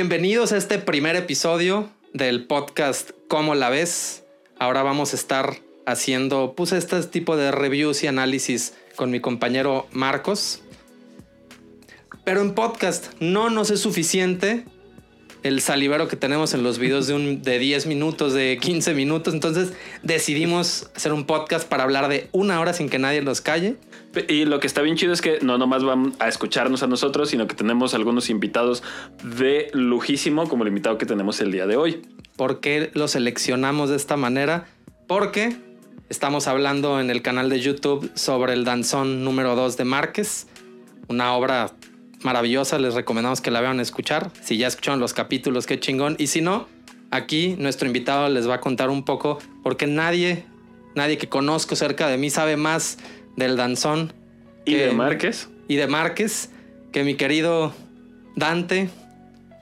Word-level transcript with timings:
Bienvenidos 0.00 0.52
a 0.52 0.56
este 0.56 0.78
primer 0.78 1.14
episodio 1.14 1.90
del 2.14 2.46
podcast 2.46 3.10
¿Cómo 3.28 3.54
la 3.54 3.68
ves? 3.68 4.24
Ahora 4.58 4.82
vamos 4.82 5.12
a 5.12 5.16
estar 5.16 5.58
haciendo 5.84 6.54
pues 6.56 6.72
este 6.72 7.02
tipo 7.02 7.36
de 7.36 7.52
reviews 7.52 8.02
y 8.02 8.06
análisis 8.06 8.72
con 8.96 9.10
mi 9.10 9.20
compañero 9.20 9.86
Marcos. 9.92 10.62
Pero 12.24 12.40
en 12.40 12.54
podcast 12.54 13.12
no 13.20 13.50
nos 13.50 13.70
es 13.70 13.80
suficiente 13.80 14.64
el 15.42 15.60
salivero 15.60 16.08
que 16.08 16.16
tenemos 16.16 16.54
en 16.54 16.62
los 16.62 16.78
videos 16.78 17.06
de, 17.06 17.12
un, 17.12 17.42
de 17.42 17.58
10 17.58 17.84
minutos, 17.84 18.32
de 18.32 18.56
15 18.58 18.94
minutos. 18.94 19.34
Entonces 19.34 19.74
decidimos 20.02 20.88
hacer 20.96 21.12
un 21.12 21.26
podcast 21.26 21.68
para 21.68 21.82
hablar 21.82 22.08
de 22.08 22.30
una 22.32 22.58
hora 22.58 22.72
sin 22.72 22.88
que 22.88 22.98
nadie 22.98 23.20
nos 23.20 23.42
calle. 23.42 23.76
Y 24.28 24.44
lo 24.44 24.58
que 24.58 24.66
está 24.66 24.82
bien 24.82 24.96
chido 24.96 25.12
es 25.12 25.20
que 25.20 25.38
no 25.40 25.56
nomás 25.56 25.84
van 25.84 26.14
a 26.18 26.28
escucharnos 26.28 26.82
a 26.82 26.88
nosotros, 26.88 27.30
sino 27.30 27.46
que 27.46 27.54
tenemos 27.54 27.94
algunos 27.94 28.28
invitados 28.28 28.82
de 29.22 29.70
lujísimo, 29.72 30.48
como 30.48 30.64
el 30.64 30.68
invitado 30.68 30.98
que 30.98 31.06
tenemos 31.06 31.40
el 31.40 31.52
día 31.52 31.66
de 31.66 31.76
hoy. 31.76 32.02
¿Por 32.36 32.60
qué 32.60 32.90
lo 32.94 33.06
seleccionamos 33.06 33.90
de 33.90 33.96
esta 33.96 34.16
manera? 34.16 34.66
Porque 35.06 35.56
estamos 36.08 36.48
hablando 36.48 37.00
en 37.00 37.10
el 37.10 37.22
canal 37.22 37.48
de 37.50 37.60
YouTube 37.60 38.10
sobre 38.14 38.52
el 38.52 38.64
danzón 38.64 39.22
número 39.22 39.54
2 39.54 39.76
de 39.76 39.84
Márquez, 39.84 40.48
una 41.06 41.34
obra 41.34 41.70
maravillosa, 42.22 42.78
les 42.78 42.94
recomendamos 42.94 43.40
que 43.40 43.50
la 43.52 43.60
vean 43.60 43.78
escuchar. 43.78 44.30
Si 44.42 44.56
ya 44.56 44.66
escucharon 44.66 44.98
los 44.98 45.14
capítulos, 45.14 45.66
qué 45.66 45.78
chingón. 45.78 46.16
Y 46.18 46.26
si 46.26 46.40
no, 46.40 46.66
aquí 47.10 47.54
nuestro 47.58 47.86
invitado 47.86 48.28
les 48.28 48.48
va 48.48 48.56
a 48.56 48.60
contar 48.60 48.90
un 48.90 49.04
poco, 49.04 49.38
porque 49.62 49.86
nadie, 49.86 50.44
nadie 50.96 51.16
que 51.16 51.28
conozco 51.28 51.76
cerca 51.76 52.08
de 52.08 52.18
mí 52.18 52.28
sabe 52.28 52.56
más 52.56 52.98
del 53.40 53.56
danzón. 53.56 54.12
¿Y 54.64 54.74
de 54.74 54.92
Márquez? 54.92 55.50
Y 55.66 55.74
de 55.74 55.88
Márquez, 55.88 56.52
que 56.92 57.02
mi 57.02 57.16
querido 57.16 57.72
Dante, 58.36 58.88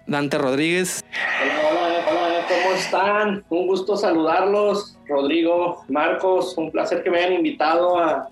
Dante 0.06 0.36
Rodríguez. 0.36 1.02
Hola, 1.42 1.60
hola, 1.70 2.04
hola, 2.10 2.46
¿cómo 2.46 2.74
están? 2.74 3.44
Un 3.48 3.66
gusto 3.66 3.96
saludarlos, 3.96 4.98
Rodrigo, 5.08 5.84
Marcos, 5.88 6.58
un 6.58 6.70
placer 6.70 7.02
que 7.02 7.10
me 7.10 7.20
hayan 7.20 7.32
invitado 7.32 7.98
a 7.98 8.28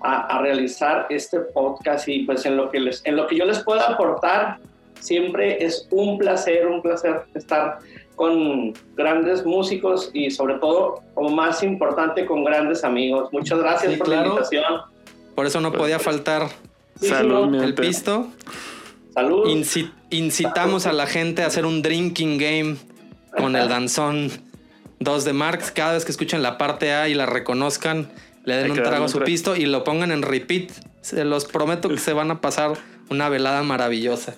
a, 0.00 0.40
realizar 0.42 1.06
este 1.10 1.40
podcast 1.40 2.08
y 2.08 2.24
pues 2.24 2.44
en 2.46 2.56
lo, 2.56 2.70
que 2.70 2.80
les, 2.80 3.02
en 3.04 3.16
lo 3.16 3.26
que 3.26 3.36
yo 3.36 3.44
les 3.44 3.58
pueda 3.60 3.84
aportar, 3.84 4.58
siempre 5.00 5.64
es 5.64 5.86
un 5.90 6.18
placer, 6.18 6.66
un 6.66 6.82
placer 6.82 7.22
estar 7.34 7.78
con 8.16 8.72
grandes 8.96 9.44
músicos 9.44 10.10
y 10.12 10.30
sobre 10.30 10.54
todo, 10.54 11.02
como 11.14 11.28
más 11.28 11.62
importante, 11.62 12.26
con 12.26 12.42
grandes 12.42 12.82
amigos. 12.82 13.28
Muchas 13.32 13.58
gracias 13.58 13.96
por 13.96 14.08
la 14.08 14.26
invitación. 14.26 14.64
Por 15.34 15.46
eso 15.46 15.60
no 15.60 15.70
podía 15.70 15.98
faltar 15.98 16.48
el 17.00 17.74
pisto. 17.74 18.28
Salud. 19.12 19.48
incitamos 20.10 20.86
a 20.86 20.92
la 20.92 21.06
gente 21.06 21.42
a 21.42 21.46
hacer 21.46 21.64
un 21.64 21.80
drinking 21.82 22.38
game 22.38 22.76
con 23.36 23.56
el 23.56 23.68
danzón 23.68 24.30
2 25.00 25.24
de 25.24 25.32
Marx. 25.32 25.70
Cada 25.70 25.92
vez 25.92 26.04
que 26.04 26.10
escuchen 26.10 26.42
la 26.42 26.58
parte 26.58 26.92
A 26.92 27.08
y 27.08 27.14
la 27.14 27.26
reconozcan, 27.26 28.10
le 28.44 28.56
den 28.56 28.72
un 28.72 28.82
trago 28.82 29.04
a 29.04 29.08
su 29.08 29.20
pisto 29.20 29.56
y 29.56 29.66
lo 29.66 29.84
pongan 29.84 30.10
en 30.10 30.22
repeat. 30.22 30.70
Se 31.02 31.24
los 31.24 31.44
prometo 31.44 31.88
que 31.88 31.98
se 31.98 32.12
van 32.12 32.30
a 32.30 32.40
pasar 32.40 32.72
una 33.10 33.28
velada 33.28 33.62
maravillosa. 33.62 34.36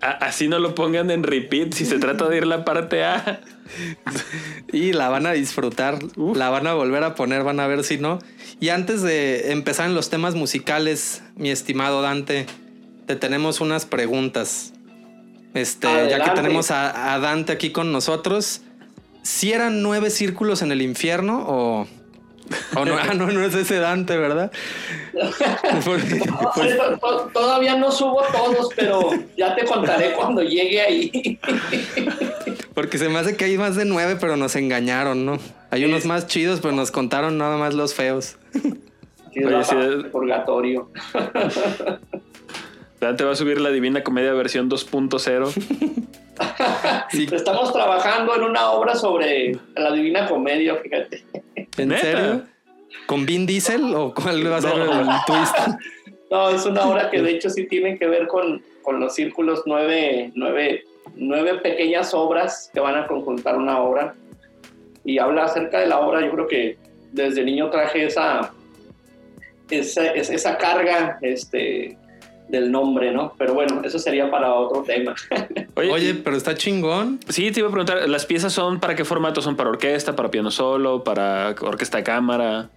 Así 0.00 0.48
no 0.48 0.58
lo 0.58 0.74
pongan 0.74 1.10
en 1.10 1.22
repeat 1.22 1.72
si 1.72 1.84
se 1.84 1.98
trata 1.98 2.28
de 2.28 2.38
ir 2.38 2.46
la 2.46 2.64
parte 2.64 3.04
A. 3.04 3.40
y 4.72 4.92
la 4.92 5.08
van 5.08 5.26
a 5.26 5.32
disfrutar, 5.32 5.98
la 6.16 6.50
van 6.50 6.66
a 6.66 6.74
volver 6.74 7.04
a 7.04 7.14
poner, 7.14 7.44
van 7.44 7.60
a 7.60 7.66
ver 7.66 7.84
si 7.84 7.98
no. 7.98 8.18
Y 8.60 8.70
antes 8.70 9.02
de 9.02 9.52
empezar 9.52 9.86
en 9.86 9.94
los 9.94 10.10
temas 10.10 10.34
musicales, 10.34 11.22
mi 11.36 11.50
estimado 11.50 12.02
Dante, 12.02 12.46
te 13.06 13.16
tenemos 13.16 13.60
unas 13.60 13.86
preguntas. 13.86 14.72
Este, 15.54 15.88
ya 16.10 16.22
que 16.22 16.30
tenemos 16.30 16.70
a, 16.70 17.14
a 17.14 17.18
Dante 17.18 17.52
aquí 17.52 17.70
con 17.70 17.92
nosotros, 17.92 18.62
¿si 19.22 19.52
eran 19.52 19.82
nueve 19.82 20.10
círculos 20.10 20.62
en 20.62 20.72
el 20.72 20.82
infierno 20.82 21.44
o 21.46 21.86
no, 22.74 22.96
ah, 22.96 23.14
no, 23.14 23.26
no 23.26 23.44
es 23.44 23.54
ese 23.54 23.78
Dante, 23.78 24.16
¿verdad? 24.16 24.50
Todavía 27.32 27.76
no 27.76 27.90
subo 27.90 28.22
todos, 28.32 28.68
pero 28.74 29.10
ya 29.36 29.54
te 29.54 29.64
contaré 29.64 30.12
cuando 30.16 30.42
llegue 30.42 30.80
ahí. 30.80 31.38
Porque 32.74 32.98
se 32.98 33.08
me 33.08 33.18
hace 33.18 33.36
que 33.36 33.46
hay 33.46 33.58
más 33.58 33.76
de 33.76 33.84
nueve, 33.84 34.16
pero 34.20 34.36
nos 34.36 34.56
engañaron, 34.56 35.24
¿no? 35.24 35.38
Hay 35.70 35.84
unos 35.84 36.04
más 36.04 36.26
chidos, 36.26 36.60
pero 36.60 36.74
nos 36.74 36.90
contaron 36.90 37.38
nada 37.38 37.56
más 37.56 37.74
los 37.74 37.94
feos. 37.94 38.36
purgatorio. 40.10 40.90
Dante 43.00 43.24
va 43.24 43.32
a 43.32 43.36
subir 43.36 43.60
la 43.60 43.70
Divina 43.70 44.02
Comedia 44.02 44.32
versión 44.32 44.68
2.0. 44.68 46.04
Estamos 47.32 47.72
trabajando 47.72 48.34
en 48.34 48.42
una 48.42 48.70
obra 48.70 48.94
sobre 48.96 49.56
la 49.76 49.92
Divina 49.92 50.26
Comedia, 50.26 50.76
fíjate. 50.76 51.24
¿En 51.76 51.96
serio? 51.96 52.42
¿Con 53.06 53.24
Vin 53.24 53.46
Diesel 53.46 53.94
o 53.94 54.12
cuál 54.12 54.50
va 54.50 54.56
a 54.56 54.62
ser 54.62 54.72
el 54.78 55.06
twist? 55.26 55.56
No, 56.30 56.50
es 56.50 56.66
una 56.66 56.86
obra 56.86 57.08
que 57.08 57.22
de 57.22 57.30
hecho 57.30 57.48
sí 57.48 57.66
tiene 57.66 57.98
que 57.98 58.06
ver 58.06 58.26
con, 58.26 58.62
los 59.00 59.14
círculos, 59.14 59.62
nueve, 59.64 60.30
nueve, 60.34 60.84
nueve 61.14 61.54
pequeñas 61.54 62.12
obras 62.12 62.70
que 62.74 62.80
van 62.80 62.96
a 62.96 63.06
conjuntar 63.06 63.56
una 63.56 63.80
obra. 63.80 64.14
Y 65.06 65.18
habla 65.18 65.44
acerca 65.44 65.80
de 65.80 65.86
la 65.86 66.00
obra, 66.00 66.20
yo 66.20 66.30
creo 66.32 66.46
que 66.46 66.76
desde 67.12 67.42
niño 67.44 67.70
traje 67.70 68.04
esa, 68.04 68.52
esa, 69.70 70.06
esa 70.12 70.58
carga 70.58 71.18
este, 71.22 71.96
del 72.48 72.70
nombre, 72.70 73.12
¿no? 73.12 73.32
Pero 73.38 73.54
bueno, 73.54 73.82
eso 73.84 73.98
sería 73.98 74.30
para 74.30 74.54
otro 74.54 74.82
tema. 74.82 75.14
Oye, 75.76 76.14
pero 76.14 76.36
está 76.36 76.54
chingón. 76.54 77.20
Sí, 77.28 77.50
te 77.50 77.60
iba 77.60 77.68
a 77.68 77.72
preguntar, 77.72 78.08
¿las 78.08 78.26
piezas 78.26 78.52
son 78.52 78.80
para 78.80 78.94
qué 78.94 79.04
formato? 79.04 79.42
¿Son 79.42 79.56
para 79.56 79.70
orquesta, 79.70 80.16
para 80.16 80.30
piano 80.30 80.50
solo, 80.50 81.04
para 81.04 81.54
orquesta 81.60 81.98
de 81.98 82.04
cámara? 82.04 82.70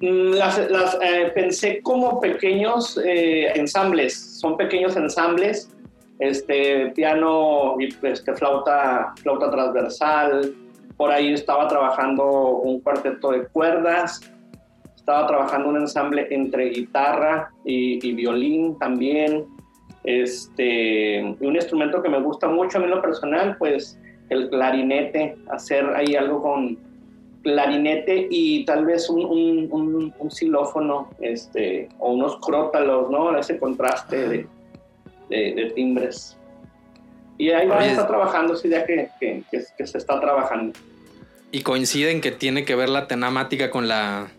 Mm, 0.00 0.32
las, 0.32 0.58
eh, 1.00 1.30
pensé 1.32 1.80
como 1.80 2.20
pequeños 2.20 2.98
eh, 3.04 3.52
ensambles, 3.54 4.40
son 4.40 4.56
pequeños 4.56 4.96
ensambles, 4.96 5.70
este 6.18 6.88
piano 6.88 7.76
y 7.78 7.94
este, 8.02 8.34
flauta, 8.34 9.14
flauta 9.22 9.48
transversal, 9.50 10.52
por 10.96 11.12
ahí 11.12 11.32
estaba 11.32 11.68
trabajando 11.68 12.24
un 12.24 12.80
cuarteto 12.80 13.30
de 13.30 13.46
cuerdas, 13.46 14.20
estaba 15.02 15.26
trabajando 15.26 15.68
un 15.68 15.78
ensamble 15.78 16.28
entre 16.30 16.70
guitarra 16.70 17.50
y, 17.64 18.12
violín 18.12 18.78
también. 18.78 19.46
Este, 20.04 21.36
un 21.40 21.56
instrumento 21.56 22.00
que 22.00 22.08
me 22.08 22.20
gusta 22.20 22.48
mucho 22.48 22.78
a 22.78 22.80
mí 22.80 22.84
en 22.86 22.92
lo 22.92 23.02
personal, 23.02 23.56
pues 23.58 23.98
el 24.30 24.48
clarinete, 24.48 25.36
hacer 25.50 25.84
ahí 25.96 26.14
algo 26.14 26.40
con 26.40 26.78
clarinete 27.42 28.28
y 28.30 28.64
tal 28.64 28.84
vez 28.84 29.10
un, 29.10 29.68
un, 29.72 30.30
xilófono 30.30 31.10
este, 31.20 31.88
o 31.98 32.12
unos 32.12 32.36
crótalos, 32.36 33.10
¿no? 33.10 33.36
Ese 33.36 33.58
contraste 33.58 34.28
de, 34.28 34.46
de, 35.28 35.72
timbres. 35.74 36.38
Y 37.38 37.50
ahí 37.50 37.66
va, 37.66 37.84
está 37.84 38.06
trabajando, 38.06 38.54
sí, 38.54 38.68
ya 38.68 38.86
que, 38.86 39.08
que, 39.18 39.42
que, 39.50 39.86
se 39.86 39.98
está 39.98 40.20
trabajando. 40.20 40.78
Y 41.50 41.62
coinciden 41.62 42.20
que 42.20 42.30
tiene 42.30 42.64
que 42.64 42.76
ver 42.76 42.88
la 42.88 43.08
temática 43.08 43.70
con 43.70 43.88
la, 43.88 44.30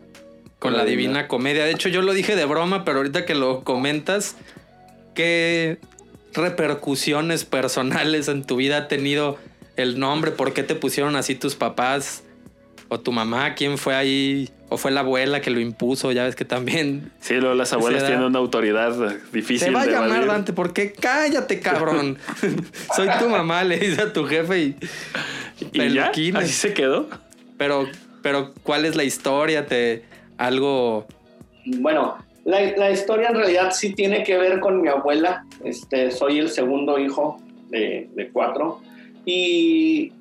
con 0.64 0.78
la 0.78 0.86
Divina 0.86 1.28
Comedia. 1.28 1.66
De 1.66 1.72
hecho, 1.72 1.90
yo 1.90 2.02
lo 2.02 2.14
dije 2.14 2.38
de 2.38 2.46
broma, 2.46 2.86
pero 2.86 3.00
ahorita 3.00 3.26
que 3.26 3.36
lo 3.36 3.66
comentas, 3.66 4.38
¿qué 5.14 5.78
repercusiones 6.34 7.44
personales 7.44 8.30
en 8.30 8.46
tu 8.46 8.56
vida 8.56 8.78
ha 8.78 8.88
tenido 8.88 9.38
el 9.76 10.00
nombre? 10.00 10.32
¿Por 10.32 10.54
qué 10.54 10.64
te 10.64 10.74
pusieron 10.74 11.18
así 11.18 11.36
tus 11.36 11.56
papás? 11.56 12.24
¿O 12.88 12.98
tu 12.98 13.12
mamá? 13.12 13.56
¿Quién 13.56 13.78
fue 13.78 13.94
ahí? 13.94 14.52
¿O 14.70 14.78
fue 14.78 14.92
la 14.92 15.02
abuela 15.02 15.42
que 15.42 15.50
lo 15.50 15.60
impuso? 15.60 16.14
Ya 16.14 16.24
ves 16.24 16.38
que 16.38 16.46
también. 16.46 17.12
Sí, 17.20 17.34
las 17.42 17.74
abuelas 17.74 18.06
tienen 18.06 18.24
una 18.24 18.40
autoridad 18.40 19.18
difícil. 19.34 19.68
Se 19.68 19.70
va 19.70 19.82
a 19.82 19.86
llamar 19.86 20.26
Dante, 20.26 20.54
porque 20.54 20.94
cállate, 20.94 21.60
cabrón. 21.60 22.18
Soy 22.96 23.10
tu 23.20 23.28
mamá, 23.28 23.66
le 23.66 23.80
dice 23.80 24.02
a 24.02 24.14
tu 24.14 24.26
jefe 24.26 24.62
y. 24.62 24.76
¿Y 25.74 25.94
ya? 25.94 26.10
¿Así 26.36 26.54
se 26.54 26.74
quedó? 26.74 27.10
Pero, 27.58 27.86
pero, 28.22 28.54
¿cuál 28.64 28.86
es 28.86 28.96
la 28.96 29.04
historia? 29.04 29.68
¿Te, 29.68 30.13
algo... 30.44 31.06
Bueno, 31.66 32.18
la, 32.44 32.92
historia 32.92 33.30
en 33.30 33.36
realidad 33.36 33.72
sí 33.72 33.94
tiene 33.94 34.24
que 34.24 34.38
ver 34.38 34.60
con 34.60 34.82
mi 34.82 34.90
abuela. 34.90 35.46
Este, 35.64 36.12
soy 36.12 36.40
el 36.40 36.50
segundo 36.50 37.00
hijo 37.00 37.38
de, 37.70 38.30
cuatro. 38.34 38.82
Y, 39.26 40.12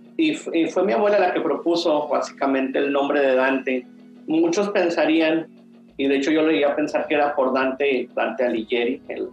fue 0.70 0.84
mi 0.84 0.92
abuela 0.92 1.18
la 1.18 1.34
que 1.34 1.40
propuso 1.40 2.06
básicamente 2.06 2.78
el 2.78 2.92
nombre 2.92 3.20
de 3.20 3.34
Dante. 3.34 3.86
Muchos 4.28 4.70
pensarían, 4.70 5.48
y 5.96 6.06
de 6.06 6.16
hecho 6.16 6.30
yo 6.30 6.42
le 6.42 6.58
iba 6.58 6.70
a 6.70 6.76
pensar 6.76 7.08
que 7.08 7.14
era 7.14 7.34
por 7.34 7.52
Dante, 7.52 8.08
Dante 8.14 8.44
Alighieri, 8.44 9.02
el, 9.08 9.28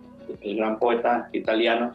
gran 0.57 0.79
poeta 0.79 1.29
italiano, 1.31 1.93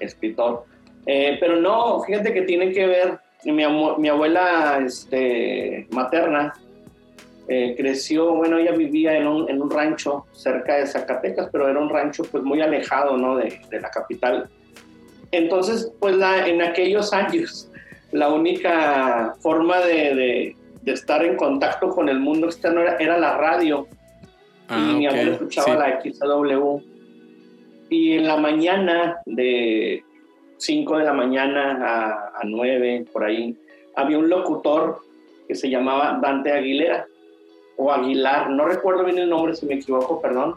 escritor. 0.00 0.64
Eh, 1.06 1.36
pero 1.38 1.60
no, 1.60 2.02
fíjate 2.02 2.32
que 2.32 2.42
tiene 2.42 2.72
que 2.72 2.86
ver, 2.86 3.18
mi, 3.44 3.64
mi 3.98 4.08
abuela 4.08 4.80
este, 4.84 5.86
materna 5.92 6.52
eh, 7.52 7.74
creció, 7.76 8.32
bueno, 8.32 8.58
ella 8.58 8.70
vivía 8.70 9.16
en 9.16 9.26
un, 9.26 9.50
en 9.50 9.60
un, 9.60 9.68
rancho 9.68 10.24
cerca 10.30 10.76
de 10.76 10.86
Zacatecas, 10.86 11.48
pero 11.50 11.68
era 11.68 11.80
un 11.80 11.88
rancho 11.88 12.22
pues 12.22 12.44
muy 12.44 12.60
alejado, 12.60 13.16
¿no? 13.16 13.38
De, 13.38 13.60
de 13.68 13.80
la 13.80 13.90
capital. 13.90 14.48
entonces, 15.32 15.92
pues 15.98 16.14
la, 16.14 16.46
en 16.46 16.62
aquellos 16.62 17.12
años, 17.12 17.68
la 18.12 18.28
única 18.28 19.34
forma 19.40 19.80
de, 19.80 20.54
de, 20.84 20.92
estar 20.92 21.24
en 21.24 21.36
contacto 21.36 21.88
con 21.88 22.08
el 22.08 22.20
mundo 22.20 22.46
externo 22.46 22.82
era, 22.82 23.18
la 23.18 23.36
radio. 23.36 23.88
y 23.90 23.96
ah, 24.68 24.94
mi 24.96 25.06
abuelo 25.08 25.32
escuchaba 25.32 25.74
la 25.74 26.00
XW. 26.00 26.78
Y 27.88 28.12
en 28.12 28.28
la 28.28 28.36
mañana, 28.36 29.22
de 29.26 30.04
5 30.58 30.98
de 30.98 31.04
la 31.04 31.12
mañana 31.12 31.78
a, 31.84 32.40
a 32.40 32.44
9, 32.44 33.06
por 33.12 33.24
ahí, 33.24 33.56
había 33.96 34.18
un 34.18 34.28
locutor 34.28 35.00
que 35.48 35.56
se 35.56 35.68
llamaba 35.68 36.16
Dante 36.22 36.52
Aguilera 36.52 37.08
o 37.80 37.90
Aguilar, 37.90 38.50
no 38.50 38.66
recuerdo 38.66 39.04
bien 39.04 39.18
el 39.18 39.30
nombre 39.30 39.56
si 39.56 39.64
me 39.64 39.74
equivoco, 39.74 40.20
perdón, 40.20 40.56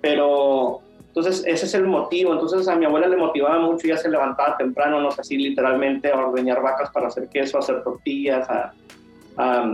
pero 0.00 0.80
entonces 1.06 1.44
ese 1.46 1.66
es 1.66 1.74
el 1.74 1.86
motivo, 1.86 2.32
entonces 2.32 2.66
a 2.66 2.74
mi 2.74 2.84
abuela 2.84 3.06
le 3.06 3.16
motivaba 3.16 3.60
mucho, 3.60 3.86
ya 3.86 3.96
se 3.96 4.10
levantaba 4.10 4.56
temprano, 4.56 5.00
no 5.00 5.12
sé 5.12 5.22
si 5.22 5.38
literalmente 5.38 6.10
a 6.10 6.18
ordeñar 6.18 6.60
vacas 6.60 6.90
para 6.90 7.06
hacer 7.06 7.28
queso, 7.28 7.58
a 7.58 7.60
hacer 7.60 7.82
tortillas, 7.84 8.48
a, 8.50 8.72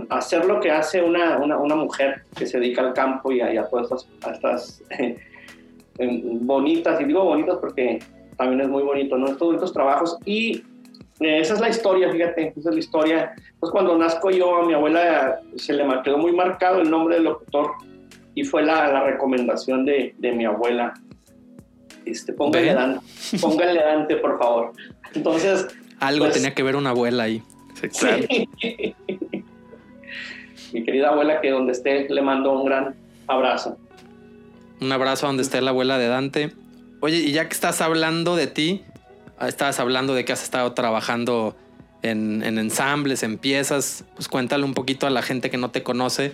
hacer 0.09 0.45
lo 0.45 0.59
que 0.59 0.69
hace 0.69 1.01
una, 1.01 1.39
una, 1.39 1.75
mujer 1.75 2.21
que 2.37 2.45
se 2.45 2.59
dedica 2.59 2.81
al 2.81 2.93
campo 2.93 3.31
y 3.31 3.41
a, 3.41 3.67
todas 3.67 4.05
estas, 4.31 4.83
bonitas, 6.41 7.01
y 7.01 7.05
digo 7.05 7.23
bonitas 7.23 7.57
porque 7.57 7.97
también 8.37 8.61
es 8.61 8.67
muy 8.67 8.83
bonito, 8.83 9.17
¿no? 9.17 9.25
Estos 9.25 9.47
bonitos 9.47 9.73
trabajos 9.73 10.19
y 10.23 10.61
eh, 11.19 11.39
esa 11.39 11.53
es 11.53 11.59
la 11.61 11.69
historia, 11.69 12.11
fíjate, 12.11 12.53
esa 12.57 12.69
es 12.69 12.75
la 12.75 12.79
historia. 12.79 13.35
Pues 13.59 13.71
cuando 13.71 13.97
nazco 13.97 14.31
yo, 14.31 14.57
a 14.57 14.65
mi 14.65 14.73
abuela 14.73 15.39
se 15.55 15.73
le 15.73 15.85
quedó 16.03 16.17
muy 16.17 16.33
marcado 16.33 16.81
el 16.81 16.89
nombre 16.89 17.15
del 17.15 17.25
locutor 17.25 17.71
y 18.33 18.43
fue 18.43 18.63
la, 18.63 18.91
la 18.91 19.03
recomendación 19.03 19.85
de, 19.85 20.13
de, 20.17 20.31
mi 20.33 20.45
abuela. 20.45 20.93
Este, 22.05 22.33
póngale, 22.33 22.73
Dante, 22.73 23.05
póngale 23.39 23.79
Dante, 23.81 24.17
por 24.17 24.37
favor. 24.37 24.73
Entonces... 25.13 25.67
Algo 25.99 26.25
pues, 26.25 26.35
tenía 26.35 26.53
que 26.53 26.63
ver 26.63 26.75
una 26.75 26.89
abuela 26.89 27.23
ahí. 27.23 27.41
Sí. 27.91 28.49
mi 30.73 30.83
querida 30.83 31.09
abuela, 31.09 31.39
que 31.39 31.49
donde 31.49 31.71
esté, 31.71 32.09
le 32.09 32.21
mando 32.21 32.51
un 32.51 32.65
gran 32.65 32.95
abrazo. 33.27 33.77
Un 34.81 34.91
abrazo 34.91 35.27
donde 35.27 35.43
esté 35.43 35.61
la 35.61 35.71
abuela 35.71 35.97
de 35.97 36.07
Dante. 36.07 36.51
Oye, 36.99 37.17
y 37.17 37.31
ya 37.31 37.47
que 37.47 37.53
estás 37.53 37.79
hablando 37.81 38.35
de 38.35 38.47
ti, 38.47 38.83
estabas 39.41 39.79
hablando 39.79 40.13
de 40.13 40.25
que 40.25 40.33
has 40.33 40.43
estado 40.43 40.73
trabajando 40.73 41.55
en, 42.01 42.43
ensambles, 42.43 43.23
en 43.23 43.37
piezas, 43.37 44.05
pues 44.15 44.27
cuéntale 44.27 44.63
un 44.63 44.73
poquito 44.73 45.07
a 45.07 45.09
la 45.09 45.21
gente 45.21 45.49
que 45.49 45.57
no 45.57 45.71
te 45.71 45.83
conoce. 45.83 46.33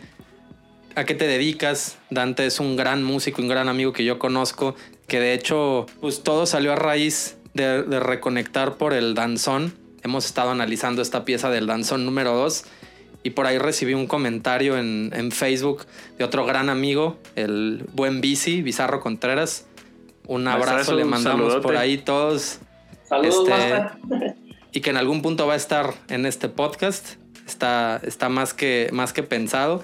¿A 0.96 1.06
qué 1.06 1.16
te 1.16 1.26
dedicas? 1.26 1.98
Dante 2.10 2.46
es 2.46 2.60
un 2.60 2.76
gran 2.76 3.04
músico, 3.04 3.42
un 3.42 3.48
gran 3.48 3.70
amigo 3.70 3.94
que 3.94 4.04
yo 4.04 4.20
conozco, 4.20 4.76
que 5.08 5.20
de 5.20 5.34
hecho, 5.34 5.86
pues 6.02 6.24
todo 6.24 6.46
salió 6.46 6.74
a 6.74 6.76
raíz 6.76 7.38
de, 7.54 8.00
reconectar 8.00 8.76
por 8.76 8.94
el 8.94 9.14
danzón. 9.14 9.74
Hemos 10.04 10.26
estado 10.26 10.52
analizando 10.52 11.02
esta 11.02 11.24
pieza 11.24 11.50
del 11.50 11.68
danzón 11.68 12.06
número 12.06 12.34
2 12.34 12.66
y 13.24 13.30
por 13.30 13.46
ahí 13.46 13.58
recibí 13.58 13.94
un 13.94 14.08
comentario 14.08 14.78
en, 14.78 15.12
en, 15.16 15.32
Facebook 15.32 15.86
de 16.18 16.26
otro 16.26 16.46
gran 16.46 16.70
amigo, 16.70 17.18
el 17.36 17.86
buen 17.94 18.20
Bici, 18.20 18.62
Bizarro 18.62 19.00
Contreras. 19.00 19.68
Un 20.28 20.48
abrazo 20.48 20.96
le 20.96 21.06
mandamos 21.06 21.58
por 21.58 21.78
ahí 21.78 21.98
todos. 21.98 22.60
Saludos, 23.12 23.50
este, 23.50 24.36
Y 24.72 24.80
que 24.80 24.90
en 24.90 24.96
algún 24.96 25.22
punto 25.22 25.46
va 25.46 25.56
a 25.56 25.58
estar 25.58 25.94
en 26.08 26.26
este 26.26 26.48
podcast. 26.48 27.16
Está, 27.46 28.00
está 28.06 28.30
más, 28.30 28.54
que, 28.54 28.88
más 28.94 29.12
que 29.12 29.22
pensado. 29.22 29.84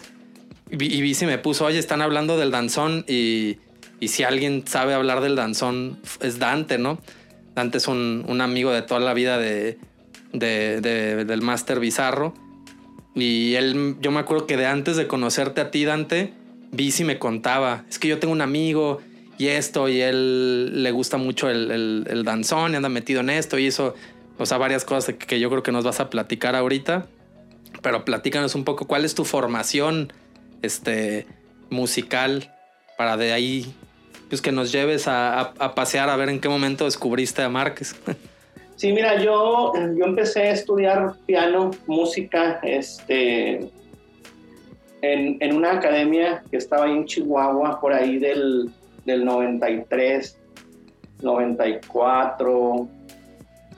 Y, 0.71 1.03
y 1.03 1.25
me 1.25 1.37
puso, 1.37 1.65
oye, 1.65 1.77
están 1.77 2.01
hablando 2.01 2.37
del 2.37 2.51
danzón 2.51 3.03
y, 3.05 3.57
y, 3.99 4.07
si 4.07 4.23
alguien 4.23 4.65
sabe 4.65 4.93
hablar 4.93 5.19
del 5.19 5.35
danzón 5.35 5.99
es 6.21 6.39
Dante, 6.39 6.77
¿no? 6.77 6.99
Dante 7.53 7.79
es 7.79 7.89
un, 7.89 8.23
un 8.29 8.39
amigo 8.39 8.71
de 8.71 8.81
toda 8.81 9.01
la 9.01 9.13
vida 9.13 9.37
de, 9.37 9.77
de, 10.31 10.79
del 10.79 11.41
Máster 11.41 11.81
Bizarro. 11.81 12.33
Y 13.13 13.55
él, 13.55 13.97
yo 13.99 14.09
me 14.11 14.21
acuerdo 14.21 14.47
que 14.47 14.55
de 14.55 14.67
antes 14.67 14.95
de 14.95 15.07
conocerte 15.07 15.59
a 15.59 15.69
ti, 15.69 15.83
Dante, 15.83 16.31
Bici 16.71 17.03
me 17.03 17.19
contaba, 17.19 17.83
es 17.89 17.99
que 17.99 18.07
yo 18.07 18.19
tengo 18.19 18.31
un 18.31 18.41
amigo 18.41 19.01
y 19.37 19.47
esto, 19.47 19.87
y 19.87 20.01
él 20.01 20.83
le 20.83 20.91
gusta 20.91 21.17
mucho 21.17 21.49
el, 21.49 22.05
el, 22.09 22.23
danzón 22.23 22.73
y 22.73 22.75
anda 22.75 22.89
metido 22.89 23.21
en 23.21 23.29
esto 23.29 23.59
y 23.59 23.67
eso, 23.67 23.93
o 24.37 24.45
sea, 24.45 24.57
varias 24.57 24.83
cosas 24.83 25.15
que 25.15 25.39
yo 25.39 25.49
creo 25.49 25.63
que 25.63 25.71
nos 25.71 25.83
vas 25.83 25.99
a 25.99 26.09
platicar 26.09 26.55
ahorita. 26.55 27.05
Pero 27.83 28.03
platícanos 28.03 28.55
un 28.55 28.63
poco 28.63 28.87
cuál 28.87 29.05
es 29.05 29.13
tu 29.13 29.23
formación 29.23 30.11
este, 30.63 31.27
musical 31.69 32.51
para 32.97 33.17
de 33.17 33.33
ahí 33.33 33.75
pues 34.29 34.41
que 34.41 34.51
nos 34.51 34.71
lleves 34.71 35.07
a, 35.07 35.39
a, 35.39 35.75
pasear 35.75 36.09
a 36.09 36.15
ver 36.15 36.29
en 36.29 36.39
qué 36.39 36.49
momento 36.49 36.85
descubriste 36.85 37.41
a 37.41 37.49
Márquez. 37.49 37.95
Sí, 38.75 38.91
mira, 38.91 39.19
yo, 39.19 39.73
yo 39.73 40.05
empecé 40.05 40.41
a 40.41 40.51
estudiar 40.51 41.15
piano, 41.25 41.71
música, 41.87 42.59
este, 42.61 43.71
en, 45.01 45.37
en, 45.39 45.55
una 45.55 45.71
academia 45.71 46.43
que 46.51 46.57
estaba 46.57 46.85
ahí 46.85 46.91
en 46.91 47.05
Chihuahua, 47.05 47.81
por 47.81 47.91
ahí 47.91 48.19
del 48.19 48.69
del 49.07 49.23
93, 49.25 50.37
94, 51.23 52.87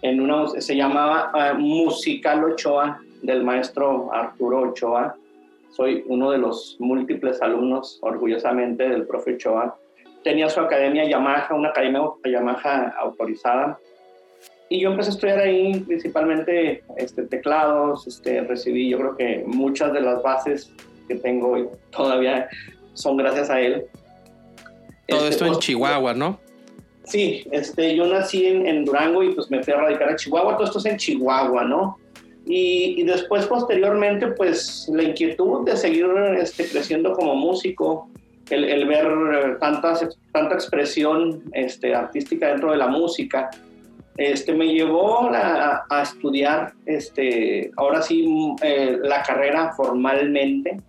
en 0.02 0.22
una, 0.22 0.48
se 0.48 0.76
llamaba 0.76 1.32
uh, 1.34 1.58
Musical 1.58 2.44
Ochoa 2.44 3.00
del 3.22 3.44
maestro 3.44 4.12
Arturo 4.12 4.72
Ochoa. 4.72 5.16
Soy 5.70 6.04
uno 6.08 6.32
de 6.32 6.40
los 6.40 6.78
múltiples 6.80 7.42
alumnos, 7.44 8.00
orgullosamente, 8.02 8.90
del 8.90 9.06
profe 9.06 9.36
Ochoa. 9.36 9.78
Tenía 10.24 10.50
su 10.50 10.60
academia 10.60 11.08
Yamaha, 11.08 11.54
una 11.54 11.70
academia 11.70 12.02
Yamaha 12.26 12.96
autorizada. 13.00 13.78
Y 14.68 14.82
yo 14.82 14.90
empecé 14.90 15.12
a 15.12 15.14
estudiar 15.14 15.40
ahí 15.40 15.80
principalmente 15.82 16.84
este, 16.98 17.24
teclados, 17.24 18.08
este, 18.08 18.42
recibí 18.42 18.90
yo 18.90 18.98
creo 18.98 19.16
que 19.16 19.44
muchas 19.46 19.94
de 19.94 20.02
las 20.02 20.24
bases 20.24 20.74
que 21.08 21.16
tengo 21.16 21.72
todavía 21.92 22.50
son 22.94 23.18
gracias 23.18 23.50
a 23.52 23.62
él. 23.62 23.86
Todo 25.10 25.28
esto 25.28 25.46
en 25.46 25.56
Chihuahua, 25.58 26.14
¿no? 26.14 26.40
Sí, 27.06 27.44
este, 27.52 27.96
yo 27.96 28.06
nací 28.06 28.46
en, 28.46 28.86
Durango 28.86 29.24
y 29.24 29.34
pues 29.34 29.50
me 29.50 29.64
fui 29.64 29.74
a 29.74 29.78
radicar 29.78 30.10
a 30.10 30.16
Chihuahua, 30.16 30.56
todo 30.56 30.66
esto 30.66 30.80
es 30.80 30.86
en 30.86 30.98
Chihuahua, 30.98 31.64
¿no? 31.64 31.98
Y, 32.46 33.04
después, 33.04 33.46
posteriormente, 33.46 34.28
pues 34.28 34.90
la 34.94 35.04
inquietud 35.04 35.66
de 35.66 35.76
seguir 35.76 36.08
este, 36.40 36.68
creciendo 36.68 37.14
como 37.14 37.36
músico, 37.36 38.10
el, 38.50 38.88
ver 38.88 39.58
tanta, 39.60 40.00
tanta 40.32 40.56
expresión 40.56 41.44
este, 41.54 41.94
artística 41.94 42.48
dentro 42.48 42.72
de 42.72 42.78
la 42.78 42.88
música, 42.88 43.50
este, 44.18 44.54
me 44.54 44.68
llevó 44.68 45.30
a, 45.32 46.02
estudiar, 46.04 46.74
este, 46.86 47.72
ahora 47.78 48.02
sí, 48.02 48.54
eh, 48.62 48.98
la 49.02 49.24
carrera 49.24 49.72
formalmente, 49.78 50.82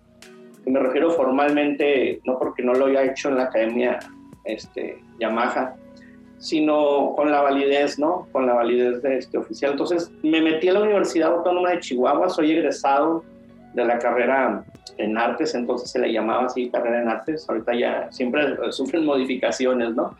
me 0.65 0.79
refiero 0.79 1.11
formalmente, 1.11 2.21
no 2.25 2.37
porque 2.37 2.63
no 2.63 2.73
lo 2.73 2.85
haya 2.85 3.03
hecho 3.03 3.29
en 3.29 3.37
la 3.37 3.43
academia 3.43 3.99
este, 4.43 5.01
Yamaha, 5.19 5.75
sino 6.37 7.13
con 7.15 7.31
la 7.31 7.41
validez, 7.41 7.99
¿no? 7.99 8.27
Con 8.31 8.47
la 8.47 8.53
validez 8.53 9.01
de 9.01 9.17
este 9.17 9.37
oficial. 9.37 9.71
Entonces, 9.71 10.11
me 10.23 10.41
metí 10.41 10.69
a 10.69 10.73
la 10.73 10.81
Universidad 10.81 11.33
Autónoma 11.33 11.71
de 11.71 11.79
Chihuahua, 11.79 12.29
soy 12.29 12.51
egresado 12.51 13.23
de 13.73 13.85
la 13.85 13.99
carrera 13.99 14.63
en 14.97 15.17
artes, 15.17 15.55
entonces 15.55 15.91
se 15.91 15.99
le 15.99 16.11
llamaba 16.11 16.45
así 16.45 16.69
carrera 16.69 17.01
en 17.01 17.07
artes, 17.07 17.47
ahorita 17.47 17.73
ya 17.75 18.11
siempre 18.11 18.57
sufren 18.71 19.05
modificaciones, 19.05 19.95
¿no? 19.95 20.15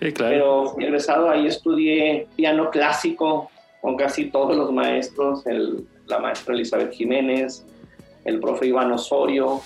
Sí, 0.00 0.12
claro. 0.12 0.74
Pero 0.74 0.80
egresado 0.80 1.30
ahí 1.30 1.46
estudié 1.46 2.26
piano 2.36 2.70
clásico 2.70 3.50
con 3.80 3.96
casi 3.96 4.26
todos 4.26 4.56
los 4.56 4.72
maestros, 4.72 5.46
el, 5.46 5.86
la 6.06 6.18
maestra 6.18 6.54
Elizabeth 6.54 6.92
Jiménez, 6.92 7.64
el 8.24 8.40
profe 8.40 8.66
Iván 8.66 8.92
Osorio, 8.92 9.60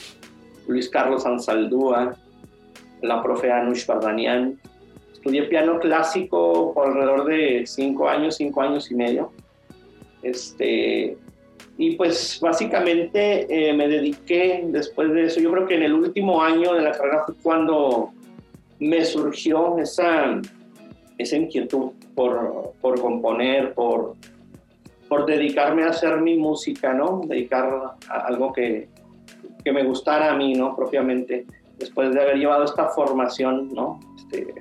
Luis 0.70 0.88
Carlos 0.88 1.26
Ansaldúa, 1.26 2.14
la 3.02 3.22
profe 3.22 3.50
Anush 3.50 3.86
Bardanian. 3.86 4.58
Estudié 5.12 5.42
piano 5.44 5.78
clásico 5.80 6.72
por 6.72 6.88
alrededor 6.88 7.24
de 7.26 7.64
cinco 7.66 8.08
años, 8.08 8.36
cinco 8.36 8.62
años 8.62 8.90
y 8.90 8.94
medio. 8.94 9.32
Este, 10.22 11.18
y 11.76 11.96
pues 11.96 12.38
básicamente 12.40 13.46
eh, 13.48 13.72
me 13.72 13.88
dediqué 13.88 14.64
después 14.68 15.12
de 15.12 15.24
eso, 15.24 15.40
yo 15.40 15.50
creo 15.50 15.66
que 15.66 15.74
en 15.74 15.82
el 15.82 15.94
último 15.94 16.42
año 16.42 16.74
de 16.74 16.82
la 16.82 16.92
carrera 16.92 17.24
fue 17.26 17.34
cuando 17.42 18.12
me 18.78 19.04
surgió 19.04 19.78
esa, 19.78 20.40
esa 21.18 21.36
inquietud 21.36 21.92
por, 22.14 22.74
por 22.80 23.00
componer, 23.00 23.74
por, 23.74 24.14
por 25.08 25.26
dedicarme 25.26 25.82
a 25.82 25.88
hacer 25.88 26.20
mi 26.20 26.36
música, 26.36 26.94
¿no? 26.94 27.22
Dedicar 27.26 27.96
a 28.08 28.18
algo 28.26 28.52
que, 28.52 28.88
que 29.62 29.72
me 29.72 29.84
gustara 29.84 30.32
a 30.32 30.36
mí, 30.36 30.54
¿no? 30.54 30.74
Propiamente, 30.76 31.46
después 31.78 32.12
de 32.14 32.20
haber 32.20 32.36
llevado 32.36 32.64
esta 32.64 32.88
formación, 32.88 33.68
¿no? 33.72 34.00
Este, 34.16 34.54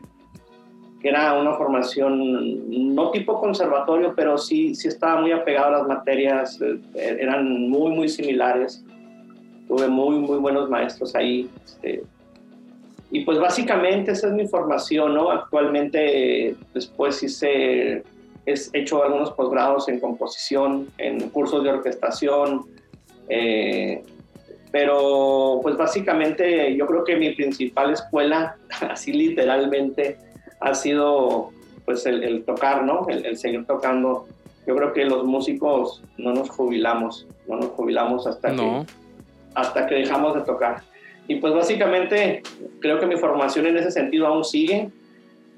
que 1.01 1.09
era 1.09 1.39
una 1.39 1.53
formación 1.53 2.93
no 2.93 3.11
tipo 3.11 3.39
conservatorio, 3.39 4.13
pero 4.15 4.37
sí, 4.37 4.75
sí 4.75 4.89
estaba 4.89 5.21
muy 5.21 5.31
apegado 5.31 5.67
a 5.67 5.77
las 5.79 5.87
materias, 5.87 6.59
eh, 6.61 7.17
eran 7.19 7.69
muy, 7.69 7.91
muy 7.91 8.09
similares. 8.09 8.83
Tuve 9.67 9.87
muy, 9.87 10.17
muy 10.17 10.37
buenos 10.39 10.69
maestros 10.69 11.15
ahí. 11.15 11.49
Este, 11.63 12.03
y 13.11 13.21
pues 13.21 13.39
básicamente 13.39 14.11
esa 14.11 14.27
es 14.27 14.33
mi 14.33 14.47
formación, 14.47 15.13
¿no? 15.13 15.31
Actualmente 15.31 16.55
después 16.73 17.23
hice 17.23 18.03
he 18.45 18.79
hecho 18.79 19.03
algunos 19.03 19.31
posgrados 19.31 19.89
en 19.89 19.99
composición, 19.99 20.87
en 20.97 21.29
cursos 21.29 21.63
de 21.63 21.69
orquestación, 21.69 22.65
eh, 23.27 24.03
pero 24.71 25.59
pues 25.63 25.77
básicamente 25.77 26.75
yo 26.75 26.85
creo 26.85 27.03
que 27.03 27.15
mi 27.15 27.31
principal 27.31 27.93
escuela, 27.93 28.57
así 28.89 29.13
literalmente, 29.13 30.17
ha 30.59 30.73
sido 30.73 31.51
pues 31.85 32.05
el, 32.05 32.43
tocar, 32.43 32.83
¿no? 32.83 33.07
El, 33.09 33.37
seguir 33.37 33.65
tocando. 33.65 34.27
Yo 34.67 34.75
creo 34.75 34.93
que 34.93 35.05
los 35.05 35.23
músicos 35.23 36.03
no 36.17 36.33
nos 36.33 36.49
jubilamos, 36.49 37.25
no 37.47 37.55
nos 37.55 37.69
jubilamos 37.71 38.27
hasta, 38.27 38.51
que, 38.51 38.85
hasta 39.55 39.87
que 39.87 39.95
dejamos 39.95 40.35
de 40.35 40.41
tocar. 40.41 40.83
Y 41.27 41.35
pues 41.35 41.53
básicamente 41.53 42.43
creo 42.79 42.99
que 42.99 43.07
mi 43.07 43.15
formación 43.15 43.65
en 43.65 43.77
ese 43.77 43.89
sentido 43.89 44.27
aún 44.27 44.43
sigue 44.43 44.89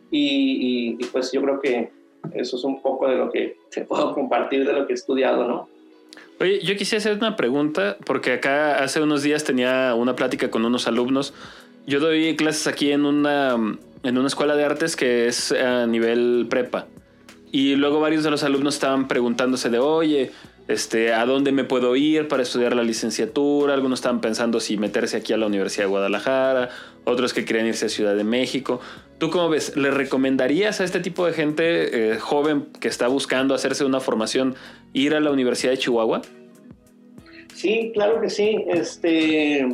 y, 0.09 0.95
y 0.99 1.05
pues 1.11 1.31
yo 1.31 1.41
creo 1.41 1.59
que 1.59 1.91
eso 2.33 2.55
es 2.55 2.63
un 2.63 2.81
poco 2.81 3.07
de 3.09 3.17
lo 3.17 3.31
que 3.31 3.57
te 3.71 3.83
puedo 3.83 4.13
compartir 4.13 4.65
de 4.65 4.73
lo 4.73 4.85
que 4.85 4.93
he 4.93 4.95
estudiado, 4.95 5.47
¿no? 5.47 5.67
Oye, 6.41 6.59
yo 6.63 6.75
quisiera 6.75 6.97
hacer 6.97 7.17
una 7.17 7.35
pregunta, 7.35 7.97
porque 8.03 8.33
acá 8.33 8.83
hace 8.83 8.99
unos 8.99 9.21
días 9.21 9.43
tenía 9.43 9.93
una 9.93 10.15
plática 10.15 10.49
con 10.49 10.65
unos 10.65 10.87
alumnos. 10.87 11.35
Yo 11.85 11.99
doy 11.99 12.35
clases 12.35 12.65
aquí 12.65 12.91
en 12.91 13.05
una, 13.05 13.53
en 14.01 14.17
una 14.17 14.27
escuela 14.27 14.55
de 14.55 14.65
artes 14.65 14.95
que 14.95 15.27
es 15.27 15.51
a 15.51 15.85
nivel 15.85 16.47
prepa. 16.49 16.87
Y 17.51 17.75
luego 17.75 17.99
varios 17.99 18.23
de 18.23 18.31
los 18.31 18.41
alumnos 18.43 18.73
estaban 18.73 19.07
preguntándose 19.07 19.69
de, 19.69 19.77
oye, 19.77 20.31
este, 20.67 21.13
¿a 21.13 21.27
dónde 21.27 21.51
me 21.51 21.63
puedo 21.63 21.95
ir 21.95 22.27
para 22.27 22.41
estudiar 22.41 22.75
la 22.75 22.81
licenciatura? 22.81 23.75
Algunos 23.75 23.99
estaban 23.99 24.19
pensando 24.19 24.59
si 24.59 24.77
meterse 24.77 25.17
aquí 25.17 25.33
a 25.33 25.37
la 25.37 25.45
Universidad 25.45 25.83
de 25.83 25.89
Guadalajara, 25.89 26.69
otros 27.03 27.33
que 27.33 27.45
querían 27.45 27.67
irse 27.67 27.85
a 27.85 27.89
Ciudad 27.89 28.15
de 28.15 28.23
México. 28.23 28.81
¿Tú 29.19 29.29
cómo 29.29 29.49
ves? 29.49 29.75
¿Le 29.75 29.91
recomendarías 29.91 30.81
a 30.81 30.85
este 30.85 31.01
tipo 31.01 31.27
de 31.27 31.33
gente 31.33 32.13
eh, 32.13 32.19
joven 32.19 32.65
que 32.79 32.87
está 32.87 33.07
buscando 33.07 33.53
hacerse 33.53 33.85
una 33.85 33.99
formación 33.99 34.55
ir 34.93 35.15
a 35.15 35.19
la 35.19 35.31
Universidad 35.31 35.71
de 35.71 35.77
Chihuahua? 35.77 36.21
Sí, 37.53 37.91
claro 37.93 38.19
que 38.21 38.29
sí. 38.29 38.63
Este, 38.67 39.67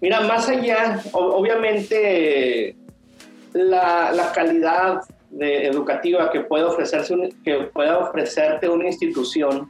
mira, 0.00 0.20
más 0.22 0.48
allá, 0.48 1.00
obviamente 1.12 2.76
la, 3.52 4.32
calidad 4.34 5.00
educativa 5.38 6.30
que 6.30 6.40
puede, 6.40 6.64
ofrecerse 6.64 7.14
que 7.44 7.68
pueda 7.72 7.98
ofrecerte 7.98 8.68
una 8.68 8.86
institución 8.86 9.68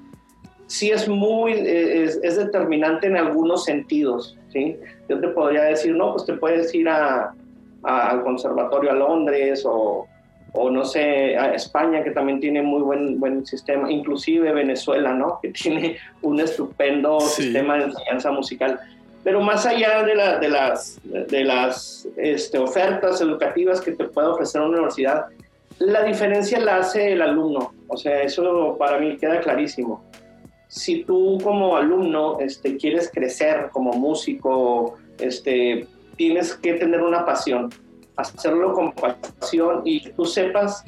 sí 0.70 0.90
es 0.90 1.08
muy, 1.08 1.52
es, 1.52 2.20
determinante 2.22 3.08
en 3.08 3.16
algunos 3.16 3.64
sentidos, 3.64 4.38
¿sí? 4.52 4.76
Yo 5.08 5.20
te 5.20 5.28
podría 5.28 5.64
decir, 5.64 5.94
no, 5.96 6.12
pues 6.12 6.26
te 6.26 6.34
puedes 6.34 6.72
ir 6.72 6.88
a, 6.88 7.34
al 7.82 8.22
conservatorio 8.22 8.92
a 8.92 8.94
Londres 8.94 9.64
o, 9.66 10.06
o, 10.52 10.70
no 10.70 10.84
sé, 10.84 11.34
España 11.54 12.02
que 12.02 12.10
también 12.10 12.40
tiene 12.40 12.62
muy 12.62 12.82
buen, 12.82 13.20
buen 13.20 13.46
sistema, 13.46 13.90
inclusive 13.90 14.52
Venezuela, 14.52 15.14
¿no? 15.14 15.38
Que 15.42 15.50
tiene 15.50 15.96
un 16.22 16.40
estupendo 16.40 17.20
sistema 17.20 17.76
de 17.76 17.84
enseñanza 17.84 18.30
musical. 18.30 18.80
Pero 19.22 19.40
más 19.40 19.66
allá 19.66 20.02
de, 20.02 20.14
la, 20.14 20.38
de 20.38 20.48
las, 20.48 20.98
de 21.04 21.44
las 21.44 22.08
este, 22.16 22.58
ofertas 22.58 23.20
educativas 23.20 23.80
que 23.80 23.92
te 23.92 24.04
puede 24.04 24.28
ofrecer 24.28 24.62
una 24.62 24.70
universidad, 24.70 25.26
la 25.78 26.04
diferencia 26.04 26.58
la 26.58 26.78
hace 26.78 27.12
el 27.12 27.22
alumno. 27.22 27.72
O 27.88 27.96
sea, 27.96 28.22
eso 28.22 28.76
para 28.78 28.98
mí 28.98 29.16
queda 29.16 29.40
clarísimo. 29.40 30.04
Si 30.68 31.04
tú 31.04 31.38
como 31.42 31.76
alumno 31.76 32.38
este, 32.40 32.76
quieres 32.76 33.10
crecer 33.12 33.68
como 33.72 33.92
músico, 33.92 34.96
este, 35.18 35.86
tienes 36.16 36.54
que 36.54 36.74
tener 36.74 37.00
una 37.00 37.24
pasión, 37.24 37.70
hacerlo 38.20 38.72
con 38.72 38.92
pasión 38.92 39.82
y 39.84 40.00
que 40.00 40.10
tú 40.10 40.24
sepas 40.24 40.84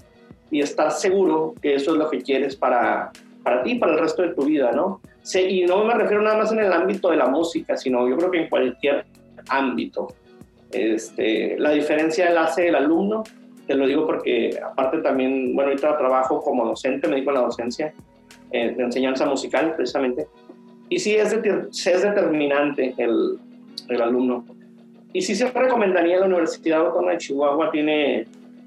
y 0.51 0.61
estar 0.61 0.91
seguro 0.91 1.55
que 1.61 1.75
eso 1.75 1.93
es 1.93 1.99
lo 1.99 2.11
que 2.11 2.23
quieres 2.23 2.57
para, 2.57 3.11
para 3.43 3.63
ti, 3.63 3.77
para 3.77 3.95
el 3.95 3.99
resto 3.99 4.23
de 4.23 4.35
tu 4.35 4.45
vida, 4.45 4.73
¿no? 4.73 5.01
y 5.35 5.65
no 5.65 5.85
me 5.85 5.95
refiero 5.95 6.23
nada 6.23 6.39
más 6.39 6.53
en 6.53 6.59
el 6.59 6.73
ámbito 6.73 7.11
de 7.11 7.17
la 7.17 7.27
música, 7.27 7.77
sino 7.77 8.09
yo 8.09 8.17
creo 8.17 8.31
que 8.31 8.43
en 8.43 8.49
cualquier 8.49 9.07
ámbito. 9.49 10.09
Este, 10.71 11.57
la 11.59 11.71
diferencia 11.71 12.31
la 12.31 12.45
hace 12.45 12.69
el 12.69 12.75
alumno, 12.75 13.23
te 13.67 13.75
lo 13.75 13.87
digo 13.87 14.07
porque 14.07 14.59
aparte 14.63 14.99
también, 14.99 15.55
bueno, 15.55 15.71
ahorita 15.71 15.97
trabajo 15.99 16.41
como 16.41 16.65
docente, 16.65 17.09
me 17.09 17.17
dedico 17.17 17.31
a 17.31 17.35
la 17.35 17.41
docencia 17.43 17.93
eh, 18.51 18.75
de 18.75 18.83
enseñanza 18.83 19.27
musical 19.27 19.75
precisamente, 19.77 20.27
y 20.89 20.99
sí 20.99 21.15
es, 21.15 21.33
es 21.33 22.03
determinante 22.03 22.95
el, 22.99 23.39
el 23.89 24.03
alumno. 24.03 24.45
Y 25.13 25.21
sí 25.23 25.35
se 25.35 25.51
recomendaría 25.51 26.21
la 26.21 26.27
Universidad 26.27 26.87
Autónoma 26.87 27.13
de 27.13 27.19
Chihuahua, 27.19 27.71
tiene, 27.71 28.27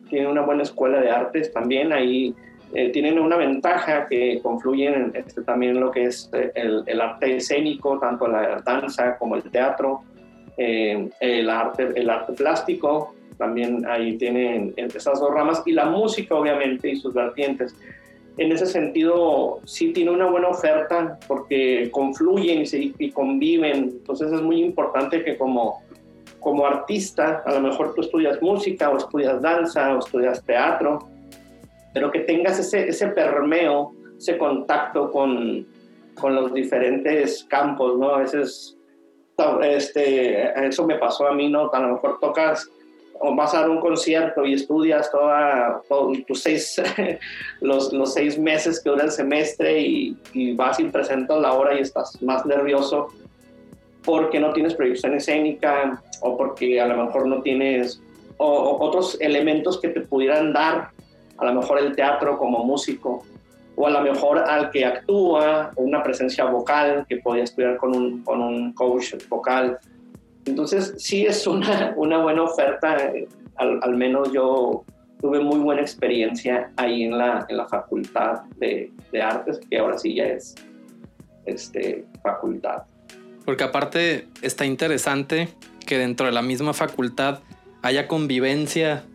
tiene 0.10 0.28
una 0.28 0.42
buena 0.42 0.64
escuela 0.64 1.00
de 1.02 1.10
artes 1.10 1.52
también, 1.52 1.92
ahí 1.92 2.36
eh, 2.74 2.90
tienen 2.90 3.18
una 3.20 3.38
ventaja 3.38 4.08
que 4.08 4.40
confluyen 4.44 5.12
este, 5.16 5.42
también 5.44 5.80
lo 5.80 5.92
que 5.92 6.06
es 6.06 6.30
eh, 6.34 6.52
el, 6.56 6.84
el, 6.86 7.02
arte 7.02 7.38
escénico, 7.38 7.98
tanto 8.00 8.28
la 8.28 8.62
danza 8.66 9.18
como 9.18 9.36
el 9.38 9.44
teatro, 9.44 10.02
eh, 10.58 11.10
el, 11.20 11.50
arte, 11.50 11.94
el 11.96 12.10
arte 12.10 12.34
plástico, 12.34 13.16
también 13.38 13.86
ahí 13.88 14.18
tienen 14.18 14.74
esas 14.78 15.20
dos 15.20 15.34
ramas, 15.34 15.64
y 15.66 15.72
la 15.72 15.86
música 15.86 16.36
obviamente 16.36 16.90
y 16.90 16.96
sus 16.96 17.14
vertientes. 17.14 17.76
En 18.38 18.52
ese 18.52 18.66
sentido, 18.66 19.62
sí 19.64 19.94
tiene 19.94 20.12
una 20.12 20.26
buena 20.26 20.50
oferta 20.50 21.18
porque 21.28 21.90
confluyen 21.92 22.64
y, 22.64 22.94
y 23.00 23.12
conviven, 23.12 23.76
entonces 23.76 24.32
es 24.32 24.42
muy 24.42 24.62
importante 24.62 25.24
que 25.24 25.38
como 25.38 25.85
como 26.46 26.64
artista, 26.68 27.42
a 27.44 27.54
lo 27.56 27.62
mejor 27.62 27.96
tú 27.96 28.02
estudias 28.02 28.40
música 28.40 28.92
o 28.92 28.98
estudias 28.98 29.42
danza 29.42 29.96
o 29.96 29.98
estudias 29.98 30.44
teatro, 30.44 31.00
pero 31.92 32.12
que 32.12 32.20
tengas 32.20 32.60
ese, 32.60 32.88
ese 32.88 33.08
permeo, 33.08 33.94
ese 34.16 34.38
contacto 34.38 35.10
con, 35.10 35.66
con 36.14 36.36
los 36.36 36.54
diferentes 36.54 37.44
campos, 37.46 37.98
¿no? 37.98 38.12
A 38.12 38.20
veces, 38.20 38.78
este, 39.64 40.68
eso 40.68 40.86
me 40.86 41.00
pasó 41.00 41.26
a 41.26 41.34
mí, 41.34 41.50
¿no? 41.50 41.72
A 41.74 41.80
lo 41.80 41.94
mejor 41.94 42.20
tocas 42.20 42.70
o 43.20 43.36
vas 43.36 43.56
a 43.56 43.62
dar 43.62 43.70
un 43.72 43.80
concierto 43.80 44.46
y 44.46 44.54
estudias 44.54 45.10
toda, 45.10 45.82
tus 46.28 46.44
seis, 46.44 46.80
los, 47.60 47.92
los, 47.92 48.14
seis 48.14 48.38
meses 48.38 48.80
que 48.84 48.92
dura 48.92 49.06
el 49.06 49.12
semestre 49.12 49.82
y, 49.82 50.16
y 50.34 50.56
vas 50.56 50.80
y 50.80 50.84
presentas 50.84 51.40
la 51.42 51.54
hora 51.54 51.74
y 51.74 51.80
estás 51.80 52.22
más 52.22 52.46
nervioso 52.46 53.08
porque 54.06 54.40
no 54.40 54.54
tienes 54.54 54.76
proyección 54.76 55.16
escénica 55.16 56.02
o 56.22 56.38
porque 56.38 56.80
a 56.80 56.88
lo 56.88 57.06
mejor 57.06 57.28
no 57.28 57.42
tienes 57.42 58.02
otros 58.38 59.18
elementos 59.22 59.80
que 59.80 59.90
te 59.90 60.02
pudieran 60.02 60.54
dar, 60.54 60.90
a 61.38 61.46
lo 61.46 61.54
mejor 61.54 61.80
el 61.80 61.96
teatro 61.96 62.38
como 62.38 62.64
músico, 62.64 63.24
o 63.76 63.88
a 63.88 63.90
lo 63.90 64.02
mejor 64.02 64.40
al 64.40 64.72
que 64.72 64.86
actúa, 64.86 65.72
una 65.76 66.02
presencia 66.04 66.46
vocal 66.46 67.06
que 67.08 67.18
podía 67.18 67.44
estudiar 67.44 67.78
con 67.78 67.96
un, 67.96 68.24
con 68.24 68.42
un 68.42 68.74
coach 68.74 69.16
vocal. 69.30 69.78
Entonces, 70.46 70.94
sí 70.98 71.26
es 71.26 71.46
una, 71.48 71.94
una 71.98 72.20
buena 72.20 72.44
oferta, 72.44 73.12
al, 73.58 73.80
al, 73.82 73.96
menos 73.96 74.32
yo 74.32 74.84
tuve 75.22 75.40
muy 75.40 75.60
buena 75.60 75.82
experiencia 75.82 76.72
ahí 76.78 77.04
en 77.04 77.18
la, 77.18 77.46
en 77.50 77.58
la 77.58 77.68
facultad 77.68 78.44
de, 78.58 78.92
de 79.12 79.22
artes, 79.22 79.60
que 79.70 79.78
ahora 79.78 79.98
sí 79.98 80.16
ya 80.16 80.26
es 80.26 80.56
este, 81.46 82.06
facultad. 82.22 82.84
Porque 83.46 83.64
aparte 83.64 84.28
está 84.42 84.66
interesante 84.66 85.50
que 85.86 85.98
dentro 85.98 86.26
de 86.26 86.32
la 86.32 86.42
misma 86.42 86.74
facultad 86.74 87.40
haya 87.82 88.08
convivencia 88.08 89.06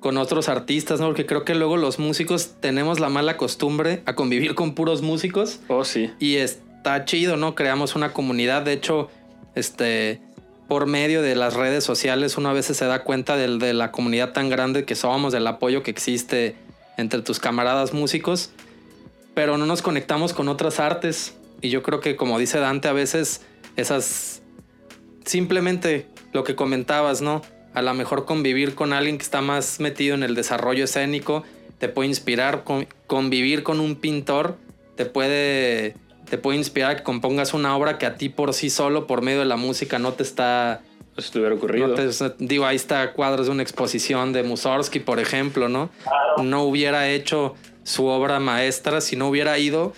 con 0.00 0.16
otros 0.16 0.48
artistas, 0.48 1.00
¿no? 1.00 1.06
Porque 1.06 1.26
creo 1.26 1.44
que 1.44 1.54
luego 1.54 1.76
los 1.76 1.98
músicos 1.98 2.54
tenemos 2.60 3.00
la 3.00 3.08
mala 3.08 3.36
costumbre 3.36 4.02
a 4.06 4.14
convivir 4.14 4.54
con 4.54 4.74
puros 4.74 5.02
músicos. 5.02 5.60
Oh, 5.68 5.84
sí. 5.84 6.10
Y 6.18 6.36
está 6.36 7.04
chido, 7.04 7.36
¿no? 7.36 7.54
Creamos 7.54 7.96
una 7.96 8.12
comunidad. 8.12 8.62
De 8.62 8.72
hecho, 8.72 9.10
este, 9.54 10.20
por 10.68 10.86
medio 10.86 11.20
de 11.20 11.34
las 11.34 11.54
redes 11.54 11.82
sociales, 11.82 12.38
uno 12.38 12.48
a 12.48 12.52
veces 12.52 12.76
se 12.76 12.84
da 12.84 13.02
cuenta 13.02 13.36
de, 13.36 13.58
de 13.58 13.74
la 13.74 13.90
comunidad 13.90 14.32
tan 14.32 14.48
grande 14.48 14.84
que 14.84 14.94
somos, 14.94 15.32
del 15.32 15.46
apoyo 15.46 15.82
que 15.82 15.90
existe 15.90 16.54
entre 16.96 17.22
tus 17.22 17.40
camaradas 17.40 17.92
músicos, 17.92 18.50
pero 19.34 19.58
no 19.58 19.66
nos 19.66 19.82
conectamos 19.82 20.32
con 20.32 20.48
otras 20.48 20.78
artes. 20.80 21.36
Y 21.60 21.70
yo 21.70 21.82
creo 21.82 22.00
que, 22.00 22.16
como 22.16 22.38
dice 22.38 22.58
Dante, 22.58 22.88
a 22.88 22.92
veces 22.92 23.42
esas... 23.76 24.42
Simplemente 25.28 26.06
lo 26.32 26.42
que 26.42 26.54
comentabas, 26.54 27.20
¿no? 27.20 27.42
A 27.74 27.82
lo 27.82 27.92
mejor 27.92 28.24
convivir 28.24 28.74
con 28.74 28.94
alguien 28.94 29.18
que 29.18 29.24
está 29.24 29.42
más 29.42 29.78
metido 29.78 30.14
en 30.14 30.22
el 30.22 30.34
desarrollo 30.34 30.84
escénico 30.84 31.44
te 31.78 31.88
puede 31.88 32.08
inspirar, 32.08 32.64
convivir 33.06 33.62
con 33.62 33.78
un 33.78 33.96
pintor 33.96 34.56
te 34.96 35.04
puede, 35.06 35.94
te 36.28 36.38
puede 36.38 36.58
inspirar 36.58 36.96
que 36.96 37.02
compongas 37.04 37.54
una 37.54 37.76
obra 37.76 37.98
que 37.98 38.06
a 38.06 38.16
ti 38.16 38.30
por 38.30 38.52
sí 38.54 38.68
solo, 38.68 39.06
por 39.06 39.22
medio 39.22 39.38
de 39.40 39.44
la 39.44 39.56
música, 39.56 39.98
no 39.98 40.14
te 40.14 40.24
está... 40.24 40.80
Pues 41.14 41.34
hubiera 41.36 41.54
ocurrido. 41.54 41.94
digo, 42.38 42.64
ahí 42.64 42.76
está 42.76 43.12
cuadros 43.12 43.46
de 43.46 43.52
una 43.52 43.62
exposición 43.62 44.32
de 44.32 44.44
Mussorgsky, 44.44 45.00
por 45.00 45.20
ejemplo, 45.20 45.68
¿no? 45.68 45.90
No 46.42 46.62
hubiera 46.62 47.10
hecho 47.10 47.54
su 47.84 48.06
obra 48.06 48.40
maestra 48.40 49.00
si 49.00 49.16
no 49.16 49.28
hubiera 49.28 49.58
ido 49.58 49.92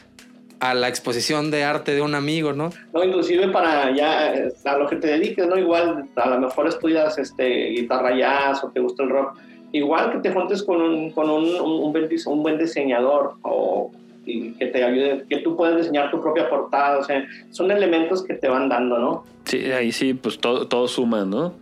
a 0.60 0.74
la 0.74 0.88
exposición 0.88 1.50
de 1.50 1.64
arte 1.64 1.94
de 1.94 2.02
un 2.02 2.14
amigo, 2.14 2.52
¿no? 2.52 2.70
No, 2.92 3.02
inclusive 3.02 3.48
para 3.48 3.94
ya 3.94 4.34
a 4.64 4.76
lo 4.76 4.88
que 4.88 4.96
te 4.96 5.08
dediques, 5.08 5.46
¿no? 5.46 5.58
Igual 5.58 6.08
a 6.14 6.28
lo 6.28 6.40
mejor 6.40 6.68
estudias 6.68 7.18
este, 7.18 7.70
guitarra 7.70 8.16
jazz 8.16 8.62
o 8.62 8.68
te 8.68 8.80
gusta 8.80 9.02
el 9.02 9.10
rock, 9.10 9.38
igual 9.72 10.12
que 10.12 10.18
te 10.18 10.32
juntes 10.32 10.62
con 10.62 10.80
un, 10.80 11.10
con 11.12 11.30
un, 11.30 11.60
un, 11.60 11.92
buen, 11.92 12.08
un 12.26 12.42
buen 12.42 12.58
diseñador 12.58 13.34
o 13.42 13.90
y 14.26 14.52
que 14.52 14.66
te 14.66 14.84
ayude, 14.84 15.24
que 15.28 15.38
tú 15.38 15.56
puedas 15.56 15.78
diseñar 15.78 16.10
tu 16.10 16.20
propia 16.20 16.48
portada, 16.48 16.98
o 16.98 17.04
sea, 17.04 17.26
son 17.50 17.70
elementos 17.70 18.22
que 18.22 18.34
te 18.34 18.48
van 18.48 18.68
dando, 18.68 18.98
¿no? 18.98 19.24
Sí, 19.44 19.72
ahí 19.72 19.92
sí, 19.92 20.14
pues 20.14 20.38
todo, 20.38 20.68
todo 20.68 20.88
suma, 20.88 21.24
¿no? 21.24 21.54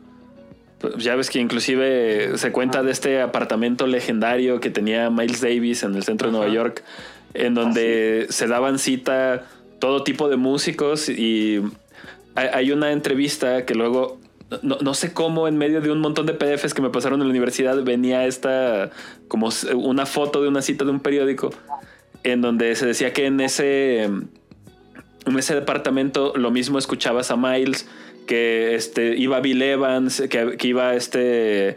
Pues 0.80 0.96
ya 1.02 1.16
ves 1.16 1.30
que 1.30 1.40
inclusive 1.40 2.36
se 2.36 2.52
cuenta 2.52 2.82
de 2.82 2.92
este 2.92 3.20
apartamento 3.20 3.86
legendario 3.86 4.60
que 4.60 4.70
tenía 4.70 5.10
Miles 5.10 5.40
Davis 5.40 5.82
en 5.82 5.94
el 5.94 6.04
centro 6.04 6.28
de 6.28 6.36
Nueva 6.36 6.52
York, 6.52 6.84
en 7.38 7.54
donde 7.54 8.26
se 8.30 8.46
daban 8.46 8.78
cita 8.78 9.46
todo 9.78 10.02
tipo 10.02 10.28
de 10.28 10.36
músicos 10.36 11.08
y 11.08 11.62
hay 12.34 12.70
una 12.70 12.92
entrevista 12.92 13.64
que 13.64 13.74
luego 13.74 14.18
no, 14.62 14.78
no, 14.80 14.94
sé 14.94 15.12
cómo 15.12 15.46
en 15.46 15.58
medio 15.58 15.80
de 15.80 15.90
un 15.90 16.00
montón 16.00 16.26
de 16.26 16.32
PDFs 16.32 16.72
que 16.72 16.82
me 16.82 16.90
pasaron 16.90 17.20
en 17.20 17.26
la 17.26 17.30
universidad 17.30 17.82
venía 17.82 18.26
esta 18.26 18.90
como 19.28 19.50
una 19.74 20.06
foto 20.06 20.42
de 20.42 20.48
una 20.48 20.62
cita 20.62 20.84
de 20.84 20.90
un 20.90 21.00
periódico 21.00 21.50
en 22.22 22.40
donde 22.40 22.74
se 22.74 22.86
decía 22.86 23.12
que 23.12 23.26
en 23.26 23.40
ese 23.40 24.04
en 24.04 25.38
ese 25.38 25.54
departamento 25.54 26.32
lo 26.36 26.50
mismo 26.50 26.78
escuchabas 26.78 27.30
a 27.30 27.36
Miles 27.36 27.88
que 28.26 28.74
este 28.74 29.16
iba 29.16 29.40
Bill 29.40 29.60
Evans 29.62 30.22
que, 30.30 30.56
iba 30.62 30.94
este 30.94 31.76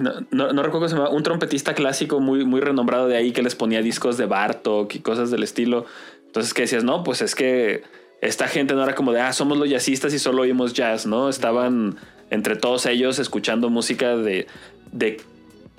no, 0.00 0.20
no, 0.30 0.62
recuerdo 0.62 0.72
cómo 0.72 0.88
se 0.88 0.96
llama, 0.96 1.10
un 1.10 1.22
trompetista 1.22 1.74
clásico 1.74 2.20
muy, 2.20 2.44
muy 2.44 2.60
renombrado 2.60 3.08
de 3.08 3.16
ahí 3.16 3.32
que 3.32 3.42
les 3.42 3.54
ponía 3.54 3.82
discos 3.82 4.16
de 4.16 4.26
Bartok 4.26 4.94
y 4.94 5.00
cosas 5.00 5.30
del 5.30 5.42
estilo. 5.42 5.86
Entonces 6.26 6.54
que 6.54 6.62
decías, 6.62 6.84
no, 6.84 7.04
pues 7.04 7.22
es 7.22 7.34
que 7.34 7.82
esta 8.20 8.48
gente 8.48 8.74
no 8.74 8.82
era 8.82 8.94
como 8.94 9.12
de, 9.12 9.20
ah, 9.20 9.32
somos 9.32 9.58
los 9.58 9.68
jazzistas 9.68 10.14
y 10.14 10.18
solo 10.18 10.42
oímos 10.42 10.72
jazz, 10.72 11.06
¿no? 11.06 11.28
Estaban 11.28 11.96
entre 12.30 12.56
todos 12.56 12.86
ellos 12.86 13.18
escuchando 13.18 13.68
música 13.68 14.16
de, 14.16 14.46
de 14.92 15.20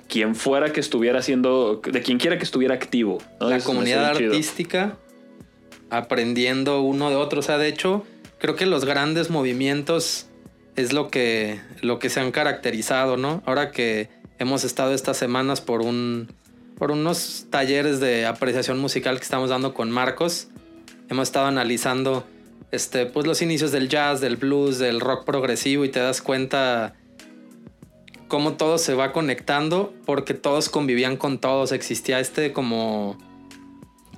quien 0.08 0.34
fuera 0.34 0.72
que 0.72 0.80
estuviera 0.80 1.18
haciendo, 1.18 1.80
de 1.82 2.02
quien 2.02 2.18
quiera 2.18 2.38
que 2.38 2.44
estuviera 2.44 2.74
activo. 2.74 3.18
La 3.40 3.60
comunidad 3.60 4.04
artística 4.06 4.96
aprendiendo 5.90 6.82
uno 6.82 7.10
de 7.10 7.16
otro. 7.16 7.40
O 7.40 7.42
sea, 7.42 7.58
de 7.58 7.68
hecho, 7.68 8.04
creo 8.38 8.56
que 8.56 8.66
los 8.66 8.84
grandes 8.84 9.30
movimientos 9.30 10.26
es 10.76 10.92
lo 10.92 11.08
que, 11.08 11.60
lo 11.80 11.98
que 11.98 12.10
se 12.10 12.20
han 12.20 12.30
caracterizado, 12.30 13.16
¿no? 13.16 13.42
Ahora 13.46 13.70
que 13.70 14.08
hemos 14.38 14.64
estado 14.64 14.94
estas 14.94 15.16
semanas 15.16 15.60
por 15.60 15.82
un 15.82 16.28
por 16.76 16.90
unos 16.90 17.46
talleres 17.48 18.00
de 18.00 18.26
apreciación 18.26 18.78
musical 18.78 19.16
que 19.16 19.22
estamos 19.22 19.48
dando 19.48 19.72
con 19.72 19.90
Marcos, 19.90 20.48
hemos 21.08 21.28
estado 21.28 21.46
analizando 21.46 22.26
este, 22.70 23.06
pues 23.06 23.26
los 23.26 23.40
inicios 23.40 23.72
del 23.72 23.88
jazz, 23.88 24.20
del 24.20 24.36
blues, 24.36 24.78
del 24.78 25.00
rock 25.00 25.24
progresivo 25.24 25.86
y 25.86 25.88
te 25.88 26.00
das 26.00 26.20
cuenta 26.20 26.94
cómo 28.28 28.54
todo 28.54 28.76
se 28.76 28.92
va 28.92 29.12
conectando 29.12 29.94
porque 30.04 30.34
todos 30.34 30.68
convivían 30.68 31.16
con 31.16 31.38
todos, 31.38 31.72
existía 31.72 32.20
este 32.20 32.52
como 32.52 33.16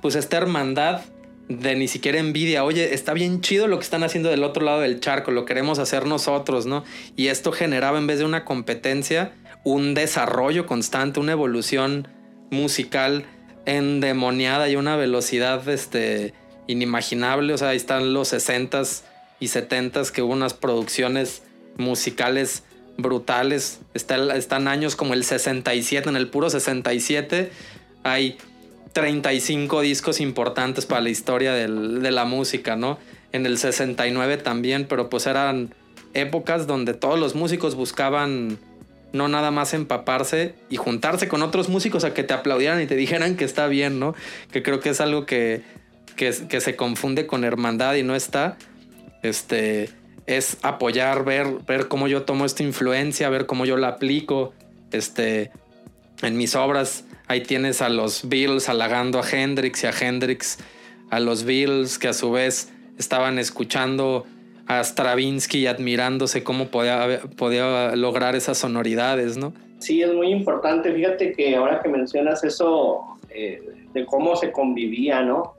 pues 0.01 0.15
esta 0.15 0.35
hermandad 0.35 1.01
de 1.49 1.75
ni 1.75 1.87
siquiera 1.87 2.19
envidia, 2.19 2.63
oye, 2.63 2.93
está 2.93 3.13
bien 3.13 3.41
chido 3.41 3.67
lo 3.67 3.79
que 3.79 3.83
están 3.83 4.03
haciendo 4.03 4.29
del 4.29 4.43
otro 4.43 4.63
lado 4.63 4.81
del 4.81 4.99
charco, 4.99 5.31
lo 5.31 5.45
queremos 5.45 5.79
hacer 5.79 6.05
nosotros, 6.05 6.67
¿no? 6.67 6.83
Y 7.15 7.27
esto 7.27 7.51
generaba 7.51 7.97
en 7.97 8.05
vez 8.05 8.19
de 8.19 8.25
una 8.25 8.45
competencia, 8.45 9.33
un 9.63 9.95
desarrollo 9.95 10.67
constante, 10.67 11.19
una 11.19 11.31
evolución 11.31 12.07
musical 12.51 13.25
endemoniada 13.65 14.69
y 14.69 14.75
una 14.75 14.95
velocidad 14.95 15.67
este, 15.67 16.33
inimaginable. 16.67 17.53
O 17.53 17.57
sea, 17.57 17.69
ahí 17.69 17.77
están 17.77 18.13
los 18.13 18.31
60s 18.31 19.01
y 19.39 19.47
70s 19.47 20.11
que 20.11 20.21
hubo 20.21 20.33
unas 20.33 20.53
producciones 20.53 21.41
musicales 21.77 22.63
brutales. 22.97 23.79
están 23.93 24.67
años 24.67 24.95
como 24.95 25.15
el 25.15 25.23
67, 25.23 26.09
en 26.09 26.15
el 26.15 26.29
puro 26.29 26.49
67 26.49 27.51
hay 28.03 28.37
35 28.93 29.81
discos 29.81 30.19
importantes 30.19 30.85
para 30.85 31.01
la 31.01 31.09
historia 31.09 31.53
de 31.53 32.11
la 32.11 32.25
música, 32.25 32.75
¿no? 32.75 32.97
En 33.31 33.45
el 33.45 33.57
69 33.57 34.37
también, 34.37 34.85
pero 34.87 35.09
pues 35.09 35.27
eran 35.27 35.73
épocas 36.13 36.65
donde 36.65 36.93
todos 36.93 37.19
los 37.19 37.35
músicos 37.35 37.75
buscaban 37.75 38.57
no 39.11 39.27
nada 39.27 39.49
más 39.49 39.73
empaparse 39.73 40.53
y 40.69 40.77
juntarse 40.77 41.27
con 41.27 41.41
otros 41.41 41.69
músicos 41.69 42.03
a 42.03 42.13
que 42.13 42.23
te 42.23 42.33
aplaudieran 42.33 42.81
y 42.81 42.85
te 42.85 42.95
dijeran 42.95 43.37
que 43.37 43.45
está 43.45 43.67
bien, 43.67 43.99
¿no? 43.99 44.15
Que 44.51 44.61
creo 44.61 44.79
que 44.79 44.89
es 44.89 45.01
algo 45.01 45.25
que 45.25 45.63
que, 46.19 46.59
se 46.59 46.75
confunde 46.75 47.25
con 47.25 47.45
hermandad 47.45 47.95
y 47.95 48.03
no 48.03 48.13
está, 48.13 48.57
este, 49.23 49.89
es 50.25 50.57
apoyar, 50.63 51.23
ver, 51.23 51.47
ver 51.65 51.87
cómo 51.87 52.09
yo 52.09 52.23
tomo 52.23 52.45
esta 52.45 52.61
influencia, 52.61 53.29
ver 53.29 53.45
cómo 53.45 53.65
yo 53.65 53.77
la 53.77 53.87
aplico, 53.87 54.53
este, 54.91 55.51
en 56.21 56.37
mis 56.37 56.55
obras. 56.55 57.05
Ahí 57.29 57.41
tienes 57.41 57.83
a 57.83 57.89
los 57.89 58.27
Beatles 58.27 58.69
halagando 58.69 59.19
a 59.19 59.23
Hendrix 59.23 59.83
y 59.83 59.87
a 59.87 59.91
Hendrix 59.91 60.57
a 61.11 61.19
los 61.19 61.43
Beatles 61.43 61.99
que 61.99 62.07
a 62.07 62.13
su 62.13 62.31
vez 62.31 62.73
estaban 62.97 63.37
escuchando 63.37 64.25
a 64.65 64.83
Stravinsky 64.83 65.59
y 65.59 65.67
admirándose 65.67 66.43
cómo 66.43 66.69
podía, 66.69 67.21
podía 67.37 67.95
lograr 67.95 68.35
esas 68.35 68.57
sonoridades, 68.57 69.37
¿no? 69.37 69.53
Sí, 69.77 70.01
es 70.01 70.11
muy 70.11 70.31
importante. 70.31 70.91
Fíjate 70.91 71.33
que 71.33 71.55
ahora 71.55 71.79
que 71.81 71.89
mencionas 71.89 72.43
eso 72.43 73.01
eh, 73.29 73.61
de 73.93 74.05
cómo 74.07 74.35
se 74.35 74.51
convivía, 74.51 75.21
¿no? 75.21 75.53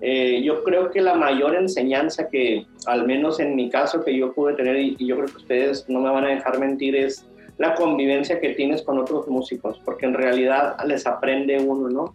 Eh, 0.00 0.40
yo 0.42 0.64
creo 0.64 0.90
que 0.90 1.02
la 1.02 1.12
mayor 1.12 1.54
enseñanza 1.54 2.30
que, 2.30 2.64
al 2.86 3.06
menos 3.06 3.38
en 3.38 3.54
mi 3.54 3.68
caso, 3.68 4.02
que 4.02 4.16
yo 4.16 4.32
pude 4.32 4.54
tener, 4.54 4.76
y, 4.76 4.96
yo 4.98 5.16
creo 5.16 5.28
que 5.28 5.36
ustedes 5.36 5.84
no 5.90 6.00
me 6.00 6.08
van 6.08 6.24
a 6.24 6.28
dejar 6.28 6.58
mentir, 6.58 6.96
es 6.96 7.26
la 7.58 7.74
convivencia 7.74 8.40
que 8.40 8.50
tienes 8.50 8.82
con 8.82 8.98
otros 8.98 9.28
músicos, 9.28 9.80
porque 9.84 10.06
en 10.06 10.14
realidad 10.14 10.76
les 10.86 11.06
aprende 11.06 11.58
uno, 11.58 11.88
¿no? 11.88 12.14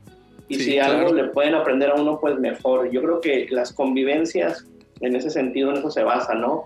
Y 0.50 0.56
si 0.56 0.80
algo 0.80 1.14
le 1.14 1.26
pueden 1.26 1.56
aprender 1.56 1.90
a 1.90 1.96
uno, 1.96 2.20
pues 2.20 2.40
mejor. 2.40 2.90
Yo 2.90 3.02
creo 3.02 3.20
que 3.20 3.48
las 3.50 3.74
convivencias, 3.74 4.66
en 5.02 5.16
ese 5.16 5.30
sentido, 5.30 5.72
en 5.72 5.78
eso 5.78 5.92
se 5.92 6.04
basa, 6.04 6.34
¿no? 6.36 6.66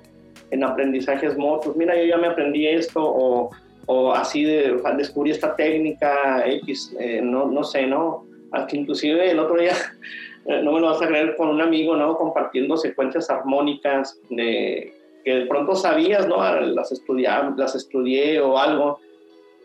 En 0.52 0.64
aprendizajes 0.64 1.38
motos. 1.38 1.76
Mira, 1.76 1.96
yo 1.96 2.04
ya 2.04 2.18
me 2.18 2.28
aprendí 2.28 2.68
esto, 2.68 3.02
o, 3.04 3.50
o 3.88 4.14
así 4.14 4.44
de, 4.44 4.80
descubrí 4.98 5.32
esta 5.32 5.56
técnica 5.56 6.48
X, 6.48 6.96
eh, 7.00 7.22
no, 7.24 7.48
no 7.48 7.64
sé, 7.64 7.88
¿no? 7.88 8.26
Hasta 8.52 8.76
inclusive 8.76 9.32
el 9.32 9.40
otro 9.40 9.58
día 9.60 9.74
eh, 10.46 10.62
no 10.64 10.74
me 10.74 10.80
lo 10.80 10.88
vas 10.88 11.02
a 11.02 11.08
creer, 11.08 11.36
con 11.36 11.50
un 11.50 11.62
amigo, 11.62 11.96
¿no? 11.96 12.18
Compartiendo 12.18 12.78
secuencias 12.78 13.30
armónicas 13.32 14.20
de 14.30 14.94
que 15.24 15.36
de 15.36 15.46
pronto 15.46 15.76
sabías, 15.76 16.28
¿no? 16.28 16.42
Ah, 16.42 16.60
las, 16.62 16.92
estudiaba, 16.92 17.54
las 17.58 17.76
estudié 17.76 18.40
o 18.40 18.58
algo, 18.58 19.00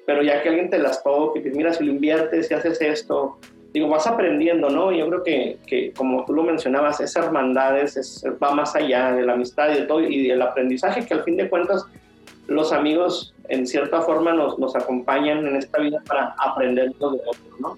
pero 0.07 0.23
ya 0.23 0.43
que 0.43 0.51
alguien 0.51 0.71
te 0.71 0.79
las 0.79 1.03
toque, 1.03 1.43
que 1.43 1.51
mira, 1.51 1.73
si 1.73 1.85
lo 1.85 1.93
inviertes, 1.93 2.49
si 2.49 2.55
haces 2.55 2.81
esto, 2.81 3.39
digo, 3.73 3.89
vas 3.89 4.07
aprendiendo, 4.07 4.71
¿no? 4.71 4.93
Yo 4.93 5.09
creo 5.09 5.23
que, 5.23 5.59
que 5.67 5.93
como 5.93 6.25
tú 6.25 6.33
lo 6.33 6.43
mencionabas, 6.43 7.01
esa 7.01 7.25
hermandad 7.25 7.79
es, 7.79 8.25
va 8.43 8.53
más 8.53 8.75
allá 8.75 9.13
de 9.13 9.23
la 9.23 9.35
amistad 9.35 9.71
y 9.71 9.81
de 9.81 9.83
todo, 9.83 10.01
y 10.01 10.29
del 10.29 10.43
aprendizaje 10.43 11.05
que 11.05 11.15
al 11.15 11.25
fin 11.25 11.37
de 11.37 11.49
cuentas 11.49 11.85
los 12.47 12.73
amigos 12.73 13.35
en 13.49 13.67
cierta 13.67 14.03
forma 14.03 14.33
nos, 14.33 14.59
nos 14.59 14.77
acompañan 14.77 15.47
en 15.47 15.57
esta 15.57 15.81
vida 15.81 16.03
para 16.07 16.35
aprender 16.39 16.91
de 16.91 17.05
otros, 17.05 17.61
¿no? 17.61 17.77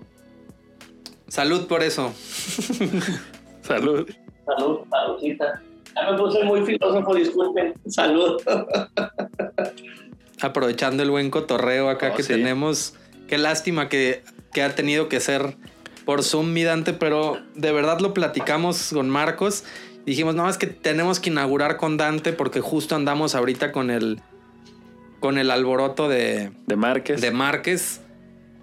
Salud 1.28 1.66
por 1.66 1.82
eso. 1.82 2.12
Salud. 3.62 4.08
Salud, 4.46 4.80
saludcita. 4.90 5.62
Ya 6.00 6.10
me 6.10 6.18
puse 6.18 6.44
muy 6.44 6.64
filósofo, 6.64 7.14
disculpen. 7.14 7.74
Salud. 7.86 8.40
Aprovechando 10.40 11.02
el 11.02 11.10
buen 11.10 11.30
cotorreo 11.30 11.88
acá 11.88 12.10
oh, 12.12 12.16
que 12.16 12.22
tenemos. 12.22 12.94
Qué 13.26 13.38
lástima 13.38 13.88
que, 13.88 14.22
que, 14.52 14.62
ha 14.62 14.74
tenido 14.74 15.08
que 15.08 15.20
ser 15.20 15.56
por 16.04 16.22
Zoom, 16.22 16.52
mi 16.52 16.62
Dante, 16.62 16.92
pero 16.92 17.38
de 17.54 17.72
verdad 17.72 18.00
lo 18.00 18.14
platicamos 18.14 18.90
con 18.92 19.10
Marcos. 19.10 19.64
Dijimos, 20.06 20.34
no, 20.34 20.48
es 20.48 20.56
que 20.56 20.66
tenemos 20.66 21.20
que 21.20 21.30
inaugurar 21.30 21.76
con 21.76 21.96
Dante 21.96 22.32
porque 22.32 22.60
justo 22.60 22.94
andamos 22.94 23.34
ahorita 23.34 23.72
con 23.72 23.90
el, 23.90 24.20
con 25.20 25.38
el 25.38 25.50
alboroto 25.50 26.08
de, 26.08 26.52
de 26.66 26.76
Márquez. 26.76 27.20
De 27.20 27.30
Márquez 27.30 28.00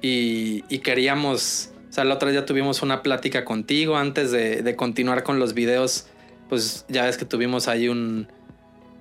y, 0.02 0.64
y 0.70 0.80
queríamos 0.80 1.72
o 1.90 1.94
sea, 1.96 2.04
la 2.04 2.16
otra 2.16 2.30
día 2.30 2.46
tuvimos 2.46 2.82
una 2.82 3.02
plática 3.02 3.46
contigo 3.46 3.96
antes 3.96 4.30
de, 4.30 4.76
continuar 4.76 5.24
con 5.24 5.40
los 5.40 5.54
videos. 5.54 6.08
Pues 6.50 6.86
ya 6.88 7.06
ves 7.06 7.18
que 7.18 7.26
tuvimos 7.26 7.68
ahí 7.68 7.88
un, 7.88 8.28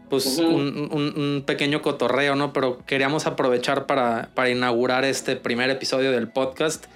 pues 0.09 0.38
un, 0.38 1.42
pequeño 1.46 1.83
cotorreo, 1.83 2.37
¿no? 2.37 2.52
Pero 2.52 2.85
queríamos 2.87 3.26
aprovechar 3.26 3.87
para, 3.87 4.30
para, 4.35 4.50
inaugurar 4.50 5.04
este 5.04 5.37
primer 5.37 5.70
episodio 5.70 6.11
del 6.11 6.28
podcast, 6.28 6.87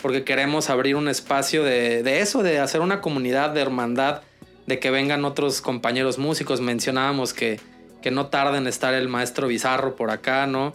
porque 0.00 0.24
queremos 0.24 0.70
abrir 0.70 0.96
un 0.96 1.08
espacio 1.08 1.64
de, 1.64 2.02
de, 2.02 2.20
eso, 2.20 2.42
de 2.42 2.58
hacer 2.60 2.80
una 2.80 3.00
comunidad 3.00 3.50
de 3.50 3.60
hermandad, 3.60 4.22
de 4.66 4.78
que 4.78 4.90
vengan 4.90 5.24
otros 5.24 5.60
compañeros 5.60 6.18
músicos. 6.18 6.60
Mencionábamos 6.60 7.32
que, 7.32 7.60
que 8.02 8.10
no 8.10 8.26
tarda 8.26 8.58
en 8.58 8.66
estar 8.66 8.94
el 8.94 9.08
maestro 9.08 9.48
Bizarro 9.48 9.96
por 9.96 10.10
acá, 10.10 10.46
¿no? 10.46 10.74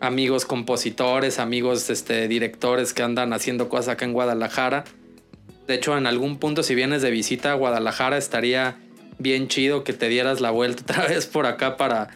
amigos 0.00 0.46
compositores, 0.46 1.38
amigos 1.38 1.90
este, 1.90 2.26
directores 2.26 2.92
que 2.92 3.02
andan 3.02 3.32
haciendo 3.32 3.68
cosas 3.68 3.88
acá 3.88 4.06
en 4.06 4.14
Guadalajara. 4.14 4.84
De 5.70 5.76
hecho, 5.76 5.96
en 5.96 6.08
algún 6.08 6.38
punto, 6.38 6.64
si 6.64 6.74
vienes 6.74 7.00
de 7.00 7.12
visita 7.12 7.52
a 7.52 7.54
Guadalajara, 7.54 8.18
estaría 8.18 8.76
bien 9.20 9.46
chido 9.46 9.84
que 9.84 9.92
te 9.92 10.08
dieras 10.08 10.40
la 10.40 10.50
vuelta 10.50 10.82
otra 10.92 11.06
vez 11.06 11.26
por 11.26 11.46
acá 11.46 11.76
para, 11.76 12.08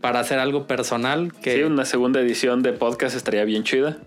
para 0.00 0.20
hacer 0.20 0.38
algo 0.38 0.68
personal. 0.68 1.32
Que... 1.32 1.56
Sí, 1.56 1.62
una 1.64 1.84
segunda 1.84 2.20
edición 2.20 2.62
de 2.62 2.72
podcast 2.72 3.16
estaría 3.16 3.44
bien 3.44 3.64
chida. 3.64 3.98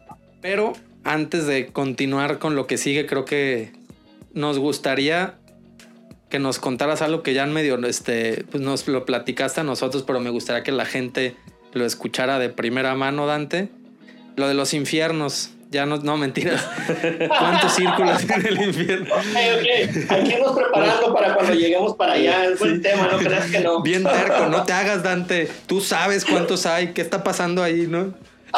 Pero 0.41 0.71
antes 1.03 1.45
de 1.45 1.67
continuar 1.73 2.39
con 2.39 2.55
lo 2.55 2.67
que 2.67 2.77
sigue, 2.77 3.05
creo 3.05 3.25
que 3.25 3.73
nos 4.33 4.59
gustaría 4.59 5.39
que 6.29 6.39
nos 6.39 6.57
contaras 6.59 7.01
algo 7.01 7.21
que 7.21 7.33
ya 7.33 7.43
en 7.43 7.51
medio 7.51 7.77
este, 7.85 8.45
pues 8.49 8.63
nos 8.63 8.87
lo 8.87 9.03
platicaste 9.03 9.59
a 9.59 9.65
nosotros, 9.65 10.03
pero 10.03 10.21
me 10.21 10.29
gustaría 10.29 10.63
que 10.63 10.71
la 10.71 10.85
gente 10.85 11.35
lo 11.73 11.85
escuchara 11.85 12.39
de 12.39 12.47
primera 12.47 12.95
mano, 12.95 13.27
Dante. 13.27 13.67
Lo 14.37 14.47
de 14.47 14.53
los 14.53 14.73
infiernos. 14.73 15.49
Ya 15.71 15.85
no, 15.85 15.97
no 15.97 16.15
mentiras. 16.15 16.65
¿Cuántos 17.27 17.73
círculos 17.75 18.23
en 18.23 18.45
el 18.47 18.61
infierno? 18.61 19.13
Ok, 19.13 19.21
ok. 19.25 20.11
Hay 20.11 20.23
que 20.23 20.33
irnos 20.37 20.55
preparando 20.55 21.13
para 21.13 21.33
cuando 21.35 21.53
lleguemos 21.53 21.95
para 21.95 22.13
allá. 22.13 22.45
Es 22.45 22.59
buen 22.59 22.81
tema, 22.81 23.09
no 23.11 23.17
creas 23.17 23.47
que 23.51 23.59
no. 23.59 23.81
Bien 23.81 24.03
terco, 24.03 24.45
no 24.47 24.63
te 24.63 24.73
hagas, 24.73 25.03
Dante. 25.03 25.49
Tú 25.65 25.81
sabes 25.81 26.23
cuántos 26.23 26.65
hay, 26.65 26.93
qué 26.93 27.01
está 27.01 27.23
pasando 27.23 27.63
ahí, 27.63 27.87
¿no? 27.87 28.13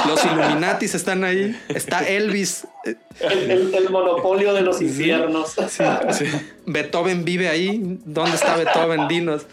Los 0.08 0.24
Illuminatis 0.26 0.94
están 0.94 1.24
ahí. 1.24 1.60
Está 1.70 2.08
Elvis. 2.08 2.68
El, 2.84 3.50
el- 3.52 3.74
el 3.74 3.90
monopolio 3.90 4.54
de 4.54 4.62
los 4.62 4.80
infiernos. 4.82 5.56
Beethoven 6.68 7.26
vive 7.26 7.50
ahí. 7.50 8.00
¿Dónde 8.06 8.36
está 8.36 8.58
Beethoven? 8.58 9.08
Dinos. 9.08 9.48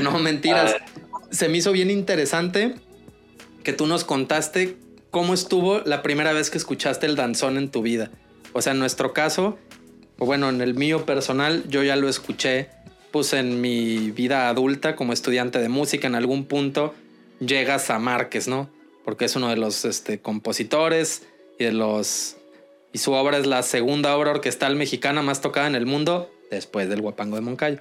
No, 0.00 0.18
mentiras. 0.18 0.76
Se 1.30 1.48
me 1.48 1.58
hizo 1.58 1.72
bien 1.72 1.90
interesante 1.90 2.76
que 3.62 3.72
tú 3.74 3.86
nos 3.86 4.04
contaste 4.04 4.76
cómo 5.12 5.32
estuvo 5.34 5.78
la 5.84 6.02
primera 6.02 6.32
vez 6.32 6.50
que 6.50 6.58
escuchaste 6.58 7.06
el 7.06 7.14
danzón 7.14 7.56
en 7.58 7.70
tu 7.70 7.82
vida. 7.82 8.10
O 8.54 8.60
sea, 8.62 8.72
en 8.72 8.80
nuestro 8.80 9.12
caso, 9.12 9.56
o 10.18 10.26
bueno, 10.26 10.48
en 10.48 10.60
el 10.60 10.74
mío 10.74 11.06
personal, 11.06 11.62
yo 11.68 11.84
ya 11.84 11.94
lo 11.96 12.08
escuché, 12.08 12.68
pues 13.12 13.32
en 13.34 13.60
mi 13.60 14.10
vida 14.10 14.48
adulta 14.48 14.96
como 14.96 15.12
estudiante 15.12 15.58
de 15.60 15.68
música, 15.68 16.06
en 16.08 16.14
algún 16.16 16.46
punto 16.46 16.94
llegas 17.40 17.90
a 17.90 17.98
Márquez, 17.98 18.48
¿no? 18.48 18.68
Porque 19.04 19.26
es 19.26 19.36
uno 19.36 19.48
de 19.50 19.56
los 19.56 19.84
este, 19.84 20.18
compositores 20.20 21.22
y 21.58 21.64
de 21.64 21.72
los... 21.72 22.36
Y 22.94 22.98
su 22.98 23.12
obra 23.12 23.38
es 23.38 23.46
la 23.46 23.62
segunda 23.62 24.16
obra 24.16 24.30
orquestal 24.32 24.76
mexicana 24.76 25.22
más 25.22 25.40
tocada 25.40 25.66
en 25.66 25.74
el 25.74 25.86
mundo 25.86 26.30
después 26.50 26.88
del 26.88 27.00
Guapango 27.00 27.36
de 27.36 27.42
Moncayo. 27.42 27.78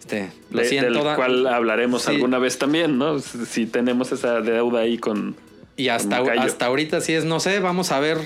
Este, 0.00 0.30
lo 0.50 0.60
De- 0.60 0.68
siento. 0.68 1.04
del 1.04 1.16
cual 1.16 1.46
hablaremos 1.48 2.02
Sí. 2.02 2.12
alguna 2.12 2.38
vez 2.38 2.56
también, 2.58 2.98
¿no? 2.98 3.18
Si 3.18 3.66
tenemos 3.66 4.10
esa 4.12 4.40
deuda 4.40 4.80
ahí 4.80 4.96
con... 4.98 5.36
Y 5.78 5.90
hasta, 5.90 6.18
hasta 6.18 6.66
ahorita 6.66 7.00
sí 7.00 7.14
es, 7.14 7.24
no 7.24 7.38
sé, 7.38 7.60
vamos 7.60 7.92
a 7.92 8.00
ver, 8.00 8.18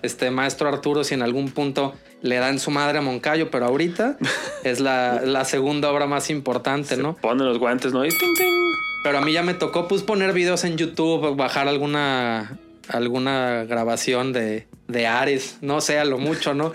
este 0.00 0.30
maestro 0.30 0.68
Arturo, 0.70 1.04
si 1.04 1.12
en 1.12 1.20
algún 1.20 1.50
punto 1.50 1.94
le 2.22 2.36
dan 2.36 2.58
su 2.58 2.70
madre 2.70 2.96
a 2.96 3.02
Moncayo, 3.02 3.50
pero 3.50 3.66
ahorita 3.66 4.16
es 4.64 4.80
la, 4.80 5.20
la 5.22 5.44
segunda 5.44 5.92
obra 5.92 6.06
más 6.06 6.30
importante, 6.30 6.96
¿no? 6.96 7.14
Ponen 7.16 7.46
los 7.46 7.58
guantes, 7.58 7.92
¿no? 7.92 8.06
Y 8.06 8.08
ting, 8.08 8.34
ting. 8.34 8.72
Pero 9.04 9.18
a 9.18 9.20
mí 9.20 9.34
ya 9.34 9.42
me 9.42 9.52
tocó 9.52 9.86
pues 9.86 10.02
poner 10.02 10.32
videos 10.32 10.64
en 10.64 10.78
YouTube, 10.78 11.36
bajar 11.36 11.68
alguna, 11.68 12.58
alguna 12.88 13.64
grabación 13.64 14.32
de, 14.32 14.66
de 14.88 15.06
Ares, 15.06 15.58
no 15.60 15.82
sé, 15.82 15.98
a 15.98 16.06
lo 16.06 16.16
mucho, 16.16 16.54
¿no? 16.54 16.72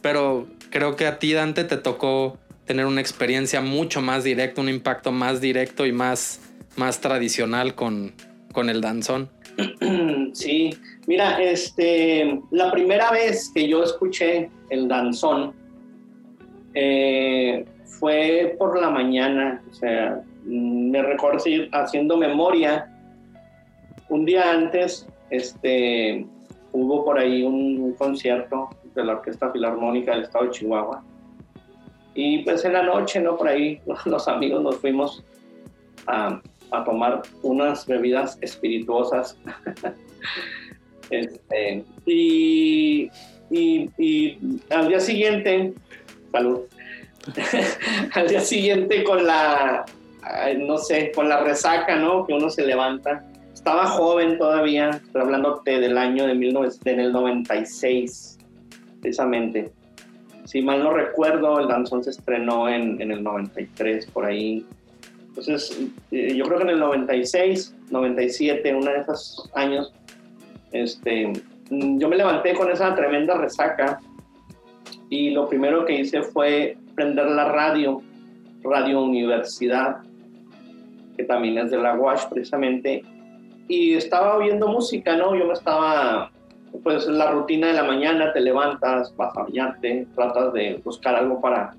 Pero 0.00 0.46
creo 0.70 0.96
que 0.96 1.06
a 1.06 1.18
ti, 1.18 1.34
Dante, 1.34 1.64
te 1.64 1.76
tocó 1.76 2.38
tener 2.64 2.86
una 2.86 3.02
experiencia 3.02 3.60
mucho 3.60 4.00
más 4.00 4.24
directa, 4.24 4.62
un 4.62 4.70
impacto 4.70 5.12
más 5.12 5.42
directo 5.42 5.84
y 5.84 5.92
más, 5.92 6.40
más 6.76 7.02
tradicional 7.02 7.74
con, 7.74 8.14
con 8.52 8.70
el 8.70 8.80
danzón. 8.80 9.35
Sí, 10.32 10.70
mira, 11.06 11.40
este, 11.42 12.40
la 12.50 12.70
primera 12.70 13.10
vez 13.10 13.50
que 13.54 13.66
yo 13.66 13.82
escuché 13.82 14.50
el 14.70 14.88
danzón 14.88 15.54
eh, 16.74 17.64
fue 17.84 18.54
por 18.58 18.78
la 18.78 18.90
mañana, 18.90 19.62
o 19.70 19.74
sea, 19.74 20.20
me 20.44 21.02
recuerdo 21.02 21.42
haciendo 21.72 22.16
memoria. 22.16 22.92
Un 24.08 24.24
día 24.24 24.50
antes, 24.50 25.08
este, 25.30 26.26
hubo 26.72 27.04
por 27.04 27.18
ahí 27.18 27.42
un 27.42 27.94
concierto 27.94 28.68
de 28.94 29.04
la 29.04 29.14
Orquesta 29.14 29.50
Filarmónica 29.50 30.12
del 30.12 30.24
Estado 30.24 30.44
de 30.44 30.50
Chihuahua. 30.50 31.02
Y 32.14 32.38
pues 32.44 32.64
en 32.64 32.74
la 32.74 32.82
noche, 32.82 33.20
¿no? 33.20 33.36
Por 33.36 33.48
ahí 33.48 33.80
los 34.04 34.28
amigos 34.28 34.62
nos 34.62 34.76
fuimos 34.76 35.24
a, 36.06 36.40
a 36.72 36.84
tomar 36.84 37.22
unas 37.42 37.86
bebidas 37.86 38.38
espirituosas. 38.42 39.38
Este, 41.10 41.84
y, 42.04 43.08
y- 43.50 43.90
y 43.96 44.38
al 44.70 44.88
día 44.88 44.98
siguiente, 44.98 45.72
salud, 46.32 46.62
al 48.14 48.28
día 48.28 48.40
siguiente 48.40 49.04
con 49.04 49.24
la, 49.24 49.84
no 50.58 50.78
sé, 50.78 51.12
con 51.14 51.28
la 51.28 51.44
resaca, 51.44 51.94
¿no? 51.96 52.26
Que 52.26 52.32
uno 52.34 52.50
se 52.50 52.66
levanta. 52.66 53.24
Estaba 53.54 53.86
joven 53.86 54.36
todavía, 54.38 54.90
estoy 54.90 55.22
hablando 55.22 55.62
de- 55.64 55.78
del 55.80 55.96
año 55.96 56.26
de 56.26 56.34
19, 56.34 56.72
en 56.86 57.00
el 57.00 57.12
96, 57.12 58.38
precisamente. 59.00 59.70
Si 60.44 60.62
mal 60.62 60.82
no 60.82 60.92
recuerdo, 60.92 61.60
el 61.60 61.68
danzón 61.68 62.02
se 62.02 62.10
estrenó 62.10 62.68
en, 62.68 63.00
en 63.00 63.12
el 63.12 63.22
93, 63.22 64.06
por 64.06 64.24
ahí. 64.24 64.64
Entonces, 65.36 65.78
eh, 66.12 66.34
yo 66.34 66.46
creo 66.46 66.56
que 66.56 66.64
en 66.64 66.70
el 66.70 66.80
96, 66.80 67.76
97, 67.90 68.74
uno 68.74 68.90
de 68.90 69.00
esos 69.00 69.50
años, 69.54 69.92
este, 70.72 71.30
mm, 71.68 71.98
yo 71.98 72.08
me 72.08 72.16
levanté 72.16 72.54
con 72.54 72.70
esa 72.70 72.94
tremenda 72.94 73.36
resaca 73.36 74.00
y 75.10 75.30
lo 75.30 75.46
primero 75.46 75.84
que 75.84 76.00
hice 76.00 76.22
fue 76.22 76.78
prender 76.94 77.26
la 77.26 77.52
radio, 77.52 78.00
Radio 78.62 79.02
Universidad, 79.02 79.98
que 81.18 81.24
también 81.24 81.58
es 81.58 81.70
de 81.70 81.78
la 81.78 81.94
UASH 81.94 82.28
precisamente, 82.30 83.04
y 83.68 83.92
estaba 83.92 84.38
oyendo 84.38 84.68
música, 84.68 85.16
¿no? 85.16 85.36
Yo 85.36 85.44
me 85.44 85.52
estaba, 85.52 86.30
pues 86.82 87.06
la 87.06 87.30
rutina 87.30 87.66
de 87.66 87.74
la 87.74 87.84
mañana, 87.84 88.32
te 88.32 88.40
levantas, 88.40 89.14
vas 89.16 89.36
a 89.36 89.42
bañarte, 89.42 90.06
tratas 90.14 90.54
de 90.54 90.80
buscar 90.82 91.14
algo 91.14 91.42
para 91.42 91.74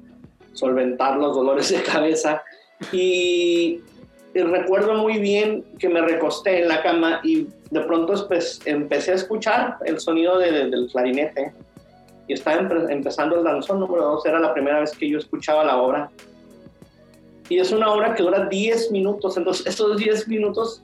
solventar 0.54 1.18
los 1.18 1.36
dolores 1.36 1.72
de 1.72 1.82
cabeza 1.82 2.44
y, 2.92 3.80
y 4.34 4.40
recuerdo 4.40 4.94
muy 4.96 5.18
bien 5.20 5.64
que 5.80 5.90
me 5.90 6.02
recosté 6.02 6.62
en 6.62 6.68
la 6.68 6.82
cama 6.82 7.22
y 7.24 7.48
de 7.72 7.82
pronto 7.82 8.28
pues, 8.28 8.60
empecé 8.66 9.12
a 9.12 9.16
escuchar 9.16 9.78
el 9.86 10.00
sonido 10.00 10.38
de- 10.38 10.52
de- 10.52 10.70
del 10.70 10.88
clarinete. 10.92 11.54
Y 12.28 12.34
estaba 12.34 12.62
empe- 12.62 12.92
empezando 12.92 13.38
el 13.38 13.44
danzón 13.44 13.80
número 13.80 14.04
2, 14.04 14.26
era 14.26 14.40
la 14.40 14.54
primera 14.54 14.80
vez 14.82 14.92
que 14.92 15.10
yo 15.10 15.18
escuchaba 15.18 15.64
la 15.64 15.78
obra. 15.82 16.10
Y 17.50 17.60
es 17.60 17.72
una 17.72 17.92
obra 17.94 18.14
que 18.14 18.24
dura 18.24 18.46
10 18.48 18.92
minutos, 18.92 19.38
entonces 19.38 19.66
esos 19.66 19.98
10 19.98 20.28
minutos 20.28 20.82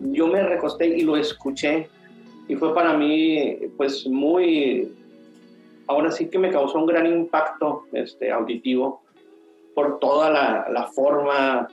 yo 0.00 0.26
me 0.26 0.42
recosté 0.42 0.86
y 0.88 1.00
lo 1.00 1.16
escuché. 1.16 1.88
Y 2.48 2.54
fue 2.56 2.74
para 2.74 2.92
mí 2.92 3.56
pues 3.78 4.06
muy, 4.06 4.92
ahora 5.86 6.10
sí 6.12 6.26
que 6.26 6.38
me 6.38 6.50
causó 6.50 6.78
un 6.78 6.86
gran 6.86 7.06
impacto 7.06 7.84
este, 7.92 8.30
auditivo 8.30 9.02
por 9.76 9.98
toda 9.98 10.30
la, 10.30 10.66
la 10.72 10.84
forma. 10.86 11.68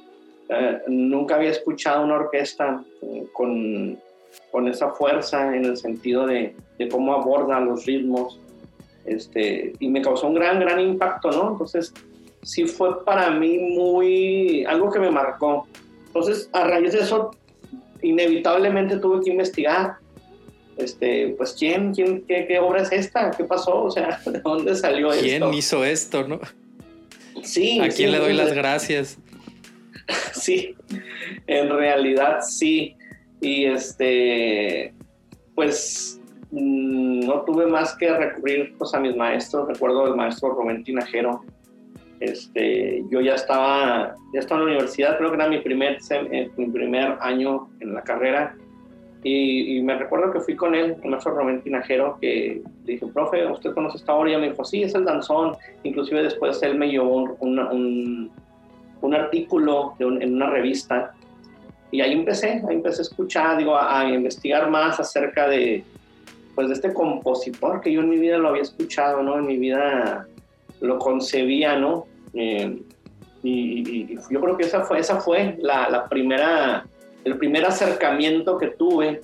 Eh, 0.50 0.80
nunca 0.88 1.36
había 1.36 1.52
escuchado 1.52 2.04
una 2.04 2.16
orquesta 2.16 2.84
eh, 3.02 3.26
con, 3.32 3.98
con 4.52 4.68
esa 4.68 4.89
fuerza 4.89 5.56
en 5.56 5.63
el 5.63 5.78
sentido 5.78 6.28
de, 6.28 6.54
de 6.78 6.89
cómo 6.89 7.13
aborda 7.13 7.62
los 7.62 7.86
ritmos. 7.86 8.42
Este, 9.06 9.72
y 9.80 9.88
me 9.88 10.02
causó 10.02 10.28
un 10.28 10.34
gran, 10.34 10.60
gran 10.60 10.82
impacto, 10.82 11.32
¿no? 11.32 11.52
Entonces, 11.52 11.94
sí 12.42 12.66
fue 12.66 13.06
para 13.06 13.32
mí 13.32 13.58
muy, 13.58 14.66
algo 14.66 14.92
que 14.92 15.00
me 15.00 15.10
marcó. 15.10 15.66
Entonces, 16.08 16.50
a 16.52 16.66
raíz 16.66 16.92
de 16.92 17.00
eso, 17.00 17.32
inevitablemente 18.02 18.98
tuve 18.98 19.24
que 19.24 19.32
investigar, 19.32 19.96
este, 20.76 21.36
pues, 21.38 21.56
¿quién, 21.58 21.94
quién, 21.94 22.26
qué, 22.28 22.48
qué 22.48 22.60
obra 22.60 22.82
es 22.82 22.92
esta? 22.92 23.32
¿Qué 23.32 23.46
pasó? 23.46 23.84
O 23.86 23.92
sea, 23.92 24.20
¿de 24.26 24.39
dónde 24.42 24.76
salió 24.76 25.10
¿Quién 25.12 25.44
esto? 25.44 25.54
hizo 25.54 25.84
esto, 25.86 26.28
no? 26.28 26.42
Sí, 27.43 27.79
¿A 27.79 27.91
sí, 27.91 27.97
quién 27.97 28.12
le 28.12 28.19
doy 28.19 28.34
las 28.34 28.53
gracias? 28.53 29.19
Sí, 30.34 30.75
en 31.47 31.69
realidad 31.69 32.39
sí. 32.41 32.97
Y 33.39 33.65
este, 33.65 34.93
pues 35.56 36.19
mm, 36.51 37.21
no 37.25 37.41
tuve 37.43 37.67
más 37.67 37.95
que 37.95 38.13
recurrir 38.13 38.75
pues, 38.77 38.93
a 38.93 38.99
mis 38.99 39.15
maestros. 39.15 39.67
Recuerdo 39.69 40.08
el 40.08 40.15
maestro 40.15 40.49
Rubén 40.49 40.84
Tinajero. 40.84 41.45
Este, 42.19 43.03
yo 43.12 43.21
ya 43.21 43.36
estaba, 43.36 44.15
ya 44.34 44.39
estaba 44.39 44.62
en 44.62 44.67
la 44.67 44.71
universidad, 44.73 45.17
creo 45.17 45.29
que 45.29 45.36
era 45.36 45.47
mi 45.47 45.60
primer, 45.60 45.99
sem- 45.99 46.27
eh, 46.32 46.49
mi 46.58 46.67
primer 46.69 47.17
año 47.21 47.69
en 47.79 47.93
la 47.93 48.01
carrera. 48.01 48.56
Y, 49.24 49.82
me 49.82 49.98
recuerdo 49.98 50.32
que 50.34 50.42
fui 50.42 50.56
con 50.56 50.76
él, 50.76 50.98
el 51.02 51.10
maestro 51.10 51.34
Rubén 51.34 51.62
Tinajero, 51.62 52.18
que 52.20 52.62
le 52.86 52.94
dije, 52.94 53.08
profe, 53.08 53.46
¿usted 53.48 53.74
conoce 53.74 53.98
esta 53.98 54.14
obra? 54.14 54.34
Y 54.34 54.38
me 54.38 54.50
dijo, 54.50 54.66
sí, 54.66 54.84
es 54.84 54.94
el 54.96 55.06
danzón. 55.06 55.56
Inclusive 55.84 56.24
después 56.24 56.62
él 56.64 56.76
me 56.78 56.90
llevó 56.90 57.24
un- 57.40 57.60
un- 57.60 58.32
un, 59.02 59.14
artículo 59.14 59.96
en 60.00 60.34
una 60.36 60.50
revista 60.50 61.14
y 61.92 62.02
ahí 62.02 62.14
empecé, 62.14 62.62
ahí 62.68 62.76
empecé 62.76 63.02
a 63.02 63.04
escuchar, 63.04 63.58
digo, 63.58 63.76
a, 63.76 64.00
a 64.02 64.10
investigar 64.10 64.70
más 64.70 65.00
acerca 65.00 65.48
de, 65.48 65.84
pues, 66.56 66.68
de 66.68 66.74
este 66.74 66.94
compositor 66.94 67.82
que 67.82 67.92
yo 67.92 68.02
en 68.02 68.10
mi 68.10 68.18
vida 68.18 68.38
lo 68.38 68.50
había 68.50 68.64
escuchado, 68.64 69.22
¿no? 69.24 69.38
En 69.38 69.46
mi 69.46 69.58
vida 69.58 70.28
lo 70.82 71.00
concebía, 71.00 71.78
¿no? 71.78 72.06
Eh, 72.34 72.82
y, 73.44 74.16
yo 74.30 74.42
creo 74.42 74.58
que 74.58 74.64
esa 74.64 74.82
fue, 74.82 75.00
esa 75.00 75.20
fue 75.20 75.58
la 75.62 76.08
primera 76.10 76.86
el 77.26 77.38
primer 77.38 77.66
acercamiento 77.66 78.58
que 78.58 78.68
tuve 78.68 79.22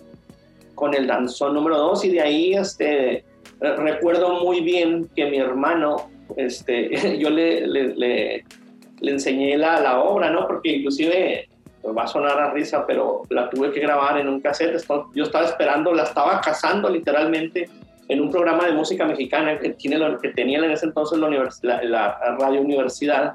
con 0.76 0.94
el 0.94 1.08
danzón 1.08 1.54
número 1.54 1.78
2 1.78 2.06
y 2.06 2.12
de 2.12 2.22
ahí 2.22 2.54
este, 2.54 3.26
recuerdo 3.60 4.40
muy 4.44 4.62
bien 4.62 5.10
que 5.16 5.26
mi 5.26 5.38
hermano, 5.38 6.10
este, 6.38 7.18
yo 7.20 7.30
le, 7.30 7.68
le, 7.68 7.96
le, 7.96 9.12
enseñé 9.12 9.58
la, 9.58 9.82
la, 9.82 10.00
obra, 10.00 10.30
¿no? 10.30 10.48
Porque 10.48 10.78
inclusive 10.78 11.50
pues, 11.82 11.96
va 11.96 12.04
a 12.04 12.08
sonar 12.08 12.40
a 12.40 12.52
risa, 12.52 12.86
pero 12.88 13.24
la 13.30 13.50
tuve 13.50 13.72
que 13.72 13.82
grabar 13.82 14.18
en 14.18 14.30
un 14.30 14.40
cassette. 14.40 14.82
Yo 15.14 15.24
estaba 15.24 15.46
esperando, 15.46 15.94
la 15.94 16.04
estaba 16.04 16.40
cazando 16.42 16.90
literalmente 16.90 17.70
en 18.08 18.22
un 18.22 18.32
programa 18.32 18.66
de 18.66 18.72
música 18.72 19.06
mexicana 19.06 19.60
que, 19.60 19.72
tiene, 19.72 20.00
que 20.22 20.30
tenía 20.30 20.60
en 20.60 20.72
ese 20.72 20.86
entonces 20.86 21.20
la, 21.20 21.84
la 21.84 22.38
radio 22.40 22.62
universidad. 22.62 23.34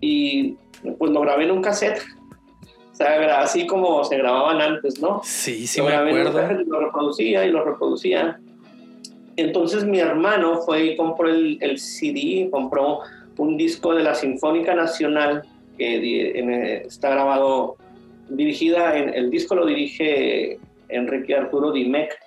Y 0.00 0.56
pues 0.98 1.10
lo 1.10 1.20
grabé 1.20 1.44
en 1.44 1.50
un 1.52 1.62
cassette 1.62 2.02
así 3.00 3.66
como 3.66 4.04
se 4.04 4.16
grababan 4.18 4.60
antes, 4.60 5.00
¿no? 5.00 5.20
Sí, 5.24 5.66
sí, 5.66 5.82
me 5.82 5.94
acuerdo. 5.94 6.40
Lo 6.66 6.80
reproducía 6.80 7.44
y 7.46 7.50
lo 7.50 7.64
reproducía. 7.64 8.38
Entonces 9.36 9.84
mi 9.84 10.00
hermano 10.00 10.56
fue 10.62 10.84
y 10.84 10.96
compró 10.96 11.28
el, 11.28 11.58
el 11.60 11.78
CD, 11.78 12.48
compró 12.50 13.00
un 13.38 13.56
disco 13.56 13.94
de 13.94 14.02
la 14.02 14.14
Sinfónica 14.14 14.74
Nacional 14.74 15.42
que 15.78 16.82
está 16.84 17.10
grabado, 17.10 17.76
dirigida, 18.28 18.98
en, 18.98 19.14
el 19.14 19.30
disco 19.30 19.54
lo 19.54 19.64
dirige 19.64 20.58
Enrique 20.88 21.34
Arturo 21.34 21.72
Dimec 21.72 22.18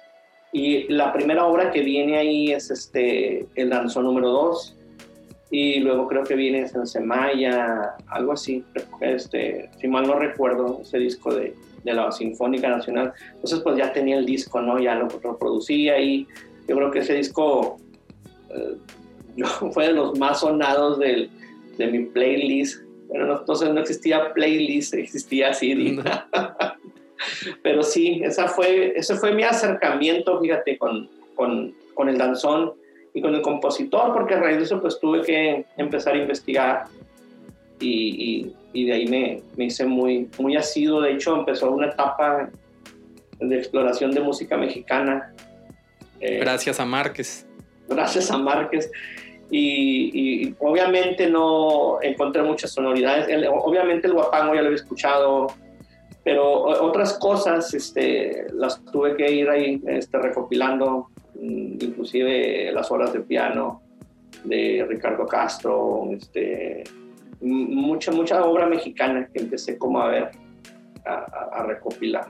y 0.51 0.91
la 0.91 1.13
primera 1.13 1.45
obra 1.45 1.71
que 1.71 1.81
viene 1.81 2.17
ahí 2.17 2.51
es 2.51 2.71
este, 2.71 3.45
el 3.55 3.69
danzón 3.69 4.05
número 4.05 4.29
2 4.29 4.75
y 5.53 5.81
luego 5.81 6.07
creo 6.07 6.23
que 6.23 6.33
viene 6.33 6.67
Semaya, 6.67 7.95
algo 8.07 8.31
así, 8.31 8.63
este, 9.01 9.69
si 9.79 9.87
mal 9.87 10.07
no 10.07 10.17
recuerdo, 10.17 10.79
ese 10.81 10.97
disco 10.97 11.31
de, 11.31 11.53
de, 11.83 11.93
la 11.93 12.11
Sinfónica 12.11 12.69
Nacional. 12.69 13.13
Entonces 13.35 13.59
pues 13.59 13.77
ya 13.77 13.93
tenía 13.93 14.17
el 14.17 14.25
disco, 14.25 14.59
¿no? 14.59 14.79
Ya 14.79 14.95
lo 14.95 15.07
reproducía 15.09 15.99
y 15.99 16.25
yo 16.67 16.75
creo 16.75 16.89
que 16.89 16.99
ese 16.99 17.13
disco 17.13 17.77
eh, 18.49 18.77
fue 19.73 19.89
de 19.89 19.93
los 19.93 20.17
más 20.17 20.39
sonados 20.39 20.97
del, 20.97 21.29
de 21.77 21.85
mi 21.85 22.05
playlist. 22.05 22.81
Bueno, 23.07 23.27
no, 23.27 23.39
entonces 23.41 23.71
no 23.71 23.79
existía 23.79 24.33
playlist, 24.33 24.95
existía 24.95 25.53
CD. 25.53 26.01
Pero 27.61 27.83
sí, 27.83 28.21
esa 28.23 28.47
fue, 28.47 28.97
ese 28.97 29.17
fue 29.17 29.35
mi 29.35 29.43
acercamiento, 29.43 30.41
fíjate, 30.41 30.79
con, 30.79 31.07
con, 31.35 31.75
con 31.93 32.09
el 32.09 32.17
danzón 32.17 32.73
y 33.13 33.21
con 33.21 33.35
el 33.35 33.41
compositor, 33.41 34.13
porque 34.13 34.33
a 34.33 34.39
raíz 34.39 34.57
de 34.57 34.63
eso 34.63 34.81
pues 34.81 34.99
tuve 34.99 35.21
que 35.21 35.65
empezar 35.77 36.15
a 36.15 36.17
investigar 36.17 36.85
y, 37.79 38.53
y, 38.71 38.85
de 38.85 38.93
ahí 38.93 39.07
me, 39.07 39.41
me, 39.57 39.65
hice 39.65 39.85
muy, 39.85 40.29
muy 40.39 40.55
asiduo. 40.55 41.01
De 41.01 41.13
hecho, 41.13 41.35
empezó 41.35 41.71
una 41.71 41.87
etapa 41.87 42.49
de 43.39 43.57
exploración 43.57 44.11
de 44.11 44.21
música 44.21 44.57
mexicana. 44.57 45.33
Eh, 46.19 46.39
gracias 46.39 46.79
a 46.79 46.85
Márquez. 46.85 47.45
Gracias 47.89 48.31
a 48.31 48.37
Márquez. 48.37 48.89
Y, 49.51 50.45
y, 50.47 50.55
obviamente 50.59 51.29
no 51.29 52.01
encontré 52.01 52.41
muchas 52.41 52.71
sonoridades. 52.71 53.27
obviamente 53.49 54.07
el 54.07 54.13
guapango 54.13 54.55
ya 54.55 54.61
lo 54.61 54.67
había 54.67 54.77
escuchado, 54.77 55.47
pero 56.23 56.63
otras 56.63 57.13
cosas 57.19 57.73
este, 57.73 58.47
las 58.53 58.83
tuve 58.85 59.15
que 59.17 59.29
ir 59.29 59.49
ahí 59.49 59.81
este, 59.87 60.17
recopilando 60.17 61.09
inclusive 61.41 62.71
las 62.71 62.91
horas 62.91 63.13
de 63.13 63.21
piano 63.21 63.81
de 64.43 64.85
Ricardo 64.87 65.25
Castro, 65.25 66.09
este, 66.11 66.83
mucha, 67.41 68.11
mucha 68.11 68.43
obra 68.43 68.67
mexicana 68.67 69.29
que 69.33 69.41
empecé 69.41 69.77
como 69.77 70.01
a 70.01 70.07
ver, 70.07 70.31
a, 71.05 71.63
recopilar. 71.63 72.27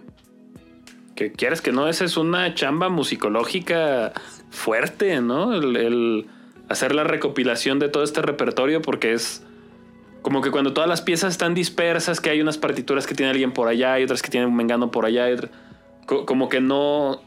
Que 1.16 1.32
quieres 1.32 1.62
que 1.62 1.72
no, 1.72 1.88
esa 1.88 2.06
es 2.06 2.18
una 2.18 2.54
chamba 2.56 2.90
musicológica 2.90 4.14
fuerte, 4.50 5.22
¿no? 5.22 5.56
El, 5.56 6.28
hacer 6.70 6.96
la 6.96 7.04
recopilación 7.04 7.78
de 7.80 7.90
todo 7.90 8.04
este 8.04 8.22
repertorio 8.22 8.82
porque 8.82 9.14
es 9.14 9.46
como 10.22 10.42
que 10.42 10.50
cuando 10.50 10.74
todas 10.74 10.90
las 10.90 11.02
piezas 11.02 11.34
están 11.34 11.54
dispersas, 11.54 12.22
que 12.22 12.30
hay 12.30 12.42
unas 12.42 12.58
partituras 12.58 13.06
que 13.06 13.14
tiene 13.14 13.32
alguien 13.32 13.52
por 13.52 13.68
allá 13.68 14.00
y 14.00 14.04
otras 14.04 14.22
que 14.22 14.30
tienen 14.30 14.50
un 14.50 14.56
mengano 14.56 14.90
por 14.90 15.06
allá, 15.06 15.28
como 16.06 16.48
que 16.50 16.62
no, 16.62 17.22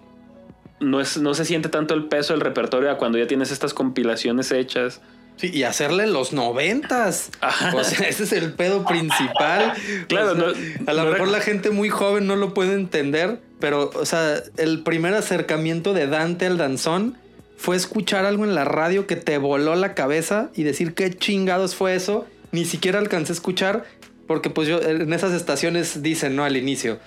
no, 0.80 1.00
es, 1.00 1.18
no 1.18 1.34
se 1.34 1.44
siente 1.44 1.68
tanto 1.68 1.94
el 1.94 2.06
peso 2.06 2.32
del 2.32 2.40
repertorio 2.40 2.90
a 2.90 2.98
cuando 2.98 3.18
ya 3.18 3.26
tienes 3.26 3.50
estas 3.50 3.74
compilaciones 3.74 4.52
hechas. 4.52 5.00
Sí, 5.36 5.50
y 5.52 5.64
hacerle 5.64 6.04
en 6.04 6.12
los 6.12 6.32
noventas. 6.32 7.30
O 7.74 7.84
sea, 7.84 8.08
ese 8.08 8.24
es 8.24 8.32
el 8.32 8.54
pedo 8.54 8.84
principal. 8.84 9.74
Claro, 10.08 10.54
a 10.86 10.92
lo 10.92 11.04
mejor 11.04 11.28
la 11.28 11.40
gente 11.40 11.70
muy 11.70 11.88
joven 11.88 12.26
no 12.26 12.36
lo 12.36 12.54
puede 12.54 12.74
entender, 12.74 13.40
pero, 13.60 13.90
o 13.94 14.06
sea, 14.06 14.42
el 14.56 14.82
primer 14.82 15.14
acercamiento 15.14 15.92
de 15.94 16.06
Dante 16.06 16.46
al 16.46 16.56
danzón 16.58 17.18
fue 17.56 17.76
escuchar 17.76 18.24
algo 18.24 18.44
en 18.44 18.54
la 18.54 18.64
radio 18.64 19.06
que 19.06 19.16
te 19.16 19.38
voló 19.38 19.74
la 19.74 19.94
cabeza 19.94 20.50
y 20.54 20.62
decir 20.62 20.94
qué 20.94 21.12
chingados 21.12 21.74
fue 21.74 21.94
eso. 21.94 22.26
Ni 22.52 22.64
siquiera 22.64 22.98
alcancé 22.98 23.32
a 23.32 23.34
escuchar, 23.34 23.84
porque 24.26 24.48
pues 24.50 24.68
yo 24.68 24.80
en 24.80 25.12
esas 25.12 25.32
estaciones 25.32 26.02
dicen, 26.02 26.36
¿no? 26.36 26.44
Al 26.44 26.56
inicio. 26.56 26.98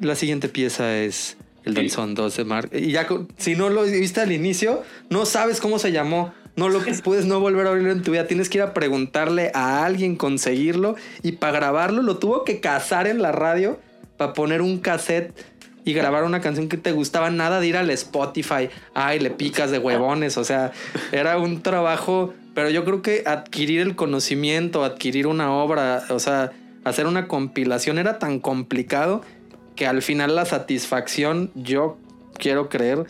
la 0.00 0.14
siguiente 0.14 0.48
pieza 0.48 0.96
es 0.96 1.36
el 1.64 1.74
danzón 1.74 2.14
2 2.14 2.36
de 2.36 2.44
Mark. 2.44 2.70
Y 2.72 2.92
ya, 2.92 3.06
si 3.38 3.54
no 3.56 3.70
lo 3.70 3.84
viste 3.84 4.20
al 4.20 4.32
inicio, 4.32 4.82
no 5.10 5.26
sabes 5.26 5.60
cómo 5.60 5.78
se 5.78 5.92
llamó. 5.92 6.32
No 6.56 6.68
lo 6.68 6.80
puedes 7.04 7.26
no 7.26 7.40
volver 7.40 7.66
a 7.66 7.70
oírlo 7.70 7.90
en 7.90 8.02
tu 8.02 8.12
vida. 8.12 8.26
Tienes 8.26 8.48
que 8.48 8.58
ir 8.58 8.62
a 8.62 8.74
preguntarle 8.74 9.50
a 9.54 9.84
alguien, 9.84 10.16
conseguirlo. 10.16 10.96
Y 11.22 11.32
para 11.32 11.52
grabarlo, 11.54 12.02
lo 12.02 12.18
tuvo 12.18 12.44
que 12.44 12.60
cazar 12.60 13.06
en 13.06 13.22
la 13.22 13.32
radio 13.32 13.78
para 14.16 14.32
poner 14.32 14.62
un 14.62 14.78
cassette 14.78 15.32
y 15.86 15.92
grabar 15.92 16.24
una 16.24 16.40
canción 16.40 16.68
que 16.68 16.76
te 16.76 16.92
gustaba. 16.92 17.30
Nada 17.30 17.60
de 17.60 17.66
ir 17.66 17.76
al 17.76 17.90
Spotify. 17.90 18.68
Ay, 18.94 19.18
le 19.20 19.30
picas 19.30 19.70
de 19.70 19.78
huevones. 19.78 20.36
O 20.36 20.44
sea, 20.44 20.72
era 21.12 21.38
un 21.38 21.62
trabajo. 21.62 22.34
Pero 22.54 22.70
yo 22.70 22.84
creo 22.84 23.02
que 23.02 23.24
adquirir 23.26 23.80
el 23.80 23.96
conocimiento, 23.96 24.84
adquirir 24.84 25.26
una 25.26 25.52
obra, 25.52 26.04
o 26.10 26.20
sea, 26.20 26.52
hacer 26.84 27.06
una 27.06 27.26
compilación 27.26 27.98
era 27.98 28.20
tan 28.20 28.38
complicado 28.38 29.22
que 29.76 29.86
al 29.86 30.02
final 30.02 30.34
la 30.34 30.44
satisfacción 30.44 31.50
yo 31.54 31.96
quiero 32.38 32.68
creer 32.68 33.06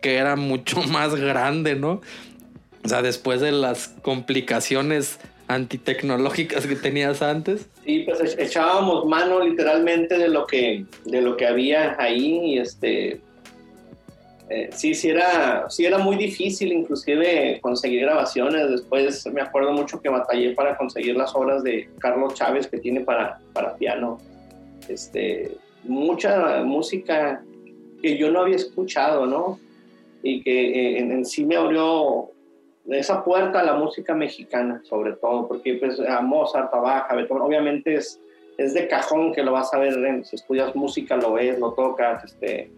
que 0.00 0.16
era 0.16 0.36
mucho 0.36 0.82
más 0.88 1.14
grande, 1.14 1.74
¿no? 1.74 2.00
O 2.84 2.88
sea, 2.88 3.02
después 3.02 3.40
de 3.40 3.52
las 3.52 3.88
complicaciones 4.02 5.18
antitecnológicas 5.48 6.66
que 6.66 6.76
tenías 6.76 7.22
antes. 7.22 7.68
Sí, 7.84 8.04
pues 8.06 8.38
echábamos 8.38 9.04
mano 9.06 9.44
literalmente 9.44 10.16
de 10.16 10.28
lo 10.28 10.46
que, 10.46 10.86
de 11.04 11.20
lo 11.20 11.36
que 11.36 11.46
había 11.46 11.96
ahí 11.98 12.40
y 12.44 12.58
este... 12.58 13.20
Eh, 14.48 14.68
sí, 14.72 14.94
sí 14.94 15.10
era, 15.10 15.70
sí 15.70 15.86
era 15.86 15.98
muy 15.98 16.16
difícil 16.16 16.72
inclusive 16.72 17.58
conseguir 17.60 18.02
grabaciones. 18.02 18.70
Después 18.70 19.26
me 19.26 19.40
acuerdo 19.40 19.72
mucho 19.72 20.00
que 20.00 20.08
batallé 20.08 20.54
para 20.54 20.76
conseguir 20.76 21.16
las 21.16 21.34
obras 21.36 21.62
de 21.62 21.88
Carlos 21.98 22.34
Chávez 22.34 22.66
que 22.66 22.78
tiene 22.78 23.00
para, 23.00 23.38
para 23.52 23.76
piano. 23.76 24.18
Este, 24.88 25.56
mucha 25.84 26.62
música 26.64 27.42
que 28.02 28.16
yo 28.16 28.30
no 28.30 28.40
había 28.40 28.56
escuchado, 28.56 29.26
¿no? 29.26 29.58
Y 30.22 30.42
que 30.42 30.96
eh, 30.96 30.98
en, 30.98 31.24
sí 31.24 31.44
me 31.44 31.56
abrió 31.56 32.30
esa 32.88 33.24
puerta 33.24 33.60
a 33.60 33.64
la 33.64 33.74
música 33.74 34.14
mexicana, 34.14 34.82
sobre 34.84 35.12
todo, 35.12 35.46
porque 35.46 35.74
pues 35.74 36.00
a 36.00 36.20
Mozart, 36.20 36.72
a 36.74 36.78
Baja, 36.78 37.14
Beethoven, 37.14 37.42
obviamente 37.42 37.94
es, 37.94 38.20
es 38.58 38.74
de 38.74 38.88
cajón 38.88 39.32
que 39.32 39.42
lo 39.42 39.52
vas 39.52 39.72
a 39.72 39.78
ver, 39.78 40.24
si 40.24 40.36
estudias 40.36 40.74
música 40.74 41.16
lo 41.16 41.34
ves, 41.34 41.58
lo 41.58 41.72
tocas, 41.72 42.24
este, 42.24 42.70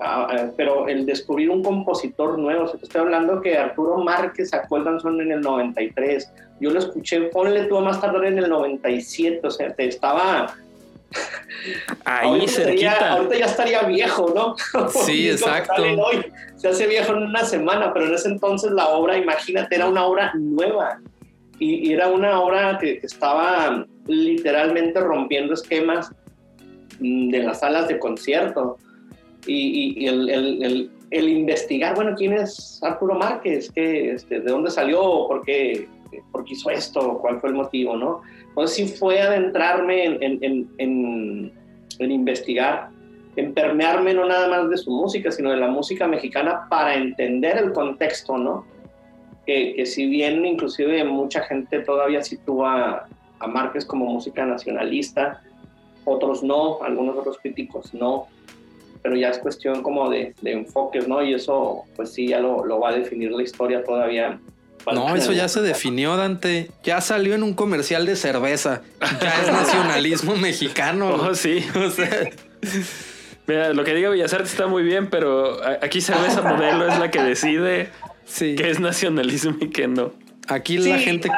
ah, 0.00 0.28
eh, 0.32 0.50
pero 0.56 0.88
el 0.88 1.06
descubrir 1.06 1.50
un 1.50 1.62
compositor 1.62 2.38
nuevo, 2.38 2.68
te 2.68 2.84
estoy 2.84 3.02
hablando 3.02 3.40
que 3.40 3.56
Arturo 3.56 3.98
Márquez 3.98 4.50
sacó 4.50 4.78
el 4.78 4.84
danzón 4.84 5.20
en 5.20 5.30
el 5.30 5.40
93, 5.40 6.32
yo 6.60 6.70
lo 6.70 6.78
escuché, 6.78 7.20
ponle 7.28 7.64
tú 7.64 7.76
a 7.78 7.82
más 7.82 8.00
tardar 8.00 8.24
en 8.24 8.38
el 8.38 8.48
97, 8.48 9.46
o 9.46 9.50
sea, 9.50 9.72
te 9.74 9.86
estaba 9.86 10.54
Ahí 12.04 12.28
ahorita 12.28 12.52
cerquita. 12.52 13.12
ahorita 13.12 13.38
ya 13.38 13.46
estaría 13.46 13.82
viejo, 13.82 14.32
¿no? 14.34 14.88
Sí, 14.88 15.30
exacto. 15.30 15.82
Se 16.56 16.68
hace 16.68 16.86
viejo 16.86 17.12
en 17.12 17.24
una 17.24 17.44
semana, 17.44 17.92
pero 17.92 18.06
en 18.06 18.14
ese 18.14 18.28
entonces 18.28 18.70
la 18.72 18.88
obra, 18.88 19.16
imagínate, 19.16 19.74
era 19.74 19.88
una 19.88 20.04
obra 20.04 20.32
nueva. 20.34 21.00
Y, 21.58 21.92
era 21.92 22.08
una 22.08 22.40
obra 22.40 22.78
que 22.78 23.00
estaba 23.02 23.86
literalmente 24.06 25.00
rompiendo 25.00 25.54
esquemas 25.54 26.10
mm, 27.00 27.30
de 27.30 27.38
las 27.38 27.60
salas 27.60 27.88
de 27.88 27.98
concierto. 27.98 28.76
Y, 29.46 30.06
el, 30.06 30.90
el, 31.10 31.28
investigar, 31.28 31.94
bueno, 31.94 32.14
¿quién 32.16 32.32
es 32.32 32.80
Arturo 32.82 33.14
Márquez? 33.14 33.70
¿Qué, 33.72 34.12
este, 34.12 34.40
¿De 34.40 34.50
dónde 34.50 34.70
salió? 34.70 35.26
¿Por 35.28 35.44
qué, 35.44 35.86
¿Por 36.32 36.44
qué 36.44 36.54
hizo 36.54 36.70
esto? 36.70 37.18
¿Cuál 37.18 37.40
fue 37.40 37.50
el 37.50 37.56
motivo? 37.56 37.96
¿no? 37.96 38.22
Entonces 38.54 38.76
sí 38.76 38.86
fue 38.86 39.20
adentrarme 39.20 40.04
en, 40.20 41.50
investigar, 41.98 42.88
en 43.34 43.52
permearme 43.52 44.14
no 44.14 44.26
nada 44.26 44.46
más 44.46 44.70
de 44.70 44.76
su 44.76 44.92
música, 44.92 45.32
sino 45.32 45.50
de 45.50 45.56
la 45.56 45.66
música 45.66 46.06
mexicana 46.06 46.68
para 46.70 46.94
entender 46.94 47.58
el 47.58 47.72
contexto, 47.72 48.38
¿no? 48.38 48.64
Que, 49.44 49.84
si 49.86 50.06
bien 50.06 50.46
inclusive 50.46 51.02
mucha 51.02 51.42
gente 51.42 51.80
todavía 51.80 52.22
sitúa 52.22 53.08
a 53.40 53.46
Márquez 53.48 53.84
como 53.84 54.06
música 54.06 54.46
nacionalista, 54.46 55.42
otros 56.04 56.44
no, 56.44 56.80
algunos 56.80 57.16
otros 57.16 57.38
críticos 57.38 57.92
no, 57.92 58.28
pero 59.02 59.16
ya 59.16 59.30
es 59.30 59.38
cuestión 59.38 59.82
como 59.82 60.08
de, 60.10 60.32
de 60.42 60.52
enfoques, 60.52 61.08
¿no? 61.08 61.24
Y 61.24 61.34
eso, 61.34 61.82
pues 61.96 62.12
sí, 62.12 62.28
ya 62.28 62.38
lo, 62.38 62.64
lo 62.64 62.78
va 62.78 62.90
a 62.90 62.94
definir 62.94 63.32
la 63.32 63.42
historia 63.42 63.82
todavía. 63.82 64.38
No, 64.92 65.14
eso 65.16 65.32
ya 65.32 65.48
se 65.48 65.60
definió, 65.62 66.16
Dante. 66.16 66.70
Ya 66.82 67.00
salió 67.00 67.34
en 67.34 67.42
un 67.42 67.54
comercial 67.54 68.06
de 68.06 68.16
cerveza. 68.16 68.82
Ya 69.20 69.42
es 69.42 69.52
nacionalismo 69.52 70.36
mexicano. 70.36 71.14
Oh, 71.14 71.34
sí. 71.34 71.64
O 71.74 71.90
sea. 71.90 72.30
Mira, 73.46 73.72
lo 73.74 73.84
que 73.84 73.94
diga 73.94 74.08
Bellas 74.08 74.32
Artes 74.32 74.52
está 74.52 74.66
muy 74.66 74.82
bien, 74.82 75.10
pero 75.10 75.58
aquí 75.82 76.00
cerveza 76.00 76.42
modelo 76.56 76.88
es 76.88 76.98
la 76.98 77.10
que 77.10 77.22
decide 77.22 77.90
sí. 78.24 78.54
qué 78.56 78.70
es 78.70 78.80
nacionalismo 78.80 79.56
y 79.60 79.68
qué 79.68 79.86
no. 79.86 80.12
Aquí 80.48 80.78
la 80.78 80.98
gente 80.98 81.30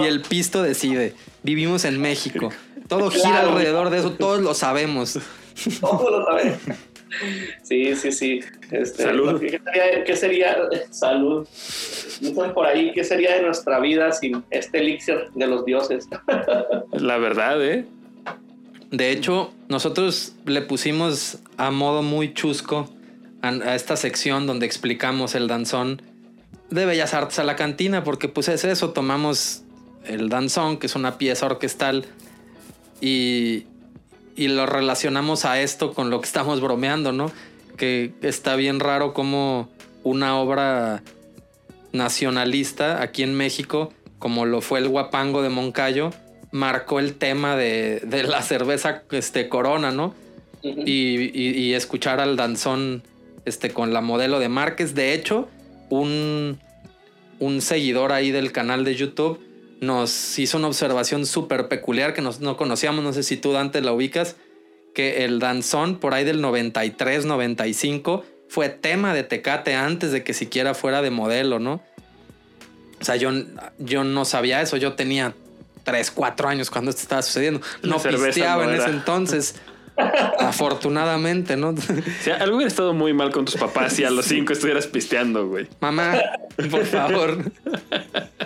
y 0.00 0.06
el 0.06 0.20
pisto 0.22 0.62
decide. 0.62 1.14
Vivimos 1.42 1.84
en 1.84 2.00
México. 2.00 2.50
Todo 2.88 3.10
gira 3.10 3.40
alrededor 3.40 3.90
de 3.90 3.98
eso, 3.98 4.12
todos 4.12 4.40
lo 4.40 4.52
sabemos. 4.54 5.18
Todos 5.80 6.10
lo 6.10 6.24
sabemos. 6.24 6.58
Sí, 7.62 7.94
sí, 7.96 8.12
sí. 8.12 8.40
Este, 8.70 9.04
salud. 9.04 9.40
¿qué 9.40 10.16
sería, 10.16 10.56
salud? 10.90 11.46
por 12.54 12.66
ahí, 12.66 12.92
¿qué 12.92 13.04
sería 13.04 13.36
de 13.36 13.42
nuestra 13.42 13.80
vida 13.80 14.12
sin 14.12 14.44
este 14.50 14.78
elixir 14.78 15.28
de 15.34 15.46
los 15.46 15.64
dioses? 15.64 16.08
La 16.92 17.18
verdad, 17.18 17.62
¿eh? 17.64 17.84
De 18.90 19.10
hecho, 19.10 19.52
nosotros 19.68 20.34
le 20.46 20.62
pusimos 20.62 21.38
a 21.56 21.70
modo 21.70 22.02
muy 22.02 22.34
chusco 22.34 22.88
a, 23.42 23.74
esta 23.74 23.96
sección 23.96 24.46
donde 24.46 24.66
explicamos 24.66 25.34
el 25.34 25.46
danzón 25.46 26.02
de 26.70 26.86
Bellas 26.86 27.14
Artes 27.14 27.38
a 27.38 27.44
la 27.44 27.56
cantina, 27.56 28.04
porque 28.04 28.28
pues 28.28 28.48
es 28.48 28.64
eso, 28.64 28.90
tomamos 28.90 29.62
el 30.04 30.28
danzón, 30.28 30.78
que 30.78 30.86
es 30.86 30.94
una 30.96 31.18
pieza 31.18 31.46
orquestal, 31.46 32.04
y, 33.00 33.66
y 34.36 34.48
lo 34.48 34.66
relacionamos 34.66 35.44
a 35.44 35.60
esto 35.60 35.92
con 35.92 36.10
lo 36.10 36.20
que 36.20 36.26
estamos 36.26 36.60
bromeando, 36.60 37.12
¿no? 37.12 37.30
Que 37.76 38.12
está 38.22 38.56
bien 38.56 38.80
raro 38.80 39.12
como 39.14 39.68
una 40.02 40.38
obra 40.38 41.02
nacionalista 41.92 43.02
aquí 43.02 43.22
en 43.22 43.34
México, 43.34 43.92
como 44.18 44.46
lo 44.46 44.60
fue 44.60 44.78
el 44.78 44.88
Guapango 44.88 45.42
de 45.42 45.48
Moncayo, 45.48 46.10
marcó 46.52 46.98
el 46.98 47.14
tema 47.14 47.56
de, 47.56 48.02
la 48.26 48.42
cerveza 48.42 49.02
este, 49.10 49.48
Corona, 49.48 49.90
¿no? 49.90 50.14
y, 50.62 51.72
escuchar 51.72 52.20
al 52.20 52.36
danzón 52.36 53.02
este, 53.44 53.70
con 53.70 53.92
la 53.92 54.00
modelo 54.00 54.38
de 54.38 54.48
Márquez. 54.48 54.94
De 54.94 55.14
hecho, 55.14 55.48
un, 55.88 56.58
un 57.38 57.60
seguidor 57.60 58.12
ahí 58.12 58.30
del 58.30 58.52
canal 58.52 58.84
de 58.84 58.94
YouTube 58.94 59.40
nos 59.80 60.38
hizo 60.38 60.58
una 60.58 60.68
observación 60.68 61.26
súper 61.26 61.68
peculiar 61.68 62.14
que 62.14 62.22
no 62.22 62.56
conocíamos, 62.56 63.02
no 63.02 63.12
sé 63.12 63.22
si 63.22 63.36
tú 63.36 63.52
Dante 63.52 63.80
la 63.80 63.92
ubicas, 63.92 64.36
que 64.94 65.24
el 65.24 65.38
danzón 65.38 65.98
por 65.98 66.14
ahí 66.14 66.24
del 66.24 66.40
93, 66.40 67.24
95 67.24 68.24
fue 68.48 68.68
tema 68.68 69.14
de 69.14 69.22
Tecate 69.22 69.74
antes 69.74 70.12
de 70.12 70.22
que 70.22 70.34
siquiera 70.34 70.74
fuera 70.74 71.02
de 71.02 71.10
modelo, 71.10 71.58
¿no? 71.58 71.82
O 73.00 73.04
sea, 73.04 73.16
yo, 73.16 73.30
yo 73.78 74.04
no 74.04 74.24
sabía 74.24 74.60
eso, 74.60 74.76
yo 74.76 74.92
tenía 74.92 75.34
3, 75.84 76.10
4 76.10 76.48
años 76.48 76.70
cuando 76.70 76.90
esto 76.90 77.02
estaba 77.02 77.22
sucediendo. 77.22 77.60
No 77.82 77.98
pisteaba 77.98 78.64
en 78.64 78.80
ese 78.80 78.90
entonces. 78.90 79.54
Afortunadamente, 80.38 81.56
¿no? 81.56 81.74
Si 82.20 82.30
algo 82.30 82.56
hubiera 82.56 82.68
estado 82.68 82.94
muy 82.94 83.12
mal 83.12 83.30
con 83.30 83.44
tus 83.44 83.56
papás 83.56 83.92
si 83.94 84.04
a 84.04 84.10
los 84.10 84.26
5 84.26 84.52
estuvieras 84.52 84.86
pisteando, 84.86 85.48
güey. 85.48 85.66
Mamá, 85.80 86.14
por 86.70 86.84
favor. 86.86 87.44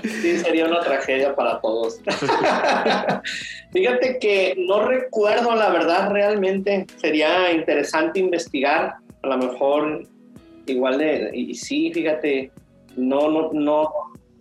Sí, 0.03 0.39
sería 0.39 0.67
una 0.67 0.81
tragedia 0.81 1.35
para 1.35 1.61
todos. 1.61 2.01
Fíjate 3.73 4.19
que 4.19 4.55
no 4.59 4.87
recuerdo 4.87 5.55
la 5.55 5.71
verdad 5.71 6.11
realmente. 6.11 6.87
Sería 6.97 7.53
interesante 7.53 8.21
investigar. 8.21 8.95
A 9.23 9.29
lo 9.29 9.39
mejor 9.39 10.07
igual 10.67 10.99
de... 10.99 11.31
Y 11.33 11.55
sí, 11.55 11.91
fíjate, 11.93 12.51
no, 12.97 13.31
no, 13.31 13.51
no, 13.53 13.91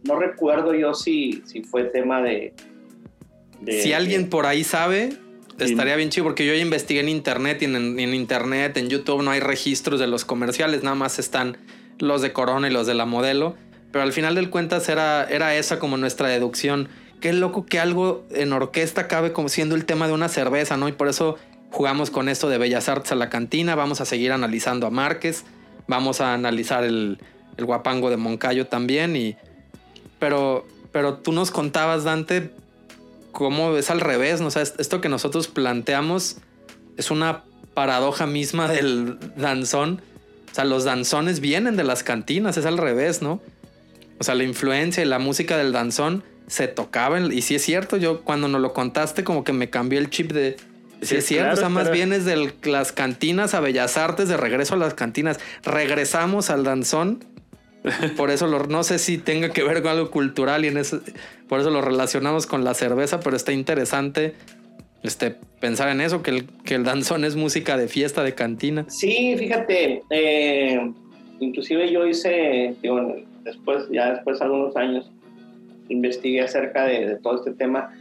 no 0.03 0.15
recuerdo 0.19 0.73
yo 0.73 0.93
si, 0.93 1.41
si 1.45 1.63
fue 1.63 1.85
tema 1.85 2.21
de, 2.21 2.53
si 3.67 3.93
alguien 3.93 4.29
por 4.29 4.45
ahí 4.45 4.63
sabe, 4.63 5.13
estaría 5.59 5.95
bien 5.95 6.09
chido 6.09 6.25
porque 6.25 6.45
yo 6.45 6.53
ya 6.53 6.61
investigué 6.61 7.01
en 7.01 7.09
internet 7.09 7.61
y 7.61 7.65
en, 7.65 8.13
internet, 8.13 8.77
en 8.77 8.89
YouTube 8.89 9.23
no 9.23 9.31
hay 9.31 9.39
registros 9.39 9.99
de 9.99 10.07
los 10.07 10.25
comerciales, 10.25 10.83
nada 10.83 10.95
más 10.95 11.19
están 11.19 11.57
los 11.99 12.21
de 12.21 12.33
Corona 12.33 12.67
y 12.69 12.71
los 12.71 12.87
de 12.87 12.93
la 12.93 13.05
modelo. 13.05 13.55
Pero 13.91 14.03
al 14.03 14.11
final 14.11 14.33
del 14.35 14.49
cuentas 14.49 14.89
era, 14.89 15.23
era 15.25 15.55
esa 15.55 15.77
como 15.77 15.97
nuestra 15.97 16.27
deducción. 16.27 16.89
Qué 17.21 17.31
loco 17.31 17.65
que 17.65 17.79
algo 17.79 18.25
en 18.31 18.51
orquesta 18.51 19.07
cabe 19.07 19.33
como 19.33 19.49
siendo 19.49 19.75
el 19.75 19.85
tema 19.85 20.07
de 20.07 20.13
una 20.13 20.29
cerveza, 20.29 20.77
¿no? 20.77 20.89
Y 20.89 20.93
por 20.93 21.07
eso 21.07 21.37
jugamos 21.69 22.09
con 22.09 22.27
esto 22.27 22.49
de 22.49 22.57
Bellas 22.57 22.89
Artes 22.89 23.11
a 23.11 23.15
la 23.15 23.29
cantina. 23.29 23.75
Vamos 23.75 24.01
a 24.01 24.05
seguir 24.05 24.31
analizando 24.31 24.87
a 24.87 24.89
Márquez. 24.89 25.45
Vamos 25.87 26.21
a 26.21 26.33
analizar 26.33 26.83
el, 26.83 27.19
el 27.57 27.65
guapango 27.65 28.09
de 28.09 28.17
Moncayo 28.17 28.65
también. 28.65 29.15
Y, 29.15 29.35
pero, 30.19 30.65
pero 30.91 31.15
tú 31.15 31.31
nos 31.31 31.51
contabas, 31.51 32.03
Dante, 32.03 32.49
cómo 33.33 33.75
es 33.75 33.89
al 33.89 33.99
revés, 33.99 34.39
¿no? 34.39 34.47
O 34.47 34.51
sea, 34.51 34.61
esto 34.61 35.01
que 35.01 35.09
nosotros 35.09 35.49
planteamos 35.49 36.37
es 36.95 37.11
una 37.11 37.43
paradoja 37.73 38.25
misma 38.25 38.69
del 38.69 39.17
danzón. 39.35 40.01
O 40.49 40.55
sea, 40.55 40.63
los 40.63 40.85
danzones 40.85 41.41
vienen 41.41 41.75
de 41.75 41.83
las 41.83 42.03
cantinas, 42.03 42.55
es 42.55 42.65
al 42.65 42.77
revés, 42.77 43.21
¿no? 43.21 43.41
O 44.19 44.23
sea, 44.23 44.35
la 44.35 44.43
influencia 44.43 45.03
y 45.03 45.07
la 45.07 45.19
música 45.19 45.57
del 45.57 45.73
danzón 45.73 46.23
se 46.47 46.67
tocaban. 46.67 47.33
Y 47.33 47.41
sí 47.41 47.55
es 47.55 47.63
cierto, 47.63 47.97
yo 47.97 48.21
cuando 48.21 48.47
nos 48.47 48.61
lo 48.61 48.71
contaste, 48.71 49.23
como 49.23 49.43
que 49.43 49.51
me 49.51 49.69
cambió 49.69 49.99
el 49.99 50.09
chip 50.09 50.31
de. 50.31 50.55
Sí, 51.01 51.17
es 51.17 51.25
cierto, 51.25 51.55
o 51.55 51.57
sea, 51.57 51.67
más 51.67 51.91
bien 51.91 52.13
es 52.13 52.23
de 52.23 52.53
las 52.63 52.93
cantinas 52.93 53.53
a 53.55 53.59
Bellas 53.59 53.97
Artes, 53.97 54.29
de 54.29 54.37
regreso 54.37 54.75
a 54.75 54.77
las 54.77 54.93
cantinas. 54.93 55.37
Regresamos 55.63 56.49
al 56.49 56.63
danzón 56.63 57.25
por 58.17 58.31
eso 58.31 58.47
no 58.47 58.83
sé 58.83 58.99
si 58.99 59.17
tenga 59.17 59.49
que 59.49 59.63
ver 59.63 59.81
con 59.81 59.91
algo 59.91 60.11
cultural 60.11 60.65
y 60.65 60.69
en 60.69 60.77
eso, 60.77 61.01
por 61.47 61.59
eso 61.59 61.69
lo 61.69 61.81
relacionamos 61.81 62.45
con 62.47 62.63
la 62.63 62.73
cerveza, 62.73 63.19
pero 63.19 63.35
está 63.35 63.51
interesante 63.51 64.33
este, 65.03 65.35
pensar 65.59 65.89
en 65.89 65.99
eso, 65.99 66.23
que 66.23 66.45
el, 66.75 66.83
danzón 66.83 67.25
es 67.25 67.35
música 67.35 67.77
de 67.77 67.89
fiesta, 67.89 68.23
de 68.23 68.33
cantina. 68.33 68.85
Sí, 68.87 69.35
fíjate, 69.37 70.01
eh, 70.09 70.91
inclusive 71.41 71.91
yo 71.91 72.07
hice, 72.07 72.75
después, 73.43 73.85
ya 73.91 74.13
después 74.13 74.39
de 74.39 74.45
algunos 74.45 74.75
años, 74.77 75.11
investigué 75.89 76.41
acerca 76.41 76.85
de, 76.85 77.17
todo 77.21 77.35
este 77.35 77.51
tema. 77.51 77.91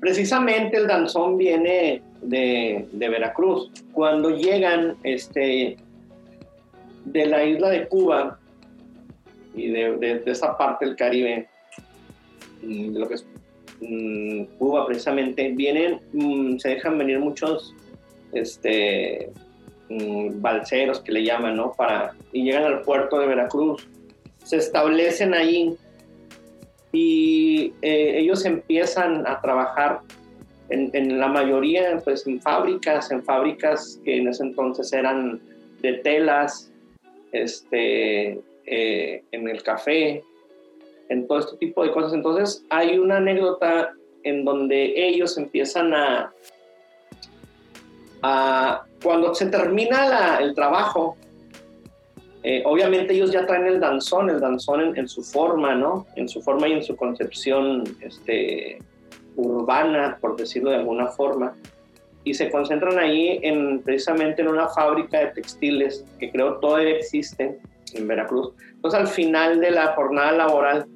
Precisamente 0.00 0.76
el 0.76 0.86
danzón 0.86 1.38
viene 1.38 2.02
de, 2.20 2.86
de 2.92 3.08
Veracruz. 3.08 3.70
Cuando 3.92 4.36
llegan 4.36 4.96
este, 5.02 5.78
de 7.06 7.26
la 7.26 7.42
isla 7.42 7.70
de 7.70 7.86
Cuba, 7.88 8.38
y 9.54 9.70
de, 9.70 10.22
esa 10.26 10.56
parte 10.56 10.86
del 10.86 10.96
Caribe, 10.96 11.48
mm, 12.62 12.92
de 12.92 12.98
lo 12.98 13.08
que 13.08 13.14
es 13.14 13.26
mm, 13.80 14.44
Cuba 14.58 14.86
precisamente, 14.86 15.50
vienen, 15.50 16.00
mm, 16.12 16.58
se 16.58 16.70
dejan 16.70 16.98
venir 16.98 17.18
muchos 17.18 17.74
este, 18.32 19.30
balseros 19.88 21.00
que 21.00 21.12
le 21.12 21.24
llaman, 21.24 21.56
¿no? 21.56 21.72
Para, 21.72 22.14
y 22.32 22.42
llegan 22.42 22.64
al 22.64 22.82
puerto 22.82 23.18
de 23.18 23.26
Veracruz, 23.26 23.86
se 24.42 24.56
establecen 24.56 25.34
ahí 25.34 25.76
y 26.92 27.72
eh, 27.82 28.18
ellos 28.18 28.44
empiezan 28.44 29.26
a 29.26 29.40
trabajar 29.40 30.00
en, 30.70 30.90
en, 30.94 31.18
la 31.18 31.28
mayoría, 31.28 32.00
pues 32.02 32.26
en 32.26 32.40
fábricas, 32.40 33.10
en 33.10 33.22
fábricas 33.22 34.00
que 34.04 34.16
en 34.16 34.28
ese 34.28 34.44
entonces 34.44 34.92
eran 34.92 35.40
de 35.80 35.94
telas, 35.98 36.72
este, 37.32 38.40
eh, 38.66 39.24
en 39.32 39.48
el 39.48 39.62
café, 39.62 40.22
en 41.08 41.26
todo 41.26 41.38
este 41.38 41.56
tipo 41.58 41.84
de 41.84 41.92
cosas. 41.92 42.12
Entonces 42.14 42.64
hay 42.70 42.98
una 42.98 43.18
anécdota 43.18 43.92
en 44.22 44.44
donde 44.44 44.94
ellos 44.96 45.36
empiezan 45.36 45.94
a, 45.94 46.32
a 48.22 48.84
cuando 49.02 49.34
se 49.34 49.46
termina 49.46 50.38
el 50.38 50.54
trabajo, 50.54 51.16
eh, 52.42 52.62
obviamente 52.66 53.14
ellos 53.14 53.32
ya 53.32 53.46
traen 53.46 53.66
el 53.66 53.80
danzón, 53.80 54.28
el 54.28 54.38
danzón 54.38 54.96
en, 54.96 55.08
su 55.08 55.22
forma, 55.22 55.74
¿no? 55.74 56.06
En 56.14 56.28
su 56.28 56.42
forma 56.42 56.68
y 56.68 56.72
en 56.72 56.82
su 56.82 56.94
concepción 56.94 57.84
este, 58.02 58.78
urbana, 59.36 60.18
por 60.20 60.36
decirlo 60.36 60.70
de 60.70 60.76
alguna 60.76 61.06
forma. 61.06 61.54
Y 62.22 62.34
se 62.34 62.50
concentran 62.50 62.98
ahí 62.98 63.40
en, 63.42 63.80
precisamente 63.80 64.42
en 64.42 64.48
una 64.48 64.68
fábrica 64.68 65.20
de 65.20 65.26
textiles 65.28 66.04
que 66.18 66.30
creo 66.30 66.58
todavía 66.58 66.96
existe, 66.96 67.58
en 67.94 68.08
Veracruz. 68.08 68.52
Entonces 68.74 69.00
al 69.00 69.06
final 69.06 69.60
de 69.60 69.70
la 69.70 69.88
jornada 69.94 70.32
laboral, 70.32 70.86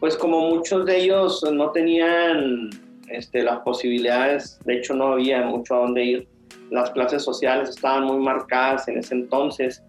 pues 0.00 0.16
como 0.16 0.40
muchos 0.48 0.86
de 0.86 0.98
ellos 0.98 1.44
no 1.52 1.70
tenían 1.70 2.70
este, 3.08 3.42
las 3.42 3.60
posibilidades, 3.60 4.58
de 4.64 4.78
hecho 4.78 4.94
no 4.94 5.12
había 5.12 5.42
mucho 5.42 5.74
a 5.74 5.78
dónde 5.78 6.04
ir, 6.04 6.28
las 6.70 6.90
clases 6.90 7.22
sociales 7.22 7.70
estaban 7.70 8.04
muy 8.04 8.18
marcadas 8.18 8.86
en 8.88 8.98
ese 8.98 9.14
entonces, 9.14 9.82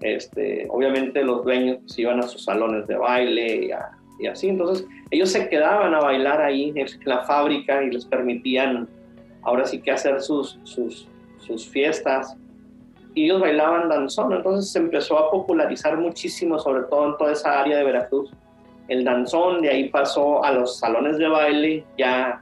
este, 0.00 0.66
obviamente 0.70 1.22
los 1.22 1.44
dueños 1.44 1.78
pues, 1.80 1.98
iban 1.98 2.20
a 2.20 2.22
sus 2.22 2.44
salones 2.44 2.86
de 2.86 2.96
baile 2.96 3.70
y, 4.20 4.26
así, 4.26 4.48
entonces 4.48 4.86
ellos 5.10 5.30
se 5.30 5.48
quedaban 5.48 5.94
a 5.94 6.00
bailar 6.00 6.40
ahí 6.40 6.72
en 6.74 6.86
la 7.04 7.24
fábrica 7.24 7.82
y 7.82 7.90
les 7.90 8.04
permitían 8.04 8.88
ahora 9.42 9.64
sí 9.64 9.80
que 9.80 9.90
hacer 9.90 10.20
sus, 10.20 10.58
sus 10.64 11.68
fiestas. 11.68 12.36
Y 13.14 13.24
ellos 13.24 13.40
bailaban 13.40 13.88
danzón, 13.88 14.32
entonces 14.32 14.70
se 14.70 14.78
empezó 14.78 15.18
a 15.18 15.30
popularizar 15.30 15.96
muchísimo, 15.96 16.58
sobre 16.58 16.84
todo 16.84 17.06
en 17.06 17.16
toda 17.16 17.32
esa 17.32 17.60
área 17.60 17.78
de 17.78 17.84
Veracruz, 17.84 18.30
el 18.88 19.04
danzón, 19.04 19.60
de 19.60 19.68
ahí 19.68 19.88
pasó 19.90 20.42
a 20.42 20.52
los 20.52 20.78
salones 20.78 21.18
de 21.18 21.28
baile, 21.28 21.84
ya 21.98 22.40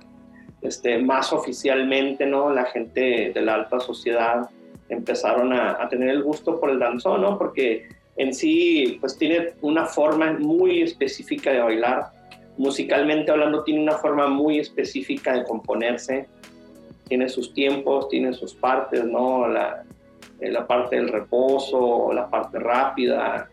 este, 0.62 0.98
más 0.98 1.32
oficialmente, 1.32 2.24
¿no? 2.24 2.50
La 2.50 2.64
gente 2.66 3.32
de 3.34 3.42
la 3.42 3.54
alta 3.54 3.80
sociedad 3.80 4.48
empezaron 4.88 5.52
a, 5.52 5.82
a, 5.82 5.88
tener 5.88 6.10
el 6.10 6.22
gusto 6.22 6.60
por 6.60 6.70
el 6.70 6.78
danzón, 6.78 7.22
¿no? 7.22 7.36
Porque 7.36 7.88
en 8.16 8.32
sí, 8.32 8.96
pues 9.00 9.18
tiene 9.18 9.54
una 9.60 9.86
forma 9.86 10.32
muy 10.34 10.82
específica 10.82 11.50
de 11.50 11.60
bailar. 11.60 12.10
Musicalmente 12.56 13.32
hablando, 13.32 13.64
tiene 13.64 13.82
una 13.82 13.98
forma 13.98 14.28
muy 14.28 14.60
específica 14.60 15.34
de 15.34 15.44
componerse. 15.44 16.28
Tiene 17.08 17.28
sus 17.28 17.52
tiempos, 17.52 18.08
tiene 18.08 18.32
sus 18.32 18.54
partes, 18.54 19.04
¿no? 19.04 19.48
La, 19.48 19.84
eh, 20.40 20.50
la 20.50 20.66
parte 20.66 20.96
del 20.96 21.08
reposo, 21.08 22.12
la 22.12 22.28
parte 22.28 22.58
rápida, 22.58 23.48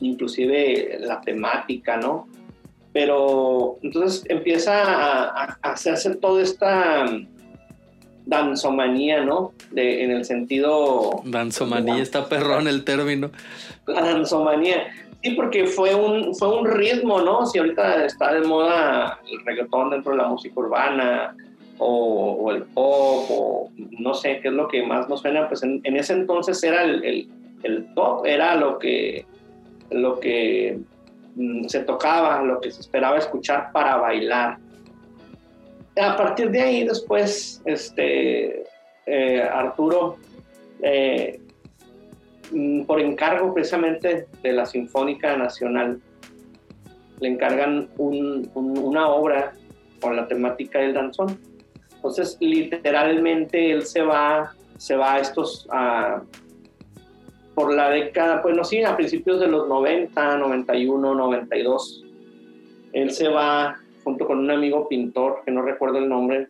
inclusive 0.00 0.98
la 1.00 1.20
temática, 1.20 1.96
¿no? 1.96 2.28
Pero 2.92 3.76
entonces 3.82 4.24
empieza 4.28 4.82
a, 4.82 5.58
a 5.62 5.72
hacerse 5.72 6.14
toda 6.16 6.42
esta 6.42 7.06
danzomanía, 8.26 9.24
¿no? 9.24 9.52
De, 9.70 10.04
en 10.04 10.10
el 10.10 10.24
sentido... 10.24 11.22
Danzomanía, 11.24 12.02
está 12.02 12.28
perrón 12.28 12.68
el 12.68 12.84
término. 12.84 13.30
La 13.86 14.02
danzomanía. 14.02 14.86
Sí, 15.22 15.30
porque 15.30 15.66
fue 15.66 15.94
un, 15.94 16.34
fue 16.34 16.58
un 16.58 16.66
ritmo, 16.66 17.20
¿no? 17.20 17.46
Si 17.46 17.58
ahorita 17.58 18.04
está 18.04 18.32
de 18.34 18.46
moda 18.46 19.18
el 19.30 19.44
reggaetón 19.44 19.90
dentro 19.90 20.12
de 20.12 20.18
la 20.18 20.28
música 20.28 20.60
urbana 20.60 21.34
o, 21.78 22.50
el 22.52 22.62
pop 22.62 23.26
o 23.30 23.70
no 23.76 24.14
sé 24.14 24.40
qué 24.40 24.48
es 24.48 24.54
lo 24.54 24.68
que 24.68 24.82
más 24.82 25.08
nos 25.08 25.20
suena, 25.20 25.48
pues 25.48 25.62
en, 25.62 25.80
ese 25.84 26.12
entonces 26.12 26.62
era 26.62 26.82
el, 26.84 27.28
el, 27.62 27.94
top, 27.94 28.26
era 28.26 28.54
lo 28.54 28.78
que, 28.78 29.26
lo 29.90 30.20
que 30.20 30.78
mm, 31.34 31.66
se 31.66 31.80
tocaba, 31.80 32.42
lo 32.42 32.60
que 32.60 32.70
se 32.70 32.80
esperaba 32.80 33.18
escuchar 33.18 33.72
para 33.72 33.96
bailar 33.96 34.58
a 36.00 36.16
partir 36.16 36.50
de 36.50 36.60
ahí 36.60 36.84
después, 36.84 37.62
este, 37.64 38.64
eh, 39.06 39.42
Arturo, 39.42 40.16
eh, 40.82 41.40
mm, 42.50 42.82
por 42.82 43.00
encargo 43.00 43.54
precisamente 43.54 44.26
de 44.42 44.52
la 44.52 44.66
Sinfónica 44.66 45.36
Nacional, 45.36 46.00
le 47.20 47.28
encargan 47.28 47.88
una 47.96 49.08
obra 49.08 49.52
con 50.00 50.16
la 50.16 50.26
temática 50.26 50.80
del 50.80 50.94
danzón. 50.94 51.38
Entonces, 52.04 52.36
literalmente 52.38 53.72
él 53.72 53.86
se 53.86 54.02
va, 54.02 54.52
se 54.76 54.94
va 54.94 55.14
a 55.14 55.20
estos, 55.20 55.66
por 57.54 57.72
la 57.72 57.88
década, 57.88 58.42
pues 58.42 58.54
no 58.54 58.62
sí, 58.62 58.82
a 58.82 58.94
principios 58.94 59.40
de 59.40 59.46
los 59.46 59.66
90, 59.66 60.36
91, 60.36 61.14
92, 61.14 62.04
él 62.92 63.10
se 63.10 63.28
va 63.28 63.78
junto 64.04 64.26
con 64.26 64.40
un 64.40 64.50
amigo 64.50 64.86
pintor, 64.86 65.40
que 65.46 65.50
no 65.50 65.62
recuerdo 65.62 65.96
el 65.96 66.06
nombre, 66.06 66.48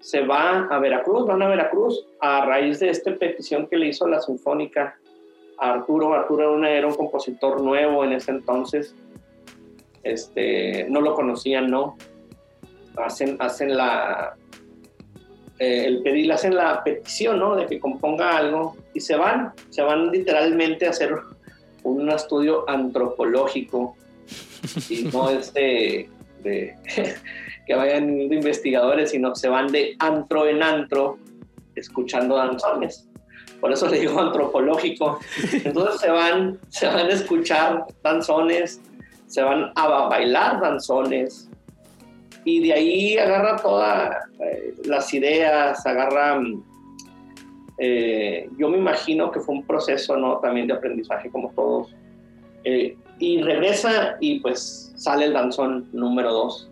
se 0.00 0.20
va 0.20 0.66
a 0.66 0.78
Veracruz, 0.78 1.26
van 1.26 1.40
a 1.40 1.48
Veracruz 1.48 2.06
a 2.20 2.44
raíz 2.44 2.80
de 2.80 2.90
esta 2.90 3.14
petición 3.14 3.68
que 3.68 3.78
le 3.78 3.88
hizo 3.88 4.06
la 4.06 4.20
Sinfónica 4.20 4.98
a 5.56 5.72
Arturo. 5.72 6.12
Arturo 6.12 6.62
era 6.62 6.86
un 6.86 6.94
compositor 6.94 7.62
nuevo 7.62 8.04
en 8.04 8.12
ese 8.12 8.32
entonces, 8.32 8.94
este, 10.02 10.86
no 10.90 11.00
lo 11.00 11.14
conocían, 11.14 11.70
¿no? 11.70 11.96
Hacen, 12.98 13.38
hacen 13.38 13.74
la, 13.78 14.36
eh, 15.60 15.84
el 15.84 16.02
pedir, 16.02 16.32
hacen 16.32 16.56
la 16.56 16.82
petición, 16.82 17.38
¿no? 17.38 17.54
De 17.54 17.66
que 17.66 17.78
componga 17.78 18.34
algo 18.34 18.78
y 18.94 19.00
se 19.00 19.14
van, 19.14 19.52
se 19.68 19.82
van 19.82 20.10
literalmente 20.10 20.86
a 20.86 20.90
hacer 20.90 21.14
un 21.82 22.08
estudio 22.10 22.64
antropológico 22.66 23.94
y 24.88 25.04
no 25.12 25.28
este 25.38 26.08
de 26.42 26.74
que 27.66 27.74
vayan 27.74 28.30
de 28.30 28.36
investigadores, 28.36 29.10
sino 29.10 29.34
se 29.34 29.50
van 29.50 29.66
de 29.66 29.96
antro 29.98 30.48
en 30.48 30.62
antro 30.62 31.18
escuchando 31.74 32.36
danzones. 32.36 33.06
Por 33.60 33.70
eso 33.70 33.86
le 33.86 34.00
digo 34.00 34.18
antropológico. 34.18 35.20
Entonces 35.62 36.00
se 36.00 36.10
van, 36.10 36.58
se 36.70 36.86
van 36.86 37.06
a 37.06 37.08
escuchar 37.10 37.84
danzones, 38.02 38.80
se 39.26 39.42
van 39.42 39.72
a 39.74 39.88
bailar 40.08 40.58
danzones, 40.58 41.49
y 42.44 42.66
de 42.66 42.72
ahí 42.72 43.18
agarra 43.18 43.56
todas 43.56 44.16
eh, 44.40 44.74
las 44.84 45.12
ideas, 45.14 45.84
agarra... 45.86 46.40
Eh, 47.82 48.48
yo 48.58 48.68
me 48.68 48.76
imagino 48.76 49.30
que 49.30 49.40
fue 49.40 49.54
un 49.54 49.64
proceso 49.64 50.14
¿no? 50.16 50.38
también 50.38 50.66
de 50.66 50.74
aprendizaje 50.74 51.30
como 51.30 51.50
todos. 51.52 51.94
Eh, 52.64 52.96
y 53.18 53.40
regresa 53.42 54.16
y 54.20 54.40
pues 54.40 54.92
sale 54.96 55.26
el 55.26 55.32
danzón 55.32 55.88
número 55.92 56.32
2, 56.32 56.70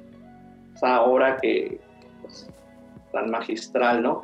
esa 0.74 1.02
obra 1.02 1.36
que 1.36 1.78
pues, 2.22 2.48
tan 3.12 3.30
magistral, 3.30 4.02
¿no? 4.02 4.22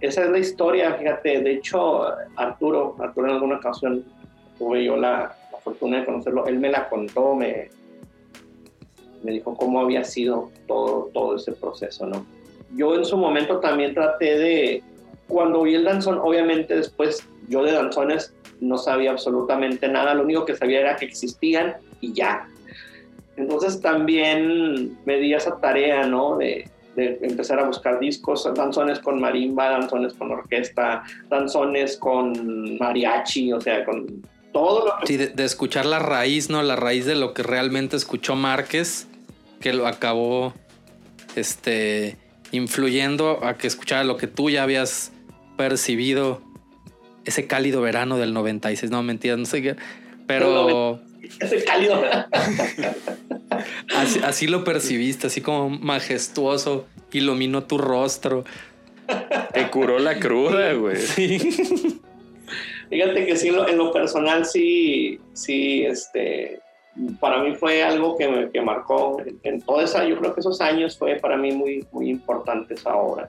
Esa 0.00 0.24
es 0.24 0.30
la 0.30 0.38
historia, 0.38 0.94
fíjate, 0.94 1.40
de 1.40 1.52
hecho 1.52 2.06
Arturo, 2.36 2.96
Arturo 2.98 3.28
en 3.28 3.34
alguna 3.34 3.56
ocasión 3.56 4.04
tuve 4.58 4.84
yo 4.84 4.96
la, 4.96 5.36
fortuna 5.62 6.00
de 6.00 6.04
conocerlo, 6.04 6.46
él 6.46 6.58
me 6.58 6.70
la 6.70 6.88
contó, 6.90 7.34
me, 7.34 7.70
me 9.24 9.32
dijo 9.32 9.56
cómo 9.56 9.80
había 9.80 10.04
sido 10.04 10.50
todo, 10.68 11.10
todo 11.12 11.36
ese 11.36 11.52
proceso, 11.52 12.06
¿no? 12.06 12.24
Yo 12.76 12.94
en 12.94 13.04
su 13.04 13.16
momento 13.16 13.58
también 13.60 13.94
traté 13.94 14.38
de, 14.38 14.82
cuando 15.28 15.62
vi 15.62 15.74
el 15.74 15.84
danzón, 15.84 16.18
obviamente 16.18 16.76
después 16.76 17.26
yo 17.48 17.64
de 17.64 17.72
danzones 17.72 18.34
no 18.60 18.78
sabía 18.78 19.10
absolutamente 19.10 19.88
nada, 19.88 20.14
lo 20.14 20.22
único 20.22 20.44
que 20.44 20.56
sabía 20.56 20.80
era 20.80 20.96
que 20.96 21.06
existían 21.06 21.76
y 22.00 22.12
ya. 22.12 22.48
Entonces 23.36 23.80
también 23.80 24.96
me 25.04 25.18
di 25.18 25.34
esa 25.34 25.58
tarea, 25.58 26.06
¿no? 26.06 26.36
De, 26.36 26.70
empezar 26.96 27.58
a 27.58 27.64
buscar 27.64 27.98
discos, 27.98 28.48
danzones 28.54 29.00
con 29.00 29.20
marimba, 29.20 29.68
danzones 29.68 30.14
con 30.14 30.30
orquesta, 30.30 31.02
danzones 31.28 31.96
con 31.96 32.78
mariachi, 32.78 33.52
o 33.52 33.60
sea, 33.60 33.84
con 33.84 34.22
todo 34.52 34.86
lo 34.86 34.92
que... 35.00 35.06
Sí, 35.08 35.16
de, 35.16 35.44
escuchar 35.44 35.86
la 35.86 35.98
raíz, 35.98 36.50
¿no? 36.50 36.62
La 36.62 36.76
raíz 36.76 37.04
de 37.04 37.16
lo 37.16 37.34
que 37.34 37.42
realmente 37.42 37.96
escuchó 37.96 38.36
Márquez, 38.36 39.08
que 39.60 39.72
lo 39.72 39.86
acabó, 39.86 40.54
este, 41.36 42.16
influyendo 42.52 43.44
a 43.44 43.56
que 43.56 43.66
escuchara 43.66 44.04
lo 44.04 44.16
que 44.16 44.26
tú 44.26 44.50
ya 44.50 44.62
habías 44.62 45.12
percibido 45.56 46.42
ese 47.24 47.46
cálido 47.46 47.80
verano 47.80 48.18
del 48.18 48.32
96. 48.32 48.90
No, 48.90 49.02
mentira, 49.02 49.36
no 49.36 49.46
sé 49.46 49.62
qué. 49.62 49.76
Pero. 50.26 51.00
Ese 51.40 51.64
cálido 51.64 52.00
verano. 52.00 52.26
así, 54.24 54.46
lo 54.46 54.64
percibiste, 54.64 55.28
así 55.28 55.40
como 55.40 55.70
majestuoso, 55.70 56.86
iluminó 57.12 57.64
tu 57.64 57.78
rostro. 57.78 58.44
Te 59.52 59.68
curó 59.70 59.98
la 59.98 60.18
cruda, 60.18 60.72
güey. 60.74 60.96
Fíjate 62.90 63.26
que 63.26 63.36
sí, 63.36 63.48
en 63.48 63.78
lo 63.78 63.92
personal, 63.92 64.46
sí, 64.46 65.18
sí, 65.32 65.84
este, 65.84 66.60
para 67.20 67.42
mí 67.42 67.54
fue 67.54 67.82
algo 67.82 68.16
que 68.16 68.28
me 68.28 68.50
que 68.50 68.60
marcó. 68.60 69.22
En 69.42 69.60
toda 69.62 69.84
esa, 69.84 70.04
yo 70.04 70.18
creo 70.18 70.34
que 70.34 70.40
esos 70.40 70.60
años 70.60 70.96
fue 70.96 71.16
para 71.16 71.36
mí 71.36 71.52
muy, 71.52 71.86
muy 71.92 72.08
importante 72.08 72.74
esa 72.74 72.96
obra. 72.96 73.28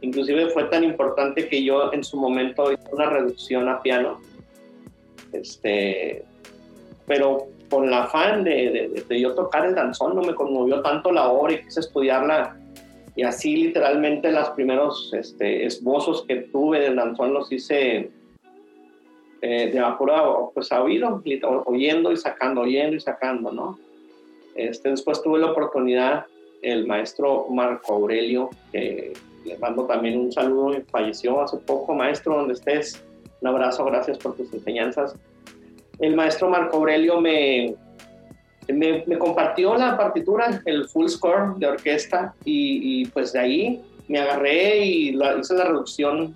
Inclusive 0.00 0.50
fue 0.50 0.64
tan 0.64 0.84
importante 0.84 1.48
que 1.48 1.62
yo 1.62 1.92
en 1.92 2.04
su 2.04 2.16
momento 2.16 2.72
hice 2.72 2.84
una 2.92 3.08
reducción 3.08 3.68
a 3.68 3.80
piano, 3.80 4.20
este, 5.32 6.24
pero 7.06 7.46
con 7.70 7.90
la 7.90 8.04
afán 8.04 8.44
de, 8.44 9.02
de, 9.08 9.20
yo 9.20 9.34
tocar 9.34 9.64
el 9.64 9.74
danzón 9.74 10.14
no 10.14 10.22
me 10.22 10.34
conmovió 10.34 10.82
tanto 10.82 11.10
la 11.10 11.28
obra 11.28 11.54
y 11.54 11.64
quise 11.64 11.80
estudiarla 11.80 12.56
y 13.16 13.22
así 13.22 13.56
literalmente 13.56 14.30
los 14.30 14.50
primeros 14.50 15.12
este, 15.14 15.64
esbozos 15.64 16.24
que 16.26 16.36
tuve 16.36 16.80
del 16.80 16.96
danzón 16.96 17.32
los 17.32 17.50
hice 17.50 18.10
eh, 19.46 19.70
de 19.70 19.78
apuro 19.78 20.52
pues 20.54 20.72
a 20.72 20.82
oído, 20.82 21.22
oyendo 21.66 22.10
y 22.10 22.16
sacando, 22.16 22.62
oyendo 22.62 22.96
y 22.96 23.00
sacando, 23.00 23.52
¿no? 23.52 23.78
Este, 24.54 24.88
después 24.88 25.20
tuve 25.20 25.38
la 25.38 25.50
oportunidad, 25.50 26.24
el 26.62 26.86
maestro 26.86 27.48
Marco 27.50 27.92
Aurelio, 27.92 28.48
que 28.72 29.12
le 29.44 29.58
mando 29.58 29.84
también 29.84 30.18
un 30.18 30.32
saludo, 30.32 30.80
falleció 30.90 31.42
hace 31.42 31.58
poco, 31.58 31.92
maestro, 31.92 32.36
donde 32.36 32.54
estés. 32.54 33.04
Un 33.42 33.48
abrazo, 33.48 33.84
gracias 33.84 34.16
por 34.16 34.34
tus 34.34 34.50
enseñanzas. 34.54 35.14
El 35.98 36.16
maestro 36.16 36.48
Marco 36.48 36.78
Aurelio 36.78 37.20
me, 37.20 37.74
me, 38.68 39.18
compartió 39.18 39.74
la 39.76 39.98
partitura, 39.98 40.62
el 40.64 40.88
full 40.88 41.08
score 41.08 41.54
de 41.58 41.66
orquesta, 41.66 42.34
y, 42.46 43.04
pues 43.08 43.34
de 43.34 43.40
ahí 43.40 43.82
me 44.08 44.20
agarré 44.20 44.86
y 44.86 45.12
la, 45.12 45.36
hice 45.36 45.52
la 45.52 45.64
reducción 45.64 46.34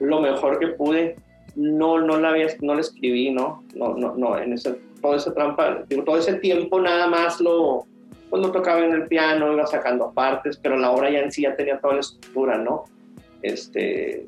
lo 0.00 0.20
mejor 0.20 0.58
que 0.58 0.66
pude. 0.66 1.16
No, 1.60 2.00
no 2.00 2.18
la 2.18 2.30
había, 2.30 2.46
no 2.62 2.74
la 2.74 2.80
escribí, 2.80 3.30
¿no? 3.30 3.62
No, 3.74 3.94
no, 3.94 4.14
no, 4.16 4.38
en 4.38 4.54
ese, 4.54 4.78
todo 5.02 5.14
ese 5.14 5.30
trampa, 5.32 5.84
todo 6.06 6.16
ese 6.16 6.34
tiempo 6.34 6.80
nada 6.80 7.06
más 7.06 7.38
lo, 7.38 7.84
pues 8.30 8.40
lo 8.40 8.50
tocaba 8.50 8.82
en 8.82 8.92
el 8.92 9.08
piano, 9.08 9.52
iba 9.52 9.66
sacando 9.66 10.10
partes, 10.12 10.56
pero 10.56 10.78
la 10.78 10.90
obra 10.90 11.10
ya 11.10 11.18
en 11.18 11.30
sí 11.30 11.42
ya 11.42 11.54
tenía 11.54 11.78
toda 11.78 11.94
la 11.94 12.00
estructura, 12.00 12.56
¿no? 12.56 12.84
Este, 13.42 14.26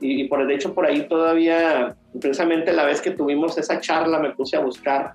y, 0.00 0.24
por 0.28 0.46
de 0.46 0.54
hecho 0.54 0.74
por 0.74 0.86
ahí 0.86 1.08
todavía, 1.08 1.96
precisamente 2.20 2.72
la 2.72 2.84
vez 2.84 3.00
que 3.00 3.10
tuvimos 3.10 3.58
esa 3.58 3.80
charla 3.80 4.20
me 4.20 4.30
puse 4.30 4.56
a 4.56 4.60
buscar 4.60 5.14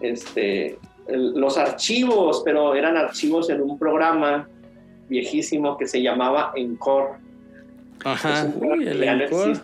este, 0.00 0.78
los 1.06 1.56
archivos, 1.56 2.42
pero 2.44 2.74
eran 2.74 2.96
archivos 2.96 3.50
en 3.50 3.60
un 3.60 3.78
programa 3.78 4.48
viejísimo 5.08 5.76
que 5.76 5.86
se 5.86 6.02
llamaba 6.02 6.52
Encore. 6.56 7.18
Ajá. 8.02 8.48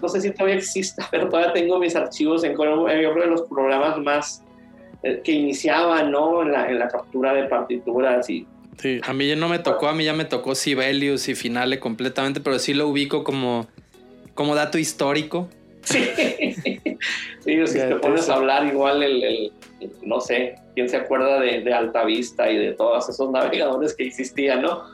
no, 0.01 0.09
sé 0.09 0.21
si 0.21 0.31
todavía 0.31 0.57
existe, 0.57 1.03
pero 1.11 1.29
todavía 1.29 1.53
tengo 1.53 1.79
mis 1.79 1.95
archivos 1.97 2.45
en 2.45 2.53
Encore, 2.53 2.73
uno 2.73 3.21
de 3.21 3.27
los 3.27 3.43
programas 3.43 3.99
más 3.99 4.43
eh, 5.03 5.21
que 5.23 5.33
iniciaban, 5.33 6.11
¿no? 6.11 6.43
En 6.43 6.53
la, 6.53 6.71
en 6.71 6.79
la 6.79 6.89
captura 6.89 7.35
de 7.35 7.45
partituras 7.45 8.29
y 8.31 8.47
Sí, 8.81 8.99
a 9.07 9.13
mí 9.13 9.29
ya 9.29 9.37
no 9.37 9.49
me 9.49 9.59
tocó, 9.59 9.89
a 9.89 9.95
mí 9.95 10.05
ya 10.05 10.15
me 10.15 10.25
tocó 10.25 10.55
Sibelius 10.55 11.29
y 11.29 11.35
Finale 11.35 11.79
completamente, 11.79 12.41
pero 12.41 12.59
sí 12.59 12.73
lo 12.73 12.89
ubico 12.89 13.25
como, 13.25 13.69
como 14.35 14.55
dato 14.55 14.79
histórico. 14.79 15.51
Sí, 15.83 15.99
sí 17.45 17.67
si 17.67 17.79
te 17.79 17.97
pones 17.97 18.31
a 18.31 18.37
hablar 18.37 18.67
igual 18.67 19.03
el, 19.03 19.53
no 20.03 20.21
sé, 20.21 20.55
quién 20.75 20.89
se 20.89 20.97
acuerda 20.97 21.41
de, 21.41 21.61
de 21.61 21.75
Altavista 21.75 22.51
y 22.51 22.57
de 22.57 22.73
todos 22.73 23.07
esos 23.07 23.31
navegadores 23.31 23.95
que 23.95 24.07
existían, 24.07 24.63
¿no? 24.63 24.85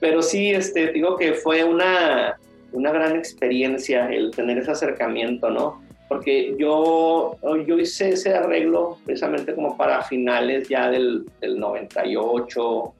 Pero 0.00 0.20
sí, 0.20 0.50
este, 0.50 0.92
digo 0.92 1.16
que 1.16 1.32
fue 1.32 1.64
una, 1.64 2.38
una 2.72 2.92
gran 2.92 3.16
experiencia 3.16 4.08
el 4.08 4.30
tener 4.30 4.58
ese 4.58 4.70
acercamiento, 4.70 5.50
¿no? 5.50 5.82
Porque 6.08 6.54
yo, 6.58 7.36
yo 7.66 7.78
hice 7.78 8.10
ese 8.10 8.34
arreglo 8.34 8.98
precisamente 9.04 9.54
como 9.54 9.76
para 9.76 10.02
finales 10.02 10.68
ya 10.68 10.90
del, 10.90 11.24
del 11.40 11.58
98, 11.58 12.94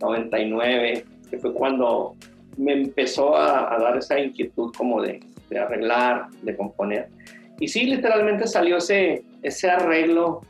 99, 0.00 1.04
que 1.28 1.38
fue 1.38 1.52
cuando 1.52 2.14
me 2.56 2.72
empezó 2.74 3.36
a, 3.36 3.76
dar 3.78 3.96
esa 3.96 4.20
inquietud 4.20 4.72
como 4.76 5.02
de, 5.02 5.20
de, 5.50 5.58
arreglar, 5.58 6.28
de 6.42 6.56
componer. 6.56 7.08
Y 7.58 7.68
sí, 7.68 7.84
literalmente 7.84 8.46
salió 8.46 8.76
ese, 8.76 9.24
ese 9.42 9.70
arreglo 9.70 10.42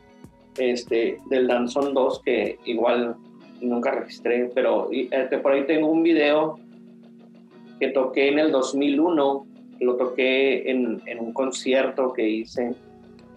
este, 0.58 1.18
del 1.30 1.46
Danzón 1.46 1.94
2 1.94 2.22
que 2.24 2.58
igual 2.64 3.16
nunca 3.60 3.92
registré, 3.92 4.50
pero 4.54 4.90
este, 4.92 5.38
por 5.38 5.52
ahí 5.52 5.64
tengo 5.66 5.88
un 5.88 6.02
video 6.02 6.58
que 7.82 7.88
toqué 7.88 8.28
en 8.28 8.38
el 8.38 8.52
2001, 8.52 9.46
lo 9.80 9.96
toqué 9.96 10.70
en, 10.70 11.02
en 11.04 11.18
un 11.18 11.32
concierto 11.32 12.12
que 12.12 12.28
hice, 12.28 12.76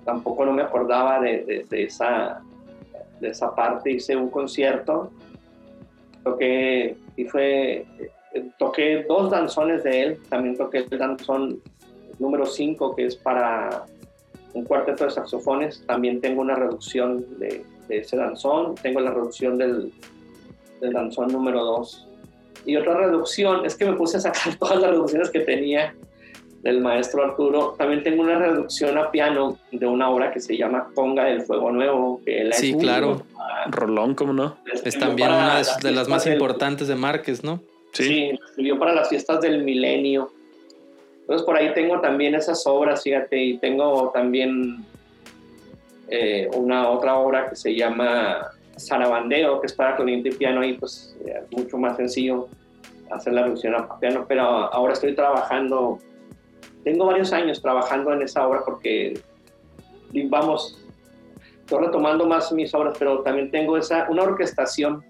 tampoco 0.04 0.46
no 0.46 0.54
me 0.54 0.62
acordaba 0.62 1.20
de, 1.20 1.66
de, 1.68 1.84
esa, 1.84 2.44
de 3.20 3.30
esa 3.30 3.56
parte, 3.56 3.94
hice 3.94 4.16
un 4.16 4.30
concierto. 4.30 5.10
Toqué 6.24 6.96
y 7.16 7.26
fue 7.26 7.88
toqué 8.60 9.04
dos 9.10 9.32
danzones 9.32 9.84
de 9.84 10.04
él, 10.04 10.20
también 10.30 10.56
toqué 10.56 10.86
el 10.92 11.00
danzón 11.00 11.60
número 12.20 12.46
5 12.46 12.96
que 12.96 13.08
es 13.08 13.16
para 13.16 13.86
un 14.54 14.64
cuarteto 14.64 15.06
de 15.06 15.10
saxofones, 15.10 15.84
también 15.88 16.22
tengo 16.22 16.42
una 16.42 16.54
reducción 16.54 17.26
de, 17.40 17.66
ese 17.90 18.16
danzón, 18.16 18.76
tengo 18.76 19.00
la 19.00 19.10
reducción 19.10 19.58
del, 19.58 19.92
del 20.82 20.94
danzón 20.94 21.30
número 21.34 21.64
2 21.64 22.10
y 22.66 22.76
otra 22.76 22.96
reducción, 22.96 23.66
es 23.66 23.76
que 23.76 23.86
me 23.86 23.94
puse 23.94 24.18
a 24.18 24.20
sacar 24.20 24.56
todas 24.60 24.80
las 24.80 24.92
reducciones 24.92 25.30
que 25.30 25.42
tenía 25.42 25.94
del 26.62 26.82
maestro 26.82 27.24
Arturo. 27.24 27.76
También 27.78 28.04
tengo 28.04 28.24
una 28.24 28.40
reducción 28.40 28.98
a 28.98 29.12
piano 29.12 29.60
de 29.72 29.86
una 29.86 30.10
obra 30.10 30.32
que 30.32 30.40
se 30.40 30.58
llama 30.58 30.90
Conga 30.96 31.26
del 31.26 31.44
Fuego 31.44 31.72
Nuevo. 31.72 32.22
Que 32.26 32.50
sí, 32.54 32.76
claro. 32.76 33.22
Rolón, 33.68 34.16
¿cómo 34.16 34.34
no? 34.34 34.58
Es 34.84 34.98
también 34.98 35.30
una 35.30 35.62
de, 35.82 35.92
las, 35.92 36.08
más 36.08 36.26
importantes 36.26 36.88
de 36.88 36.96
Márquez, 36.96 37.44
¿no? 37.44 37.62
Sí. 37.94 38.38
sí, 38.56 38.74
para 38.74 38.94
las 38.94 39.10
fiestas 39.10 39.42
del 39.42 39.64
milenio. 39.64 40.32
Entonces 41.22 41.46
por 41.46 41.56
ahí 41.56 41.74
tengo 41.74 42.02
también 42.02 42.36
esas 42.36 42.66
obras, 42.68 43.04
fíjate, 43.04 43.42
y 43.42 43.58
tengo 43.58 44.12
también 44.14 44.86
eh, 46.08 46.50
una 46.54 46.90
otra 46.90 47.16
obra 47.18 47.50
que 47.50 47.56
se 47.56 47.74
llama 47.74 48.52
Sarabandeo, 48.78 49.62
que 49.62 49.68
es 49.68 49.74
para 49.74 49.96
clarinete 49.96 50.30
y 50.30 50.32
piano, 50.34 50.64
y 50.64 50.74
pues 50.74 51.16
es 51.22 51.28
eh, 51.28 51.44
mucho 51.52 51.78
más 51.78 51.98
sencillo 51.98 52.48
hacer 53.12 53.34
la 53.34 53.44
reducción 53.44 53.76
a 53.76 54.00
piano, 54.00 54.26
pero 54.28 54.42
ahora 54.42 54.94
estoy 54.94 55.14
trabajando 55.16 56.00
tengo 56.86 57.08
varios 57.08 57.34
años 57.34 57.62
trabajando 57.62 58.14
en 58.14 58.22
esa 58.22 58.48
obra 58.48 58.62
porque, 58.64 59.20
vamos, 60.30 60.80
estoy 61.60 61.84
retomando 61.84 62.28
más 62.28 62.52
mis 62.52 62.74
obras, 62.76 62.96
pero 62.98 63.22
también 63.24 63.50
tengo 63.50 63.76
esa, 63.76 64.08
una 64.10 64.22
orquestación 64.22 65.04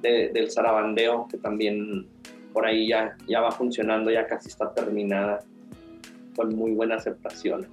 del 0.00 0.50
zarabandeo 0.50 1.26
que 1.28 1.36
también 1.36 2.06
por 2.52 2.64
ahí 2.64 2.88
ya, 2.88 3.16
ya 3.26 3.40
va 3.40 3.50
funcionando, 3.50 4.10
ya 4.10 4.26
casi 4.26 4.48
está 4.48 4.72
terminada, 4.72 5.40
con 6.36 6.54
muy 6.54 6.70
buena 6.72 6.94
aceptación. 6.94 7.66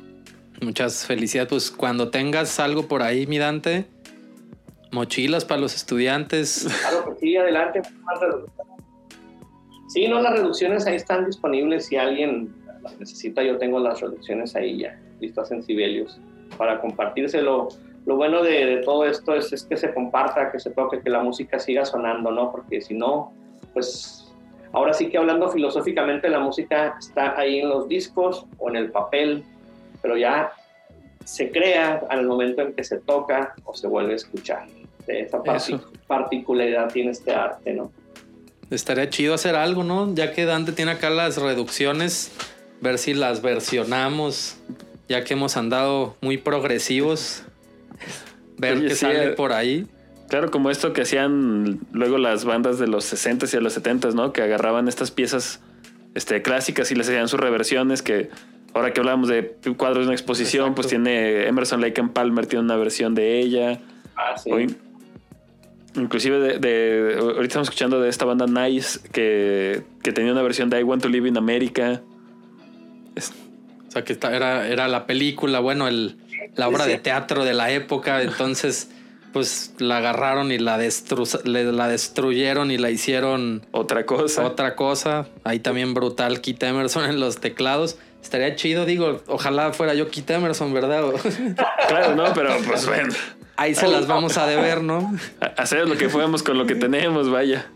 Muchas 0.62 1.06
felicidades. 1.06 1.50
Pues 1.50 1.70
cuando 1.70 2.10
tengas 2.10 2.58
algo 2.60 2.88
por 2.88 3.02
ahí, 3.02 3.26
mi 3.26 3.38
Dante, 3.38 3.86
mochilas 4.92 5.44
para 5.44 5.60
los 5.60 5.74
estudiantes. 5.74 6.66
Claro 6.80 7.04
que 7.14 7.20
sí, 7.20 7.36
adelante. 7.36 7.82
Sí, 9.88 10.08
no, 10.08 10.20
las 10.20 10.32
reducciones 10.32 10.86
ahí 10.86 10.96
están 10.96 11.26
disponibles 11.26 11.86
si 11.86 11.96
alguien 11.96 12.54
necesita, 12.98 13.42
yo 13.42 13.58
tengo 13.58 13.78
las 13.78 14.00
reducciones 14.00 14.54
ahí 14.56 14.78
ya, 14.78 14.98
listas 15.20 15.50
en 15.50 15.62
Sibelius, 15.62 16.20
para 16.56 16.80
compartírselo. 16.80 17.68
Lo 18.06 18.16
bueno 18.16 18.42
de, 18.42 18.82
todo 18.84 19.04
esto 19.04 19.34
es, 19.34 19.52
es, 19.52 19.64
que 19.64 19.76
se 19.76 19.92
comparta, 19.92 20.50
que 20.50 20.58
se 20.58 20.70
toque, 20.70 21.00
que 21.00 21.10
la 21.10 21.22
música 21.22 21.58
siga 21.58 21.84
sonando, 21.84 22.30
¿no? 22.30 22.50
Porque 22.50 22.80
si 22.80 22.94
no, 22.94 23.32
pues 23.74 24.32
ahora 24.72 24.94
sí 24.94 25.08
que 25.08 25.18
hablando 25.18 25.50
filosóficamente, 25.50 26.28
la 26.28 26.40
música 26.40 26.96
está 26.98 27.38
ahí 27.38 27.58
en 27.60 27.68
los 27.68 27.88
discos 27.88 28.46
o 28.58 28.70
en 28.70 28.76
el 28.76 28.90
papel, 28.90 29.44
pero 30.00 30.16
ya 30.16 30.52
se 31.24 31.50
crea 31.50 32.02
al 32.08 32.26
momento 32.26 32.62
en 32.62 32.72
que 32.74 32.84
se 32.84 32.98
toca 32.98 33.54
o 33.64 33.74
se 33.74 33.86
vuelve 33.86 34.14
a 34.14 34.16
escuchar. 34.16 34.66
Esa 35.10 35.42
particularidad 36.06 36.92
tiene 36.92 37.10
este 37.10 37.32
arte, 37.32 37.72
¿no? 37.72 37.92
Estaría 38.70 39.10
chido 39.10 39.34
hacer 39.34 39.56
algo, 39.56 39.82
¿no? 39.82 40.14
Ya 40.14 40.32
que 40.32 40.44
Dante 40.44 40.72
tiene 40.72 40.92
acá 40.92 41.10
las 41.10 41.38
reducciones, 41.38 42.32
ver 42.80 42.98
si 42.98 43.14
las 43.14 43.42
versionamos, 43.42 44.58
ya 45.08 45.24
que 45.24 45.34
hemos 45.34 45.56
andado 45.56 46.16
muy 46.20 46.38
progresivos, 46.38 47.42
ver 48.58 48.80
qué 48.86 48.94
sale 48.94 49.24
eh, 49.24 49.30
por 49.30 49.52
ahí. 49.52 49.86
Claro, 50.28 50.52
como 50.52 50.70
esto 50.70 50.92
que 50.92 51.02
hacían 51.02 51.80
luego 51.90 52.16
las 52.16 52.44
bandas 52.44 52.78
de 52.78 52.86
los 52.86 53.12
60s 53.12 53.48
y 53.48 53.56
de 53.56 53.60
los 53.60 53.76
70s, 53.76 54.14
¿no? 54.14 54.32
Que 54.32 54.42
agarraban 54.42 54.86
estas 54.86 55.10
piezas 55.10 55.60
este, 56.14 56.40
clásicas 56.42 56.92
y 56.92 56.94
les 56.94 57.08
hacían 57.08 57.26
sus 57.26 57.40
reversiones, 57.40 58.02
que 58.02 58.30
ahora 58.72 58.92
que 58.92 59.00
hablamos 59.00 59.28
de 59.28 59.56
cuadros 59.76 60.04
de 60.04 60.04
una 60.04 60.14
exposición, 60.14 60.76
pues 60.76 60.86
tiene 60.86 61.48
Emerson 61.48 61.80
Lake 61.80 62.00
and 62.00 62.12
Palmer, 62.12 62.46
tiene 62.46 62.64
una 62.64 62.76
versión 62.76 63.16
de 63.16 63.40
ella. 63.40 63.80
Ah, 64.14 64.36
sí. 64.38 64.50
Inclusive 65.94 66.58
de, 66.58 67.16
ahorita 67.18 67.42
estamos 67.42 67.68
escuchando 67.68 68.00
de 68.00 68.08
esta 68.08 68.24
banda 68.24 68.46
Nice 68.46 69.00
que, 69.12 69.82
que 70.02 70.12
tenía 70.12 70.32
una 70.32 70.42
versión 70.42 70.70
de 70.70 70.80
I 70.80 70.82
Want 70.82 71.02
to 71.02 71.08
Live 71.08 71.28
in 71.28 71.36
America. 71.36 72.02
O 73.16 73.90
sea, 73.90 74.04
que 74.04 74.16
era, 74.22 74.68
era 74.68 74.86
la 74.88 75.06
película, 75.06 75.58
bueno, 75.60 75.88
el, 75.88 76.16
la 76.54 76.68
obra 76.68 76.86
de 76.86 76.98
teatro 76.98 77.44
de 77.44 77.54
la 77.54 77.70
época, 77.70 78.22
entonces 78.22 78.88
pues 79.32 79.74
la 79.78 79.98
agarraron 79.98 80.50
y 80.52 80.58
la, 80.58 80.76
la 80.76 81.88
destruyeron 81.88 82.70
y 82.70 82.78
la 82.78 82.90
hicieron 82.90 83.64
otra 83.70 84.06
cosa. 84.06 84.44
Otra 84.44 84.74
cosa. 84.74 85.28
Ahí 85.44 85.60
también 85.60 85.94
brutal 85.94 86.40
Keith 86.40 86.62
Emerson 86.62 87.04
en 87.04 87.20
los 87.20 87.38
teclados. 87.38 87.96
Estaría 88.22 88.54
chido, 88.56 88.84
digo, 88.84 89.22
ojalá 89.26 89.72
fuera 89.72 89.94
yo 89.94 90.10
Keith 90.10 90.30
Emerson, 90.30 90.72
¿verdad? 90.74 91.04
claro, 91.88 92.14
no, 92.14 92.32
pero 92.34 92.56
pues 92.66 92.86
bueno. 92.86 93.12
Ahí 93.56 93.74
se 93.74 93.88
las 93.88 94.06
vamos 94.06 94.38
a 94.38 94.46
deber, 94.46 94.82
¿no? 94.82 95.14
Hacer 95.56 95.88
lo 95.88 95.96
que 95.96 96.08
podemos 96.08 96.42
con 96.42 96.56
lo 96.58 96.66
que 96.66 96.74
tenemos, 96.74 97.30
vaya 97.30 97.66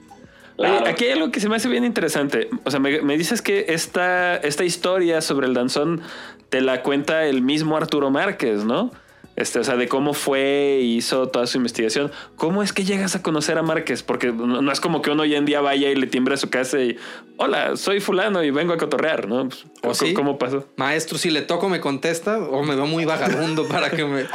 aquí 0.87 1.05
hay 1.07 1.12
algo 1.12 1.31
que 1.31 1.41
se 1.41 1.49
me 1.49 1.57
hace 1.57 1.68
bien 1.68 1.85
interesante. 1.85 2.49
O 2.64 2.70
sea, 2.70 2.81
me, 2.81 3.18
dices 3.18 3.43
que 3.43 3.66
esta, 3.68 4.37
esta 4.37 4.64
historia 4.64 5.20
sobre 5.20 5.47
el 5.47 5.55
danzón 5.55 6.03
te 6.49 6.61
la 6.61 6.83
cuenta 6.83 7.25
el 7.27 7.43
mismo 7.43 7.77
Arturo 7.77 8.11
Márquez, 8.11 8.64
¿no? 8.64 8.93
Este, 9.37 9.59
o 9.59 9.64
sea, 9.64 9.76
de 9.76 9.89
cómo 9.89 10.14
fue, 10.14 10.78
hizo 10.82 11.28
toda 11.28 11.47
su 11.47 11.59
investigación. 11.59 12.12
¿Cómo 12.37 12.62
es 12.62 12.72
que 12.72 12.85
llegas 12.85 13.16
a 13.16 13.22
conocer 13.22 13.59
a 13.59 13.62
Márquez? 13.62 14.03
Porque 14.03 14.32
no, 14.32 14.70
es 14.70 14.80
como 14.80 15.03
que 15.03 15.11
uno 15.11 15.22
hoy 15.22 15.35
en 15.35 15.45
día 15.45 15.61
vaya 15.61 15.91
y 15.91 15.97
le 15.97 16.07
timbre 16.07 16.35
a 16.35 16.37
su 16.37 16.51
casa 16.51 16.78
y, 16.80 16.97
hola, 17.37 17.76
soy 17.76 17.99
fulano 17.99 18.45
y 18.45 18.51
vengo 18.51 18.72
a 18.72 18.78
cotorrear, 18.78 19.26
¿no? 19.26 19.49
Pues, 19.82 20.03
¿O 20.03 20.07
¿Cómo 20.14 20.39
pasó? 20.39 20.66
Maestro, 20.76 21.18
si 21.18 21.30
le 21.30 21.43
toco 21.43 21.68
me 21.68 21.80
contesta 21.80 22.39
o 22.39 22.62
me 22.62 22.76
veo 22.76 22.87
muy 22.87 23.05
vagabundo 23.05 23.66
para 23.68 23.91
que 23.91 24.05
me, 24.05 24.26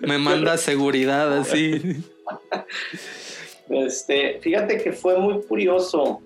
me 0.00 0.18
manda 0.18 0.56
seguridad 0.56 1.36
así. 1.36 2.02
Este, 3.68 4.38
fíjate 4.40 4.78
que 4.78 4.92
fue 4.92 5.18
muy 5.18 5.42
curioso. 5.42 6.22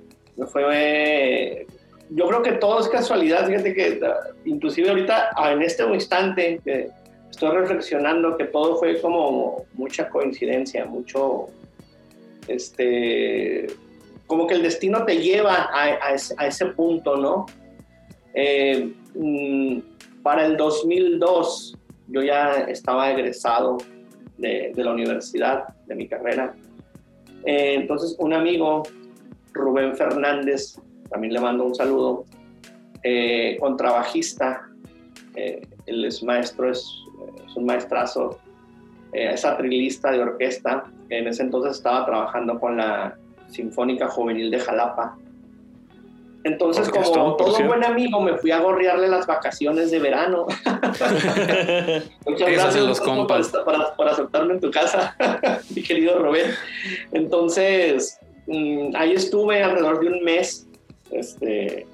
Fue, 0.52 1.66
yo 2.10 2.28
creo 2.28 2.42
que 2.42 2.52
todo 2.52 2.80
es 2.80 2.88
casualidad. 2.88 3.46
Fíjate 3.46 3.74
que 3.74 4.00
inclusive 4.44 4.88
ahorita, 4.88 5.30
en 5.50 5.62
este 5.62 5.84
instante, 5.92 6.60
que 6.64 6.90
estoy 7.32 7.56
reflexionando 7.56 8.36
que 8.36 8.44
todo 8.44 8.76
fue 8.76 9.00
como 9.00 9.64
mucha 9.72 10.08
coincidencia, 10.10 10.84
mucho, 10.84 11.46
este, 12.46 13.66
como 14.26 14.46
que 14.46 14.54
el 14.54 14.62
destino 14.62 15.04
te 15.06 15.16
lleva 15.16 15.70
a, 15.72 16.14
ese, 16.14 16.66
punto, 16.66 17.16
¿no? 17.16 17.46
Eh, 18.34 18.92
mm, 19.14 19.78
para 20.22 20.44
el 20.46 20.56
2002 20.58 21.78
yo 22.08 22.22
ya 22.22 22.66
estaba 22.68 23.10
egresado 23.10 23.78
de, 24.36 24.72
la 24.76 24.92
universidad, 24.92 25.68
de 25.86 25.94
mi 25.94 26.06
carrera. 26.06 26.54
Eh, 27.46 27.74
entonces 27.74 28.14
un 28.18 28.34
amigo, 28.34 28.82
Rubén 29.54 29.96
Fernández, 29.96 30.78
también 31.08 31.32
le 31.32 31.40
mando 31.40 31.64
un 31.64 31.74
saludo, 31.74 32.26
eh, 33.02 33.56
contrabajista, 33.58 34.68
eh, 35.34 35.66
él 35.86 36.04
es 36.04 36.22
maestro, 36.22 36.70
es, 36.70 37.01
un 37.56 37.66
maestrazo, 37.66 38.38
es 39.12 39.44
atrilista 39.44 40.10
de 40.10 40.22
orquesta, 40.22 40.84
en 41.10 41.26
ese 41.26 41.42
entonces 41.42 41.76
estaba 41.76 42.06
trabajando 42.06 42.58
con 42.58 42.76
la 42.76 43.16
Sinfónica 43.48 44.08
Juvenil 44.08 44.50
de 44.50 44.58
Jalapa, 44.58 45.16
entonces, 46.44 46.88
como 46.88 47.36
todo 47.36 47.66
buen 47.66 47.84
amigo, 47.84 48.20
me 48.20 48.36
fui 48.36 48.50
a 48.50 48.58
gorrearle 48.58 49.08
las 49.08 49.26
vacaciones 49.26 49.90
de 49.92 50.00
verano. 50.00 50.46
Muchas 52.26 52.50
gracias 52.50 52.84
los 52.84 53.00
compas. 53.00 53.52
Por, 53.96 54.08
aceptarme 54.08 54.54
en 54.54 54.60
tu 54.60 54.70
casa, 54.70 55.16
mi 55.74 55.82
querido 55.82 56.18
Robert. 56.18 56.50
Entonces, 57.12 58.18
mm, 58.46 58.96
ahí 58.96 59.12
estuve 59.12 59.62
alrededor 59.62 60.00
de 60.00 60.08
un 60.08 60.24
mes 60.24 60.66
este, 61.12 61.86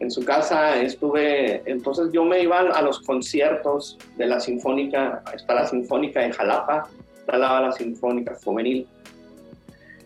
en 0.00 0.10
su 0.10 0.24
casa. 0.24 0.80
Estuve, 0.80 1.62
entonces 1.66 2.10
yo 2.12 2.24
me 2.24 2.42
iba 2.42 2.60
a 2.60 2.82
los 2.82 3.00
conciertos 3.00 3.98
de 4.16 4.26
la 4.26 4.40
Sinfónica, 4.40 5.22
está 5.34 5.54
la 5.54 5.66
Sinfónica 5.66 6.24
en 6.24 6.32
Jalapa, 6.32 6.88
está 7.20 7.38
la 7.38 7.72
Sinfónica 7.72 8.36
Juvenil. 8.42 8.86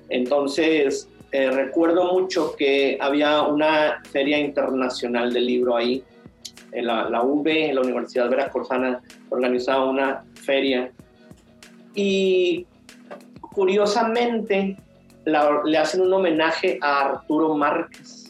Entonces, 0.08 1.08
eh, 1.32 1.50
recuerdo 1.50 2.12
mucho 2.12 2.54
que 2.56 2.98
había 3.00 3.42
una 3.42 4.02
feria 4.10 4.38
internacional 4.38 5.32
del 5.32 5.46
libro 5.46 5.76
ahí. 5.76 6.04
En 6.72 6.86
la, 6.86 7.08
la 7.08 7.22
en 7.22 7.74
la 7.74 7.80
Universidad 7.82 8.30
Veracruzana, 8.30 9.02
organizaba 9.30 9.84
una 9.90 10.24
feria. 10.34 10.90
Y 11.94 12.66
curiosamente 13.40 14.76
le 15.24 15.78
hacen 15.78 16.00
un 16.00 16.12
homenaje 16.12 16.78
a 16.80 17.10
Arturo 17.10 17.54
Márquez. 17.54 18.21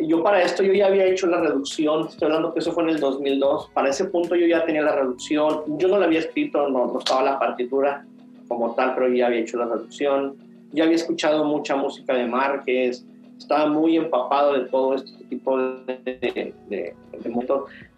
Yo 0.00 0.22
para 0.22 0.42
esto 0.42 0.62
yo 0.62 0.72
ya 0.72 0.86
había 0.86 1.06
hecho 1.06 1.26
la 1.26 1.40
reducción, 1.40 2.08
estoy 2.08 2.26
hablando 2.26 2.54
que 2.54 2.60
eso 2.60 2.72
fue 2.72 2.84
en 2.84 2.90
el 2.90 3.00
2002, 3.00 3.70
para 3.74 3.90
ese 3.90 4.06
punto 4.06 4.34
yo 4.34 4.46
ya 4.46 4.64
tenía 4.64 4.82
la 4.82 4.96
reducción, 4.96 5.78
yo 5.78 5.88
no 5.88 5.98
la 5.98 6.06
había 6.06 6.20
escrito, 6.20 6.68
no, 6.68 6.86
no 6.86 6.98
estaba 6.98 7.22
la 7.22 7.38
partitura 7.38 8.04
como 8.50 8.74
tal, 8.74 8.94
pero 8.94 9.08
ya 9.12 9.28
había 9.28 9.40
hecho 9.40 9.58
la 9.58 9.66
reducción. 9.66 10.36
Ya 10.72 10.84
había 10.84 10.96
escuchado 10.96 11.44
mucha 11.44 11.76
música 11.76 12.14
de 12.14 12.26
Márquez, 12.26 13.04
estaba 13.38 13.66
muy 13.66 13.96
empapado 13.96 14.54
de 14.54 14.66
todo 14.66 14.96
este 14.96 15.24
tipo 15.24 15.56
de, 15.58 16.52
de, 16.68 16.94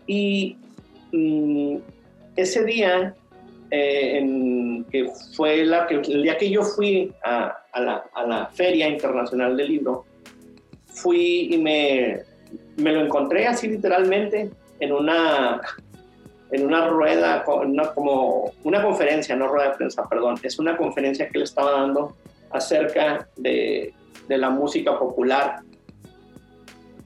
Y 0.06 0.56
mm, 1.12 1.76
ese 2.36 2.64
día, 2.64 3.14
eh, 3.70 4.18
en, 4.18 4.84
que 4.90 5.10
fue 5.34 5.64
la 5.64 5.86
que, 5.86 5.96
el 5.96 6.22
día 6.22 6.36
que 6.36 6.50
yo 6.50 6.62
fui 6.62 7.12
a, 7.24 7.56
a, 7.72 7.80
la, 7.80 8.04
a, 8.14 8.26
la, 8.26 8.46
Feria 8.46 8.88
Internacional 8.88 9.56
del 9.56 9.68
Libro, 9.68 10.04
fui 10.94 11.48
y 11.52 11.58
me, 11.58 12.22
me 12.76 12.92
lo 12.92 13.04
encontré 13.04 13.46
así 13.46 13.68
literalmente 13.68 14.50
en 14.80 14.92
una, 14.92 15.60
en 16.50 16.66
una 16.66 16.88
rueda, 16.88 17.44
una, 17.46 17.92
como 17.94 18.52
una 18.64 18.82
conferencia, 18.82 19.36
no 19.36 19.48
rueda 19.48 19.70
de 19.70 19.76
prensa, 19.76 20.08
perdón, 20.08 20.36
es 20.42 20.58
una 20.58 20.76
conferencia 20.76 21.28
que 21.28 21.38
él 21.38 21.44
estaba 21.44 21.72
dando 21.72 22.16
acerca 22.50 23.28
de, 23.36 23.94
de 24.28 24.38
la 24.38 24.50
música 24.50 24.98
popular. 24.98 25.60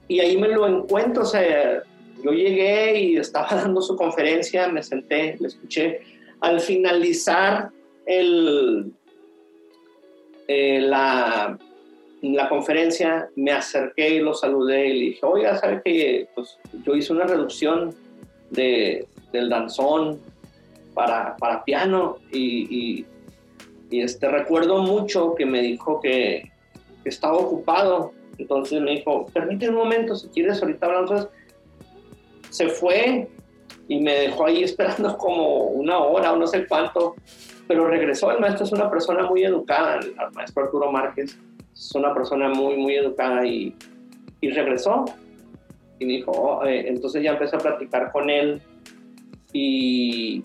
Y 0.07 0.19
ahí 0.19 0.37
me 0.37 0.47
lo 0.47 0.67
encuentro, 0.67 1.23
o 1.23 1.25
sea, 1.25 1.83
yo 2.23 2.31
llegué 2.31 2.99
y 2.99 3.17
estaba 3.17 3.47
dando 3.51 3.81
su 3.81 3.95
conferencia, 3.95 4.67
me 4.67 4.83
senté, 4.83 5.37
le 5.39 5.47
escuché. 5.47 6.01
Al 6.39 6.59
finalizar 6.59 7.69
el, 8.05 8.91
eh, 10.47 10.79
la, 10.81 11.57
la, 12.21 12.49
conferencia, 12.49 13.29
me 13.35 13.51
acerqué 13.51 14.15
y 14.15 14.19
lo 14.19 14.33
saludé 14.33 14.87
y 14.87 14.93
le 14.93 15.05
dije, 15.05 15.19
oiga, 15.23 15.57
¿sabe 15.57 15.81
que 15.83 16.27
pues, 16.35 16.57
yo 16.85 16.95
hice 16.95 17.13
una 17.13 17.25
reducción 17.25 17.95
de, 18.49 19.07
del 19.31 19.49
danzón 19.49 20.19
para, 20.93 21.35
para 21.37 21.63
piano 21.63 22.17
y, 22.31 23.05
y 23.89 24.01
este, 24.01 24.29
recuerdo 24.29 24.79
mucho 24.79 25.35
que 25.35 25.45
me 25.45 25.61
dijo 25.61 25.99
que, 26.01 26.51
estaba 27.05 27.37
ocupado. 27.37 28.11
Entonces 28.37 28.81
me 28.81 28.91
dijo, 28.91 29.27
permíteme 29.27 29.71
un 29.71 29.77
momento, 29.77 30.13
si 30.13 30.27
quieres, 30.27 30.61
ahorita 30.61 30.87
hablamos. 30.87 31.29
se 32.49 32.67
fue 32.67 33.29
y 33.87 34.01
me 34.01 34.13
dejó 34.13 34.47
ahí 34.47 34.63
esperando 34.65 35.17
como 35.17 35.67
una 35.67 35.99
hora 35.99 36.33
o 36.33 36.35
no 36.35 36.45
sé 36.47 36.67
cuánto, 36.67 37.15
pero 37.65 37.87
regresó. 37.87 38.29
El 38.31 38.41
maestro 38.41 38.65
es 38.65 38.73
una 38.73 38.89
persona 38.89 39.23
muy 39.23 39.45
educada, 39.45 39.99
el, 39.99 40.13
maestro 40.33 40.65
Arturo 40.65 40.91
Márquez 40.91 41.37
es 41.77 41.95
una 41.95 42.13
persona 42.13 42.49
muy, 42.49 42.75
muy 42.77 42.95
educada 42.95 43.45
y, 43.45 43.75
y 44.41 44.49
regresó. 44.49 45.05
Y 45.99 46.05
me 46.05 46.13
dijo, 46.13 46.31
oh, 46.31 46.65
eh", 46.65 46.87
entonces 46.87 47.23
ya 47.23 47.31
empecé 47.31 47.55
a 47.55 47.59
platicar 47.59 48.11
con 48.11 48.29
él 48.29 48.61
y 49.53 50.43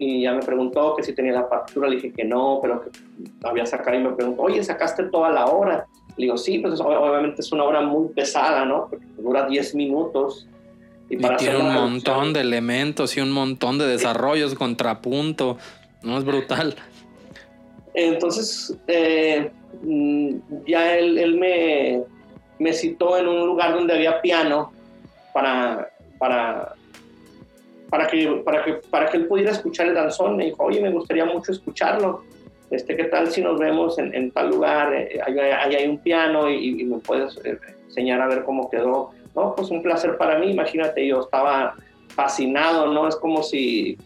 y 0.00 0.22
ya 0.22 0.32
me 0.32 0.40
preguntó 0.40 0.96
que 0.96 1.02
si 1.02 1.12
tenía 1.12 1.32
la 1.32 1.46
partitura, 1.46 1.86
le 1.86 1.96
dije 1.96 2.10
que 2.10 2.24
no, 2.24 2.58
pero 2.62 2.80
que 2.80 2.90
había 3.42 3.66
sacado 3.66 3.98
y 3.98 4.02
me 4.02 4.12
preguntó, 4.12 4.40
oye, 4.40 4.64
¿sacaste 4.64 5.04
toda 5.04 5.28
la 5.28 5.44
obra? 5.44 5.86
Le 6.16 6.24
digo, 6.24 6.38
sí, 6.38 6.58
pues 6.58 6.80
obviamente 6.80 7.42
es 7.42 7.52
una 7.52 7.64
obra 7.64 7.82
muy 7.82 8.08
pesada, 8.08 8.64
¿no? 8.64 8.86
Porque 8.88 9.04
dura 9.18 9.46
10 9.46 9.74
minutos. 9.74 10.48
Y, 11.10 11.18
tiene 11.18 11.58
un 11.58 11.74
montón 11.74 12.32
de 12.32 12.40
elementos 12.40 13.14
y 13.18 13.20
un 13.20 13.30
montón 13.30 13.76
de 13.76 13.86
desarrollos, 13.86 14.54
contrapunto, 14.54 15.58
¿no? 16.02 16.16
Es 16.16 16.24
brutal. 16.24 16.74
Entonces, 17.92 18.74
eh, 18.86 19.50
ya 20.66 20.96
él, 20.96 21.18
él 21.18 21.38
me, 21.38 22.02
me 22.58 22.72
citó 22.72 23.16
en 23.16 23.28
un 23.28 23.46
lugar 23.46 23.72
donde 23.74 23.94
había 23.94 24.20
piano 24.20 24.72
para, 25.32 25.90
para 26.18 26.74
para 27.90 28.06
que, 28.06 28.26
para 28.44 28.64
que, 28.64 28.74
para 28.74 29.10
que 29.10 29.16
él 29.18 29.26
pudiera 29.26 29.50
escuchar 29.50 29.88
el 29.88 29.94
danzón. 29.94 30.36
Me 30.36 30.46
dijo, 30.46 30.62
oye, 30.62 30.80
me 30.80 30.90
gustaría 30.90 31.24
mucho 31.24 31.52
escucharlo. 31.52 32.22
Este, 32.70 32.96
¿Qué 32.96 33.04
tal 33.04 33.30
si 33.30 33.42
nos 33.42 33.58
vemos 33.58 33.98
en, 33.98 34.30
tal 34.30 34.50
lugar? 34.50 34.94
Eh, 34.94 35.20
ahí, 35.26 35.74
hay 35.74 35.88
un 35.88 35.98
piano 35.98 36.48
y, 36.48 36.84
me 36.84 36.98
puedes 36.98 37.36
eh, 37.44 37.58
enseñar 37.88 38.20
a 38.20 38.28
ver 38.28 38.44
cómo 38.44 38.70
quedó. 38.70 39.10
No, 39.34 39.54
pues 39.56 39.70
un 39.70 39.82
placer 39.82 40.16
para 40.16 40.38
mí. 40.38 40.52
Imagínate, 40.52 41.04
yo 41.04 41.20
estaba 41.20 41.74
fascinado, 42.08 42.86
¿no? 42.92 43.08
Es 43.08 43.16
como 43.16 43.42
si 43.42 43.98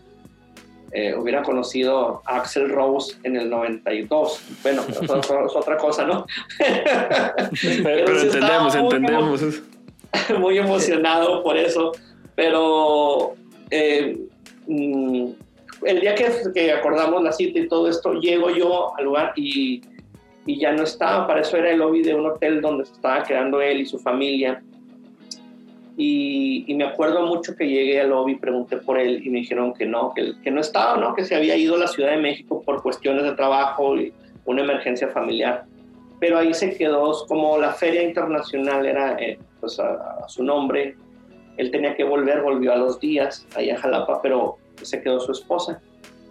eh, 0.97 1.13
hubiera 1.13 1.43
conocido 1.43 2.23
a 2.25 2.37
Axel 2.37 2.69
Rose 2.69 3.17
en 3.25 3.35
el 3.35 3.51
92. 3.51 4.41
Bueno, 4.63 4.83
eso, 4.89 5.19
es 5.19 5.57
otra 5.57 5.77
cosa, 5.77 6.07
¿no? 6.07 6.25
pero, 7.83 8.21
entendemos, 8.21 8.77
entendemos. 8.77 9.63
muy 10.39 10.57
emocionado 10.57 11.43
por 11.43 11.57
eso. 11.57 11.91
Pero 12.37 13.35
eh, 13.71 14.17
mm, 14.69 15.31
el 15.85 16.01
día 16.01 16.15
que, 16.15 16.71
acordamos 16.71 17.25
la 17.25 17.33
cita 17.33 17.59
y 17.59 17.67
todo 17.67 17.89
esto, 17.89 18.13
llego 18.15 18.51
yo 18.51 18.97
al 18.97 19.05
lugar 19.05 19.33
y, 19.35 19.83
y, 20.47 20.61
ya 20.61 20.71
no 20.71 20.85
estaba, 20.85 21.27
para 21.27 21.41
eso 21.41 21.57
era 21.57 21.73
el 21.73 21.79
lobby 21.79 22.03
de 22.03 22.15
un 22.15 22.27
hotel 22.27 22.61
donde 22.61 22.85
se 22.85 22.93
estaba 22.93 23.25
quedando 23.25 23.61
él 23.61 23.81
y 23.81 23.87
su 23.87 23.99
familia. 23.99 24.63
Y, 25.97 26.75
me 26.75 26.85
acuerdo 26.85 27.23
mucho 27.23 27.55
que 27.55 27.69
llegué 27.69 28.01
al 28.01 28.11
lobby, 28.11 28.35
pregunté 28.35 28.79
por 28.79 28.99
él 28.99 29.25
y 29.25 29.31
me 29.31 29.39
dijeron 29.39 29.73
que 29.75 29.87
no, 29.87 30.13
que, 30.13 30.33
que 30.43 30.51
no 30.51 30.61
estaba, 30.61 30.97
¿no? 30.97 31.15
que 31.15 31.25
se 31.25 31.37
había 31.37 31.57
ido 31.57 31.77
a 31.77 31.79
la 31.79 31.87
Ciudad 31.87 32.11
de 32.11 32.17
México 32.17 32.63
por 32.63 32.83
cuestiones 32.83 33.23
de 33.23 33.33
trabajo 33.33 33.97
y 33.97 34.13
una 34.45 34.63
emergencia 34.63 35.09
familiar. 35.09 35.65
Pero 36.19 36.39
ahí 36.39 36.53
se 36.53 36.77
quedó, 36.77 37.27
como 37.29 37.59
la 37.59 37.73
feria 37.73 38.03
internacional 38.03 38.87
era 38.87 39.17
eh, 39.21 39.39
pues 39.61 39.79
a, 39.79 40.29
su 40.29 40.43
nombre, 40.43 40.97
él 41.57 41.71
tenía 41.71 41.95
que 41.95 42.05
volver, 42.05 42.43
volvió 42.43 42.73
a 42.73 42.77
los 42.77 42.99
días 42.99 43.47
allá 43.55 43.75
a 43.75 43.79
Jalapa, 43.79 44.21
pero 44.21 44.57
se 44.83 45.01
quedó 45.01 45.21
su 45.21 45.33
esposa 45.33 45.81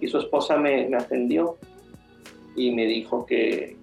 y 0.02 0.08
su 0.08 0.18
esposa 0.18 0.58
me, 0.58 0.90
me 0.90 0.98
atendió 0.98 1.58
y 2.56 2.72
me 2.72 2.86
dijo 2.86 3.26
que, 3.26 3.78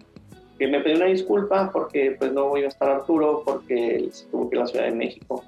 que, 0.59 0.69
me 0.69 0.81
pidió 0.81 0.97
una 0.97 1.07
disculpa 1.07 1.71
porque 1.73 2.17
pues 2.19 2.33
no 2.33 2.49
voy 2.49 2.65
a 2.65 2.69
estar 2.69 2.91
Arturo 2.91 3.43
porque 3.45 3.97
él 3.97 4.13
se 4.13 4.27
tuvo 4.27 4.51
que 4.51 4.57
ir 4.57 4.61
a 4.61 4.65
la 4.65 4.71
Ciudad 4.71 4.85
de 4.85 4.93
México. 4.93 5.43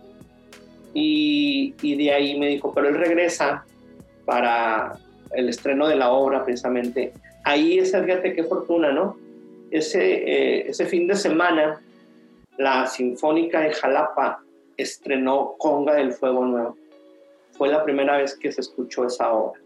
Y, 0.95 1.75
y, 1.81 1.97
de 1.97 2.13
ahí 2.13 2.39
me 2.39 2.49
dijo, 2.49 2.73
pero 2.75 2.89
él 2.89 2.97
regresa 2.97 3.65
para 4.25 4.99
el 5.33 5.49
estreno 5.49 5.89
de 5.89 5.97
la 5.97 6.11
obra 6.11 6.45
precisamente. 6.45 7.13
Ahí 7.45 7.79
es, 7.79 7.93
fíjate 7.93 8.35
qué 8.35 8.45
fortuna, 8.45 8.93
¿no? 8.93 9.17
Ese, 9.71 10.03
eh, 10.03 10.69
ese 10.69 10.87
fin 10.87 11.07
de 11.07 11.15
semana, 11.15 11.81
la 12.59 12.87
Sinfónica 12.87 13.61
de 13.61 13.73
Jalapa 13.73 14.43
estrenó 14.77 15.55
Conga 15.59 15.95
del 15.95 16.13
Fuego 16.13 16.45
Nuevo. 16.45 16.77
fue 17.53 17.69
la 17.69 17.85
primera 17.85 18.19
vez 18.19 18.37
que 18.37 18.53
se 18.53 18.61
escuchó 18.61 19.07
esa 19.07 19.33
obra. 19.33 19.61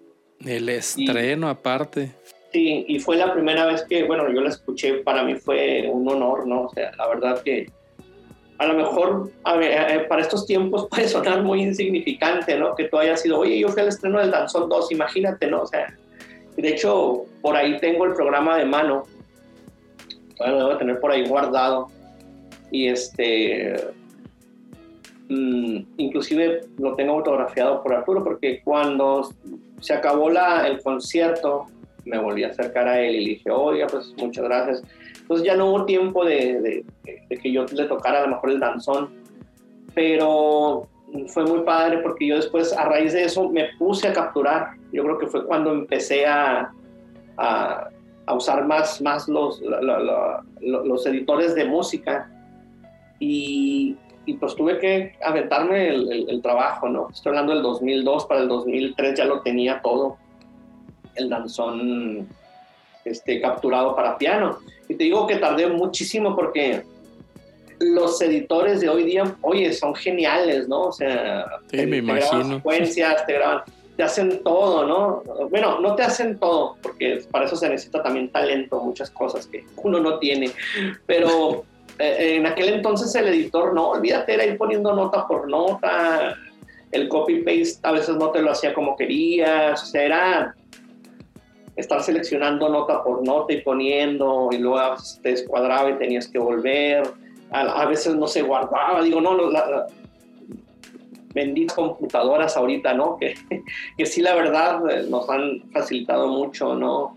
El 0.45 0.69
estreno 0.69 1.49
aparte. 1.49 2.11
Sí, 2.53 2.85
y 2.89 2.99
fue 3.01 3.17
la 3.17 3.33
primera 3.33 3.67
vez 3.67 3.85
que, 3.85 4.05
bueno, 4.05 4.31
yo 4.33 4.41
la 4.41 4.51
escuché, 4.51 4.99
para 4.99 5.23
mí 5.23 5.35
fue 5.35 5.89
un 5.91 6.09
honor, 6.09 6.47
¿no? 6.47 6.63
O 6.63 6.71
sea, 6.71 6.93
la 6.97 7.09
verdad 7.09 7.43
que 7.43 7.67
a 8.59 8.67
lo 8.67 8.75
mejor 8.75 9.31
eh, 9.61 10.07
para 10.09 10.23
estos 10.23 10.47
tiempos 10.47 10.87
puede 10.91 11.09
sonar 11.09 11.43
muy 11.43 11.63
insignificante, 11.63 12.59
¿no? 12.59 12.75
Que 12.75 12.85
tú 12.85 12.99
hayas 12.99 13.21
sido, 13.21 13.41
oye, 13.41 13.59
yo 13.59 13.69
fui 13.69 13.83
al 13.83 13.89
estreno 13.89 14.19
del 14.19 14.31
Danzón 14.31 14.69
2, 14.69 14.93
imagínate, 14.93 15.47
¿no? 15.47 15.63
O 15.63 15.67
sea, 15.67 15.95
de 16.57 16.69
hecho, 16.69 17.25
por 17.43 17.57
ahí 17.57 17.79
tengo 17.79 18.07
el 18.07 18.15
programa 18.15 18.57
de 18.57 18.65
mano, 18.65 19.05
lo 20.39 20.59
debo 20.59 20.79
tener 20.79 21.01
por 21.01 21.13
ahí 21.13 21.27
guardado, 21.27 21.89
y 22.71 22.89
este, 22.89 23.77
mm, 25.29 25.79
inclusive 25.99 26.63
lo 26.79 26.95
tengo 26.95 27.13
autografiado 27.15 27.83
por 27.83 27.95
Arturo, 27.95 28.25
porque 28.25 28.61
cuando 28.65 29.31
se 29.81 29.93
acabó 29.93 30.31
la, 30.31 30.67
el 30.67 30.83
concierto, 30.83 31.67
me 32.07 32.19
volví 32.19 32.45
a 32.45 32.49
acercar 32.49 32.89
a 32.89 33.01
él 33.01 33.17
y 33.17 33.25
le 33.25 33.31
dije, 33.31 33.51
oiga, 33.51 33.87
pues 33.89 34.15
muchas 34.17 34.45
gracias 34.45 34.83
entonces 35.27 35.45
ya 35.45 35.57
no 35.57 35.71
hubo 35.71 35.85
tiempo 35.87 36.25
de, 36.25 36.85
que 37.43 37.51
yo 37.51 37.65
le 37.65 37.87
tocara 37.87 38.21
a 38.21 38.23
lo 38.23 38.29
mejor 38.29 38.51
el 38.51 38.61
danzón, 38.61 39.11
pero 39.93 40.87
fue 41.27 41.45
muy 41.45 41.63
padre 41.63 41.99
porque 41.99 42.29
yo 42.29 42.37
después 42.37 42.73
a 42.73 42.85
raíz 42.85 43.13
de 43.13 43.25
eso 43.25 43.49
me 43.49 43.71
puse 43.77 44.07
a 44.07 44.13
capturar. 44.13 44.75
Yo 44.93 45.03
creo 45.03 45.19
que 45.19 45.27
fue 45.27 45.45
cuando 45.45 45.73
empecé 45.73 46.27
a, 46.27 46.71
a, 47.39 47.91
usar 48.33 48.65
más, 48.67 49.03
más 49.03 49.29
los, 49.29 49.61
los 50.61 51.07
editores 51.07 51.57
de 51.57 51.65
música 51.65 52.31
y, 53.19 53.97
pues 54.39 54.55
tuve 54.55 54.79
que 54.79 55.17
aventarme 55.25 55.89
el, 55.89 56.31
el, 56.31 56.41
trabajo, 56.41 56.89
¿no? 56.89 57.09
Estoy 57.11 57.31
hablando 57.31 57.53
del 57.53 57.65
2002, 57.65 58.27
para 58.27 58.43
el 58.43 58.49
2003 58.49 59.19
ya 59.19 59.25
lo 59.25 59.41
tenía 59.41 59.83
todo, 59.83 60.19
el 61.17 61.29
danzón 61.29 62.29
este, 63.05 63.41
capturado 63.41 63.97
para 63.97 64.17
piano. 64.19 64.59
Y 64.89 64.95
te 64.95 65.05
digo 65.05 65.27
que 65.27 65.37
tardé 65.37 65.67
muchísimo 65.67 66.35
porque 66.35 66.83
los 67.79 68.21
editores 68.23 68.81
de 68.81 68.89
hoy 68.89 69.05
día, 69.05 69.37
oye, 69.43 69.73
son 69.73 69.95
geniales, 69.95 70.69
¿no? 70.69 70.85
O 70.85 70.93
sea, 70.93 71.47
sí, 71.71 71.77
te, 71.79 71.87
me 71.87 71.99
imagino. 71.99 72.57
secuencias, 72.57 73.27
te 73.27 73.35
graban, 73.35 73.63
te 73.97 74.03
hacen 74.03 74.43
todo, 74.43 74.87
¿no? 74.87 75.49
Bueno, 75.49 75.81
no 75.81 75.95
te 75.95 76.03
hacen 76.03 76.39
todo, 76.39 76.77
porque 76.83 77.23
para 77.31 77.47
eso 77.47 77.57
se 77.57 77.69
necesita 77.69 78.03
también 78.03 78.31
talento, 78.31 78.81
muchas 78.81 79.11
cosas 79.11 79.47
que 79.47 79.65
uno 79.77 80.01
no 80.01 80.19
tiene. 80.19 80.51
Pero 81.07 81.65
eh, 81.99 82.37
en 82.37 82.47
aquel 82.47 82.75
entonces 82.75 83.15
el 83.15 83.29
editor, 83.29 83.75
no, 83.75 83.91
olvídate, 83.91 84.35
era 84.35 84.45
ir 84.45 84.57
poniendo 84.57 84.95
nota 84.95 85.27
por 85.27 85.49
nota, 85.49 86.37
el 86.93 87.09
copy-paste 87.09 87.81
a 87.83 87.93
veces 87.93 88.17
no 88.17 88.31
te 88.31 88.41
lo 88.41 88.53
hacía 88.53 88.73
como 88.73 88.97
querías, 88.97 89.83
o 89.83 89.87
sea, 89.87 90.03
era 90.03 90.55
estar 91.77 92.03
seleccionando 92.03 92.69
nota 92.69 93.05
por 93.05 93.25
nota 93.25 93.53
y 93.53 93.61
poniendo, 93.61 94.49
y 94.51 94.59
luego 94.59 94.97
te 95.23 95.31
descuadraba 95.31 95.91
y 95.91 95.99
tenías 95.99 96.27
que 96.27 96.39
volver, 96.39 97.07
a, 97.51 97.87
veces 97.87 98.17
no 98.17 98.27
se 98.27 98.43
guardaba, 98.43 99.03
digo, 99.03 99.21
no, 99.21 99.51
la, 99.51 99.87
benditas 101.33 101.77
computadoras 101.77 102.57
ahorita, 102.57 102.95
¿no? 102.95 103.19
Que, 103.19 103.35
que 103.99 104.07
sí, 104.07 104.23
la 104.23 104.35
verdad, 104.35 104.81
eh, 104.91 105.07
nos 105.09 105.29
han 105.29 105.63
facilitado 105.71 106.29
mucho, 106.29 106.75
¿no? 106.75 107.15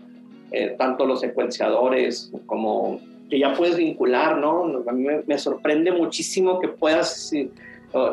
Eh, 0.52 0.74
tanto 0.78 1.06
los 1.06 1.20
secuenciadores 1.20 2.32
como 2.46 3.00
que 3.30 3.38
ya 3.38 3.54
puedes 3.54 3.76
vincular, 3.76 4.36
¿no? 4.36 4.82
A 4.86 4.92
mí 4.92 5.06
me, 5.26 5.38
sorprende 5.38 5.92
muchísimo 5.92 6.58
que 6.58 6.68
puedas, 6.68 7.32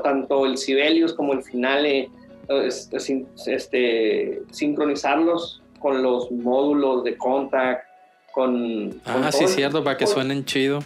tanto 0.04 0.46
el 0.46 0.58
Sibelius 0.58 1.14
como 1.14 1.34
el 1.34 1.42
Finale, 1.42 2.10
este, 2.48 3.26
este, 3.48 4.42
sincronizarlos 4.52 5.64
con 5.80 6.02
los 6.02 6.32
módulos 6.32 7.04
de 7.04 7.18
contact, 7.18 7.86
con... 8.32 9.02
Ah, 9.06 9.32
sí, 9.32 9.48
cierto, 9.48 9.84
para 9.84 9.98
que 9.98 10.08
suenen 10.08 10.46
chido. 10.46 10.80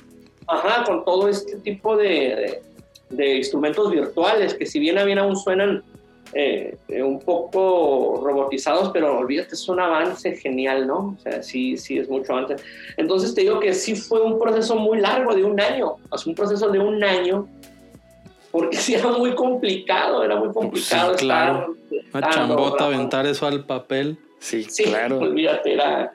Ajá, 0.48 0.84
con 0.84 1.06
todo 1.06 1.28
este 1.28 1.58
tipo 1.58 1.96
de, 1.96 2.62
de, 3.10 3.38
instrumentos 3.38 3.90
virtuales 3.92 4.54
que 4.54 4.66
si 4.66 4.80
bien 4.80 4.98
a 4.98 5.04
bien 5.04 5.20
aún 5.20 5.38
suenan 5.38 5.84
eh, 6.34 6.78
un 7.04 7.20
poco 7.20 8.22
robotizados, 8.24 8.92
pero 8.94 9.18
olvídate, 9.18 9.56
es 9.56 9.68
un 9.68 9.80
avance 9.80 10.36
genial, 10.36 10.88
¿no? 10.88 11.16
O 11.18 11.22
sea, 11.22 11.44
sí, 11.44 11.78
sí, 11.78 11.98
es 11.98 12.10
mucho 12.10 12.36
antes. 12.36 12.64
Entonces 12.98 13.36
te 13.36 13.42
digo 13.42 13.60
que 13.60 13.74
sí 13.74 13.96
fue 13.96 14.22
un 14.22 14.40
proceso 14.40 14.76
muy 14.76 15.00
largo, 15.00 15.36
de 15.36 15.44
un 15.44 15.60
año, 15.60 15.96
es 16.14 16.26
un 16.26 16.36
proceso 16.36 16.70
de 16.70 16.80
un 16.80 17.04
año, 17.04 17.48
porque 18.52 18.78
sí 18.78 18.94
era 18.94 19.10
muy 19.10 19.36
complicado, 19.36 20.24
era 20.24 20.38
muy 20.38 20.54
complicado. 20.54 21.14
Sí, 21.14 21.26
claro. 21.26 21.76
Una 22.14 22.30
chambota 22.30 22.86
aventar 22.86 23.26
eso 23.26 23.46
al 23.46 23.66
papel. 23.66 24.18
Sí, 24.42 24.66
claro. 24.84 25.20
Olvídate, 25.20 25.74
era, 25.74 26.14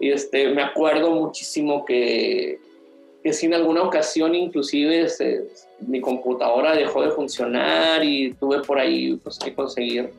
este, 0.00 0.48
me 0.48 0.62
acuerdo 0.62 1.10
muchísimo 1.10 1.84
que, 1.84 2.58
que 3.22 3.32
si 3.32 3.46
en 3.46 3.54
alguna 3.54 3.82
ocasión 3.82 4.34
inclusive 4.34 5.06
mi 5.80 6.00
computadora 6.00 6.74
dejó 6.74 7.02
de 7.02 7.10
funcionar 7.10 8.02
y 8.02 8.32
tuve 8.32 8.62
por 8.62 8.78
ahí 8.78 9.16
pues, 9.16 9.38
que 9.38 9.54
conseguir 9.54 10.10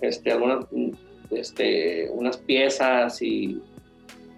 este, 0.00 0.32
algunas, 0.32 0.66
este, 1.30 2.10
unas 2.10 2.36
piezas 2.36 3.22
y 3.22 3.62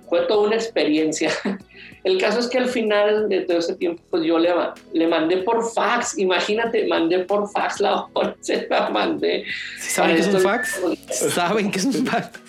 fue 0.09 0.23
toda 0.27 0.47
una 0.47 0.57
experiencia. 0.57 1.31
El 2.05 2.19
caso 2.19 2.41
es 2.41 2.49
que 2.49 2.59
al 2.59 2.69
final 2.69 3.29
de 3.29 3.43
todo 3.43 3.59
ese 3.59 3.77
tiempo, 3.77 4.03
pues 4.11 4.25
yo 4.25 4.39
le, 4.39 4.51
le 4.93 5.07
mandé 5.07 5.39
por 5.39 5.73
fax, 5.73 6.19
imagínate, 6.19 6.87
mandé 6.89 7.21
por 7.21 7.49
fax 7.51 7.81
la 7.81 8.07
hora, 8.13 8.37
se 8.41 8.67
la 8.69 8.91
mandé. 8.91 9.45
¿Saben 9.79 10.17
qué 10.17 10.23
es 10.23 10.29
un 10.29 10.41
fax? 10.41 10.81
¿Saben 11.11 11.71
qué 11.71 11.79
es 11.79 11.85
un 11.85 12.07
fax? 12.07 12.41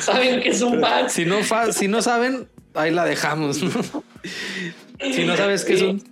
¿Saben 0.00 0.40
qué 0.40 0.48
es 0.50 0.62
un 0.62 0.80
fax? 0.80 1.12
Si 1.12 1.24
no, 1.24 1.38
si 1.72 1.88
no 1.88 2.02
saben, 2.02 2.48
ahí 2.74 2.92
la 2.92 3.04
dejamos. 3.04 3.56
si 3.56 5.24
no 5.24 5.36
sabes 5.36 5.64
qué 5.64 5.74
es 5.74 5.82
un... 5.82 6.04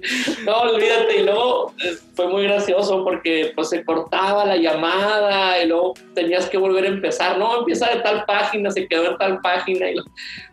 No, 0.44 0.58
olvídate, 0.60 1.20
y 1.20 1.24
luego 1.24 1.72
eh, 1.84 1.96
fue 2.14 2.28
muy 2.28 2.44
gracioso 2.44 3.04
porque 3.04 3.52
pues 3.54 3.68
se 3.70 3.84
cortaba 3.84 4.44
la 4.44 4.56
llamada 4.56 5.62
y 5.62 5.68
luego 5.68 5.94
tenías 6.14 6.48
que 6.48 6.58
volver 6.58 6.84
a 6.84 6.88
empezar, 6.88 7.38
no, 7.38 7.60
empieza 7.60 7.88
de 7.90 8.00
tal 8.00 8.24
página, 8.24 8.70
se 8.70 8.86
quedó 8.86 9.10
en 9.10 9.18
tal 9.18 9.40
página, 9.40 9.90
y 9.90 9.96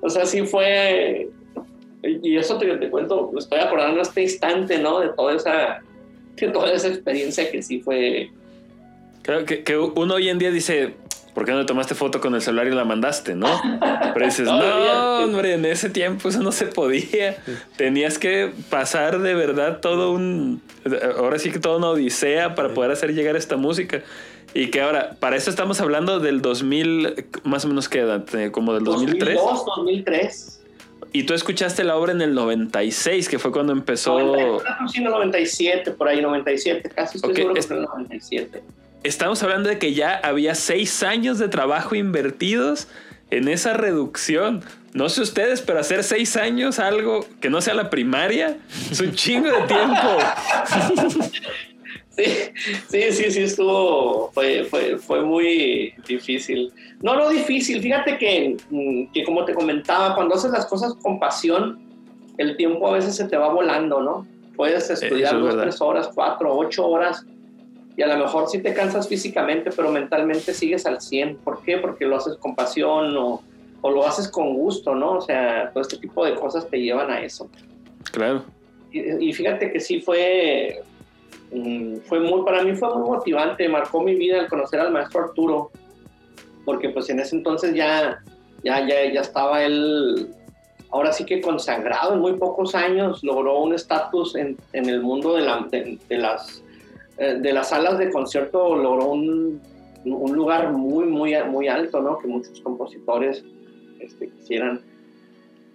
o 0.02 0.10
sea, 0.10 0.26
sí 0.26 0.44
fue, 0.44 1.30
y 2.04 2.38
eso 2.38 2.58
te, 2.58 2.78
te 2.78 2.90
cuento, 2.90 3.32
estoy 3.38 3.60
acordando 3.60 4.02
este 4.02 4.24
instante, 4.24 4.78
¿no? 4.78 5.00
De 5.00 5.10
toda 5.10 5.36
esa, 5.36 5.82
de 6.36 6.48
toda 6.50 6.72
esa 6.74 6.88
experiencia 6.88 7.50
que 7.50 7.62
sí 7.62 7.80
fue... 7.80 8.30
Creo 9.22 9.44
que, 9.46 9.64
que 9.64 9.78
uno 9.78 10.16
hoy 10.16 10.30
en 10.30 10.38
día 10.38 10.52
dice, 10.52 10.94
¿por 11.36 11.46
qué 11.46 11.52
no 11.52 11.66
tomaste 11.66 11.94
foto 11.94 12.22
con 12.22 12.34
el 12.34 12.42
celular 12.42 12.66
y 12.66 12.72
la 12.72 12.86
mandaste, 12.86 13.36
no? 13.36 13.62
Pero 14.14 14.26
dices, 14.26 14.46
no, 14.46 15.20
hombre, 15.20 15.54
en 15.54 15.66
ese 15.66 15.90
tiempo 15.90 16.30
eso 16.30 16.42
no 16.42 16.52
se 16.52 16.66
podía. 16.66 17.38
Tenías 17.76 18.18
que 18.18 18.52
pasar 18.70 19.20
de 19.20 19.36
verdad 19.36 19.82
todo 19.82 20.14
un, 20.14 20.62
ahora 21.18 21.38
sí 21.38 21.52
que 21.52 21.60
toda 21.60 21.78
una 21.78 21.90
odisea 21.90 22.56
para 22.56 22.74
poder 22.74 22.90
hacer 22.90 23.14
llegar 23.14 23.36
esta 23.36 23.58
música. 23.58 24.02
Y 24.54 24.68
que 24.68 24.80
ahora, 24.80 25.18
para 25.20 25.36
eso 25.36 25.50
estamos 25.50 25.82
hablando 25.82 26.22
del 26.22 26.42
2000, 26.42 27.26
más 27.44 27.66
o 27.66 27.68
menos 27.68 27.90
qué 27.90 28.00
edad, 28.00 28.26
como 28.52 28.74
del 28.74 28.86
2003. 28.86 29.36
2002, 29.36 29.66
2003. 29.66 30.62
Y 31.12 31.24
tú 31.24 31.34
escuchaste 31.34 31.84
la 31.84 31.98
obra 31.98 32.14
en 32.14 32.22
el 32.22 32.34
96, 32.34 33.28
que 33.28 33.38
fue 33.38 33.52
cuando 33.52 33.74
empezó... 33.74 34.18
97, 35.04 35.92
por 35.92 36.08
ahí 36.08 36.22
97, 36.22 36.90
casi 36.90 37.18
estoy 37.18 37.36
seguro 37.36 37.54
que 37.54 37.62
fue 37.62 37.76
el 37.78 37.84
97 37.84 38.64
estamos 39.06 39.42
hablando 39.44 39.70
de 39.70 39.78
que 39.78 39.94
ya 39.94 40.16
había 40.16 40.56
seis 40.56 41.04
años 41.04 41.38
de 41.38 41.48
trabajo 41.48 41.96
invertidos 41.96 42.88
en 43.30 43.48
esa 43.48 43.74
reducción. 43.74 44.64
No 44.94 45.10
sé 45.10 45.22
ustedes, 45.22 45.62
pero 45.62 45.80
hacer 45.80 46.04
seis 46.04 46.36
años 46.38 46.80
algo 46.80 47.26
que 47.40 47.50
no 47.50 47.62
sea 47.62 47.74
la 47.74 47.90
primaria 47.90 48.58
es 48.92 49.00
un 49.00 49.14
chingo 49.14 49.48
de 49.48 49.62
tiempo. 49.68 51.30
Sí, 52.18 52.24
sí, 52.88 53.12
sí, 53.12 53.32
sí, 53.32 53.42
estuvo, 53.42 54.32
fue, 54.32 54.64
fue, 54.64 54.98
fue 54.98 55.22
muy 55.22 55.94
difícil. 56.08 56.72
No, 57.02 57.14
no 57.18 57.28
difícil, 57.28 57.82
fíjate 57.82 58.18
que, 58.18 58.56
mm, 58.70 59.12
que 59.12 59.26
como 59.26 59.44
te 59.44 59.54
comentaba, 59.54 60.16
cuando 60.16 60.36
haces 60.36 60.52
las 60.52 60.66
cosas 60.66 60.94
con 61.04 61.20
pasión, 61.20 61.78
el 62.38 62.56
tiempo 62.56 62.88
a 62.88 62.94
veces 62.94 63.18
se 63.18 63.26
te 63.26 63.36
va 63.36 63.50
volando, 63.50 64.00
¿no? 64.00 64.26
Puedes 64.56 64.90
estudiar 64.90 65.38
dos, 65.42 65.58
tres 65.58 65.82
horas, 65.82 66.10
cuatro, 66.16 66.58
ocho 66.58 66.88
horas 66.88 67.26
y 67.98 68.02
a 68.02 68.08
lo 68.08 68.18
mejor 68.18 68.50
sí 68.50 68.60
te 68.60 68.74
cansas 68.74 69.08
físicamente, 69.08 69.70
pero 69.76 69.90
mentalmente 69.90 70.54
sigues 70.54 70.86
al 70.86 71.02
100. 71.02 71.38
¿Por 71.38 71.62
qué? 71.64 71.78
Porque 71.78 72.06
lo 72.06 72.18
haces 72.18 72.36
con 72.38 72.56
pasión 72.56 73.16
o, 73.16 73.42
o, 73.82 73.92
lo 73.92 74.06
haces 74.06 74.28
con 74.28 74.54
gusto, 74.54 74.94
¿no? 74.94 75.14
O 75.14 75.22
sea, 75.22 75.72
todo 75.72 75.82
este 75.82 75.98
tipo 75.98 76.26
de 76.26 76.36
cosas 76.36 76.70
te 76.70 76.82
llevan 76.82 77.10
a 77.10 77.22
eso. 77.22 77.50
Claro. 78.12 78.44
Y, 78.92 79.34
fíjate 79.34 79.72
que 79.72 79.80
sí 79.80 80.02
fue, 80.02 80.82
mm, 81.52 81.98
fue 82.06 82.20
muy, 82.20 82.44
para 82.44 82.64
mí 82.64 82.76
fue 82.76 82.96
muy 82.98 83.10
motivante, 83.10 83.68
marcó 83.68 84.02
mi 84.02 84.16
vida 84.16 84.40
el 84.40 84.48
conocer 84.48 84.80
al 84.80 84.92
maestro 84.92 85.26
Arturo, 85.26 85.72
porque 86.64 86.90
pues 86.90 87.10
en 87.10 87.20
ese 87.20 87.36
entonces 87.36 87.76
ya, 87.76 88.22
ya, 88.64 88.88
ya, 88.88 89.12
ya 89.12 89.20
estaba 89.20 89.64
él, 89.64 90.34
ahora 90.92 91.12
sí 91.12 91.26
que 91.26 91.42
consagrado 91.42 92.14
en 92.14 92.20
muy 92.20 92.34
pocos 92.34 92.74
años, 92.74 93.22
logró 93.22 93.60
un 93.60 93.74
estatus 93.74 94.36
en, 94.36 94.58
en, 94.72 94.88
el 94.88 95.02
mundo 95.02 95.36
de, 95.36 95.42
la, 95.42 95.68
de 95.70 96.18
las 96.18 96.64
de 97.18 97.54
las 97.54 97.70
salas 97.70 97.98
de 97.98 98.12
concierto 98.12 98.76
logró 98.76 99.12
un, 99.12 99.62
un, 100.04 100.36
lugar 100.36 100.72
muy, 100.72 101.06
muy, 101.06 101.36
muy 101.50 101.68
alto, 101.68 102.02
¿no? 102.02 102.18
Que 102.18 102.28
muchos 102.28 102.60
compositores 102.62 103.44
este, 104.00 104.30
quisieran. 104.30 104.82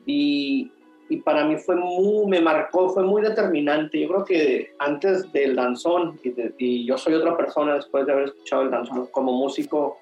Y, 0.06 0.70
y, 1.08 1.16
para 1.18 1.44
mí 1.44 1.56
fue 1.56 1.76
muy, 1.76 2.26
me 2.26 2.40
marcó, 2.40 2.90
fue 2.90 3.04
muy 3.04 3.22
determinante. 3.22 4.00
Yo 4.00 4.08
creo 4.08 4.24
que 4.24 4.72
antes 4.78 5.30
del 5.32 5.56
danzón, 5.56 6.20
y, 6.22 6.34
y 6.58 6.86
yo 6.86 6.98
soy 6.98 7.14
otra 7.14 7.36
persona 7.36 7.74
después 7.74 8.06
de 8.06 8.12
haber 8.12 8.24
escuchado 8.26 8.62
el 8.62 8.70
danzón 8.70 9.06
como 9.06 9.32
músico, 9.32 9.98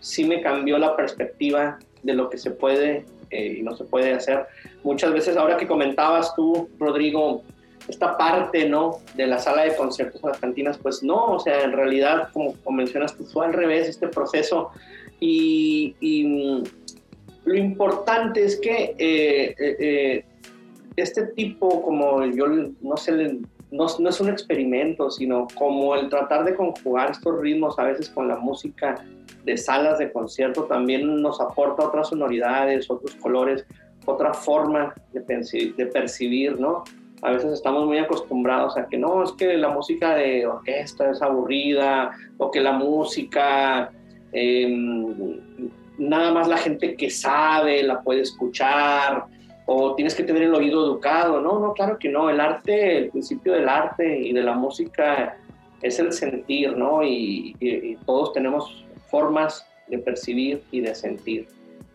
sí 0.00 0.24
me 0.24 0.40
cambió 0.40 0.78
la 0.78 0.96
perspectiva 0.96 1.78
de 2.02 2.14
lo 2.14 2.28
que 2.28 2.38
se 2.38 2.50
puede 2.50 3.04
eh, 3.30 3.56
y 3.58 3.62
no 3.62 3.74
se 3.74 3.84
puede 3.84 4.12
hacer. 4.12 4.46
Muchas 4.82 5.12
veces, 5.12 5.36
ahora 5.36 5.56
que 5.56 5.66
comentabas 5.66 6.34
tú, 6.34 6.68
Rodrigo, 6.78 7.42
esta 7.88 8.16
parte, 8.16 8.68
¿no? 8.68 8.98
De 9.14 9.26
la 9.26 9.38
sala 9.38 9.62
de 9.62 9.76
conciertos 9.76 10.22
a 10.24 10.28
las 10.28 10.38
cantinas, 10.38 10.78
pues 10.78 11.02
no, 11.02 11.32
o 11.32 11.38
sea, 11.38 11.62
en 11.62 11.72
realidad, 11.72 12.28
como, 12.32 12.54
mencionas 12.70 13.16
tú, 13.16 13.24
fue 13.24 13.46
al 13.46 13.52
revés 13.52 13.88
este 13.88 14.08
proceso. 14.08 14.70
Y, 15.20 15.94
mm, 16.00 16.62
lo 17.44 17.54
importante 17.56 18.44
es 18.44 18.60
que 18.60 18.94
eh, 18.98 19.54
eh, 19.58 20.24
este 20.96 21.26
tipo, 21.28 21.82
como 21.82 22.24
yo 22.26 22.46
no 22.80 22.96
sé, 22.96 23.40
no, 23.72 23.86
no, 23.98 24.08
es 24.08 24.20
un 24.20 24.28
experimento, 24.28 25.10
sino 25.10 25.48
como 25.56 25.96
el 25.96 26.08
tratar 26.08 26.44
de 26.44 26.54
conjugar 26.54 27.10
estos 27.10 27.40
ritmos 27.40 27.78
a 27.78 27.84
veces 27.84 28.10
con 28.10 28.28
la 28.28 28.36
música 28.36 29.04
de 29.44 29.56
salas 29.56 29.98
de 29.98 30.12
concierto 30.12 30.64
también 30.64 31.20
nos 31.20 31.40
aporta 31.40 31.86
otras 31.86 32.10
sonoridades, 32.10 32.88
otros 32.90 33.16
colores, 33.16 33.66
otra 34.06 34.32
forma 34.34 34.94
de, 35.12 35.72
de 35.76 35.86
percibir, 35.86 36.60
¿no? 36.60 36.84
A 37.22 37.30
veces 37.30 37.52
estamos 37.52 37.86
muy 37.86 37.98
acostumbrados 37.98 38.76
a 38.76 38.86
que 38.86 38.98
no, 38.98 39.22
es 39.22 39.32
que 39.32 39.56
la 39.56 39.68
música 39.68 40.14
de 40.14 40.46
orquesta 40.46 41.10
es 41.10 41.22
aburrida 41.22 42.10
o 42.38 42.50
que 42.50 42.60
la 42.60 42.72
música 42.72 43.92
em, 44.32 45.38
nada 45.98 46.32
más 46.32 46.48
la 46.48 46.56
gente 46.56 46.96
que 46.96 47.10
sabe 47.10 47.82
la 47.84 48.02
puede 48.02 48.22
escuchar 48.22 49.26
o 49.66 49.94
tienes 49.94 50.14
que 50.14 50.24
tener 50.24 50.42
el 50.42 50.54
oído 50.54 50.84
educado. 50.84 51.40
No, 51.40 51.60
no, 51.60 51.72
claro 51.74 51.96
que 51.98 52.08
no. 52.08 52.28
El 52.28 52.40
arte, 52.40 52.98
el 52.98 53.10
principio 53.10 53.52
del 53.52 53.68
arte 53.68 54.18
y 54.18 54.32
de 54.32 54.42
la 54.42 54.54
música 54.54 55.36
es 55.80 55.98
el 56.00 56.12
sentir, 56.12 56.76
¿no? 56.76 57.04
Y, 57.04 57.56
y 57.60 57.96
todos 58.04 58.32
tenemos 58.32 58.84
formas 59.08 59.64
de 59.86 59.98
percibir 59.98 60.62
y 60.72 60.80
de 60.80 60.94
sentir. 60.94 61.46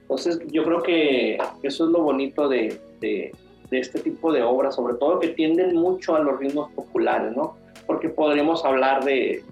Entonces 0.02 0.40
yo 0.52 0.64
creo 0.64 0.82
que 0.84 1.38
eso 1.64 1.86
es 1.86 1.92
lo 1.92 2.02
bonito 2.02 2.48
de, 2.48 2.80
de, 3.02 3.34
este 3.72 4.00
tipo 4.00 4.32
de 4.32 4.42
obras, 4.44 4.76
sobre 4.76 4.96
todo 4.96 5.20
que 5.20 5.30
tienden 5.30 5.76
mucho 5.76 6.16
a 6.16 6.20
los 6.20 6.40
ritmos 6.40 6.72
populares, 6.72 7.36
¿no? 7.36 7.56
Porque 7.86 8.10
podríamos 8.10 8.64
hablar 8.64 9.04
de, 9.04 9.44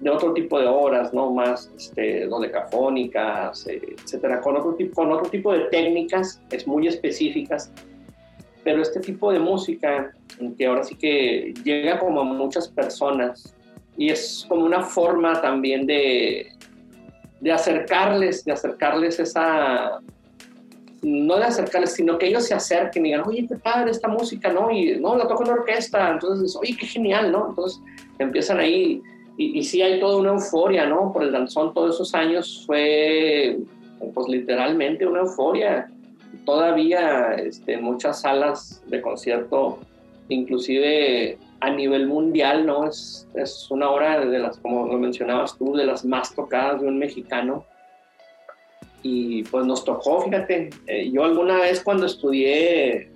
de 0.00 0.10
otro 0.10 0.32
tipo 0.32 0.60
de 0.60 0.66
obras, 0.66 1.12
¿no? 1.12 1.32
Más 1.32 1.70
este, 1.76 2.26
dodecafónicas, 2.26 3.66
eh, 3.66 3.80
etcétera, 4.02 4.40
con 4.40 4.56
otro, 4.56 4.74
tipo, 4.74 4.94
con 4.94 5.12
otro 5.12 5.28
tipo 5.28 5.52
de 5.52 5.64
técnicas, 5.66 6.40
es 6.50 6.66
muy 6.66 6.86
específicas, 6.86 7.72
pero 8.62 8.82
este 8.82 9.00
tipo 9.00 9.32
de 9.32 9.38
música, 9.38 10.12
que 10.56 10.66
ahora 10.66 10.84
sí 10.84 10.94
que 10.94 11.54
llega 11.64 11.98
como 11.98 12.20
a 12.20 12.24
muchas 12.24 12.68
personas, 12.68 13.54
y 13.96 14.10
es 14.10 14.46
como 14.48 14.64
una 14.64 14.82
forma 14.82 15.40
también 15.40 15.84
de, 15.86 16.52
de 17.40 17.52
acercarles, 17.52 18.44
de 18.44 18.52
acercarles 18.52 19.18
esa, 19.18 20.00
no 21.02 21.36
de 21.36 21.44
acercarles, 21.44 21.94
sino 21.94 22.18
que 22.18 22.26
ellos 22.26 22.46
se 22.46 22.54
acerquen 22.54 23.06
y 23.06 23.10
digan, 23.10 23.26
oye, 23.26 23.46
qué 23.48 23.56
padre 23.56 23.90
esta 23.90 24.08
música, 24.08 24.52
¿no? 24.52 24.70
Y 24.70 24.98
no, 24.98 25.16
la 25.16 25.28
toco 25.28 25.44
en 25.44 25.50
orquesta, 25.50 26.10
entonces, 26.10 26.56
oye, 26.56 26.76
qué 26.78 26.86
genial, 26.86 27.30
¿no? 27.30 27.50
Entonces 27.50 27.80
empiezan 28.18 28.58
ahí, 28.58 29.00
y, 29.36 29.58
y 29.58 29.64
sí 29.64 29.80
hay 29.82 30.00
toda 30.00 30.16
una 30.16 30.30
euforia, 30.30 30.86
¿no? 30.86 31.12
Por 31.12 31.22
el 31.22 31.32
danzón 31.32 31.72
todos 31.72 31.94
esos 31.94 32.14
años 32.14 32.64
fue, 32.66 33.58
pues 34.14 34.28
literalmente 34.28 35.06
una 35.06 35.20
euforia. 35.20 35.90
Todavía 36.44 37.34
este, 37.34 37.76
muchas 37.76 38.22
salas 38.22 38.82
de 38.86 39.00
concierto, 39.00 39.78
inclusive 40.28 41.38
a 41.60 41.70
nivel 41.70 42.06
mundial, 42.06 42.66
¿no? 42.66 42.88
Es, 42.88 43.28
es 43.34 43.70
una 43.70 43.90
obra 43.90 44.24
de 44.24 44.38
las, 44.38 44.58
como 44.58 44.86
lo 44.86 44.98
mencionabas 44.98 45.56
tú, 45.56 45.74
de 45.76 45.84
las 45.84 46.04
más 46.04 46.34
tocadas 46.34 46.80
de 46.80 46.88
un 46.88 46.98
mexicano. 46.98 47.64
Y 49.02 49.44
pues 49.44 49.64
nos 49.64 49.84
tocó, 49.84 50.22
fíjate, 50.22 50.70
eh, 50.86 51.10
yo 51.10 51.24
alguna 51.24 51.60
vez 51.60 51.80
cuando 51.82 52.06
estudié 52.06 52.92
eh, 52.96 53.10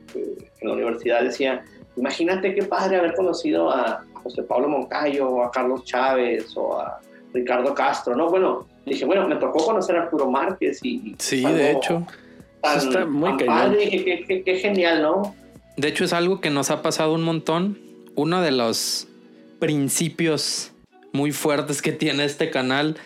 en 0.61 0.69
la 0.69 0.75
universidad 0.75 1.23
decía, 1.23 1.65
imagínate 1.97 2.55
qué 2.55 2.63
padre 2.63 2.97
haber 2.97 3.15
conocido 3.15 3.71
a 3.71 4.05
José 4.23 4.43
Pablo 4.43 4.69
Moncayo, 4.69 5.29
o 5.29 5.43
a 5.43 5.51
Carlos 5.51 5.85
Chávez, 5.85 6.57
o 6.57 6.79
a 6.79 7.01
Ricardo 7.33 7.75
Castro, 7.75 8.15
¿no? 8.15 8.31
Bueno, 8.31 8.67
dije, 8.87 9.05
bueno, 9.05 9.27
me 9.27 9.37
tocó 9.37 9.65
conocer 9.65 9.97
a 9.97 10.03
Arturo 10.03 10.31
Márquez 10.31 10.79
y... 10.85 11.17
Sí, 11.19 11.43
de 11.43 11.73
hecho. 11.73 12.07
está 12.63 13.05
muy 13.05 13.37
padre, 13.45 13.89
qué, 13.89 14.43
qué 14.45 14.59
genial, 14.59 15.03
¿no? 15.03 15.35
De 15.77 15.89
hecho 15.89 16.05
es 16.05 16.13
algo 16.13 16.41
que 16.41 16.51
nos 16.51 16.71
ha 16.71 16.83
pasado 16.83 17.15
un 17.15 17.23
montón 17.23 17.79
uno 18.15 18.43
de 18.43 18.53
los 18.53 19.09
principios 19.59 20.73
muy 21.13 21.33
fuertes 21.33 21.83
que 21.83 21.93
tiene 21.93 22.25
este 22.25 22.51
canal 22.51 22.97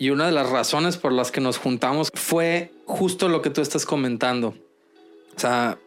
y 0.00 0.10
una 0.10 0.26
de 0.26 0.32
las 0.32 0.50
razones 0.50 0.96
por 0.96 1.12
las 1.12 1.30
que 1.30 1.40
nos 1.40 1.58
juntamos 1.58 2.10
fue 2.12 2.72
justo 2.86 3.28
lo 3.28 3.42
que 3.42 3.50
tú 3.50 3.60
estás 3.60 3.86
comentando. 3.86 4.54
O 5.36 5.38
sea, 5.38 5.78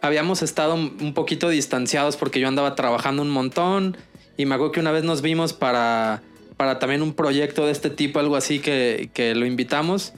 habíamos 0.00 0.42
estado 0.42 0.74
un 0.74 1.14
poquito 1.14 1.48
distanciados 1.48 2.16
porque 2.16 2.40
yo 2.40 2.48
andaba 2.48 2.74
trabajando 2.74 3.22
un 3.22 3.30
montón 3.30 3.96
y 4.38 4.46
me 4.46 4.54
acuerdo 4.54 4.72
que 4.72 4.80
una 4.80 4.92
vez 4.92 5.04
nos 5.04 5.20
vimos 5.20 5.52
para, 5.52 6.22
para 6.56 6.78
también 6.78 7.02
un 7.02 7.12
proyecto 7.12 7.66
de 7.66 7.72
este 7.72 7.90
tipo, 7.90 8.20
algo 8.20 8.36
así 8.36 8.60
que, 8.60 9.32
lo 9.36 9.44
invitamos. 9.44 10.14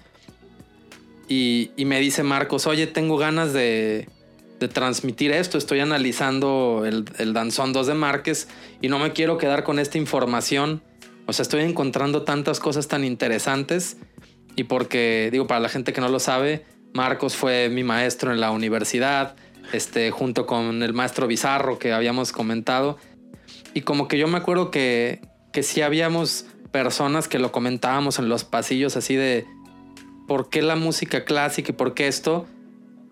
Y, 1.27 1.73
me 1.77 1.99
dice 1.99 2.23
Marcos, 2.23 2.67
oye, 2.67 2.87
tengo 2.87 3.17
ganas 3.17 3.53
de, 3.53 4.09
de 4.61 4.69
transmitir 4.69 5.33
esto. 5.33 5.59
Estoy 5.59 5.81
analizando 5.81 6.85
el, 6.87 7.07
el, 7.19 7.33
Danzón 7.33 7.73
2 7.73 7.87
de 7.89 7.95
Márquez 7.95 8.47
y 8.81 8.89
no 8.89 8.99
me 8.99 9.13
quiero 9.13 9.39
quedar 9.39 9.65
con 9.65 9.79
esta 9.79 9.99
información. 9.99 10.83
O 11.31 11.33
sea, 11.33 11.45
estoy 11.45 11.63
encontrando 11.63 12.23
tantas 12.23 12.59
cosas 12.59 12.89
tan 12.89 13.05
interesantes 13.05 13.99
y 14.57 14.65
porque, 14.65 15.29
digo, 15.31 15.47
para 15.47 15.61
la 15.61 15.69
gente 15.69 15.93
que 15.93 16.01
no 16.01 16.09
lo 16.09 16.19
sabe, 16.19 16.65
Marcos 16.93 17.37
fue 17.37 17.69
mi 17.69 17.85
maestro 17.85 18.33
en 18.33 18.41
la 18.41 18.51
universidad, 18.51 19.37
este, 19.73 20.11
junto 20.11 20.45
con 20.45 20.83
el 20.83 20.93
maestro 20.93 21.29
Bizarro 21.29 21.79
que 21.79 21.93
habíamos 21.93 22.33
comentado. 22.33 22.99
Y 23.75 23.83
como 23.83 24.09
que 24.09 24.19
yo 24.19 24.27
me 24.27 24.39
acuerdo 24.39 24.73
que, 24.73 25.21
que 25.53 25.63
sí 25.63 25.83
habíamos 25.83 26.47
personas 26.73 27.29
que 27.29 27.39
lo 27.39 27.53
comentábamos 27.53 28.19
en 28.19 28.29
los 28.29 28.43
pasillos 28.43 28.97
así 28.97 29.15
de 29.15 29.47
por 30.27 30.51
qué 30.51 30.63
la 30.63 30.75
música 30.75 31.25
clásica 31.25 31.71
y 31.71 31.75
por 31.77 31.95
qué 31.95 32.09
esto 32.09 32.45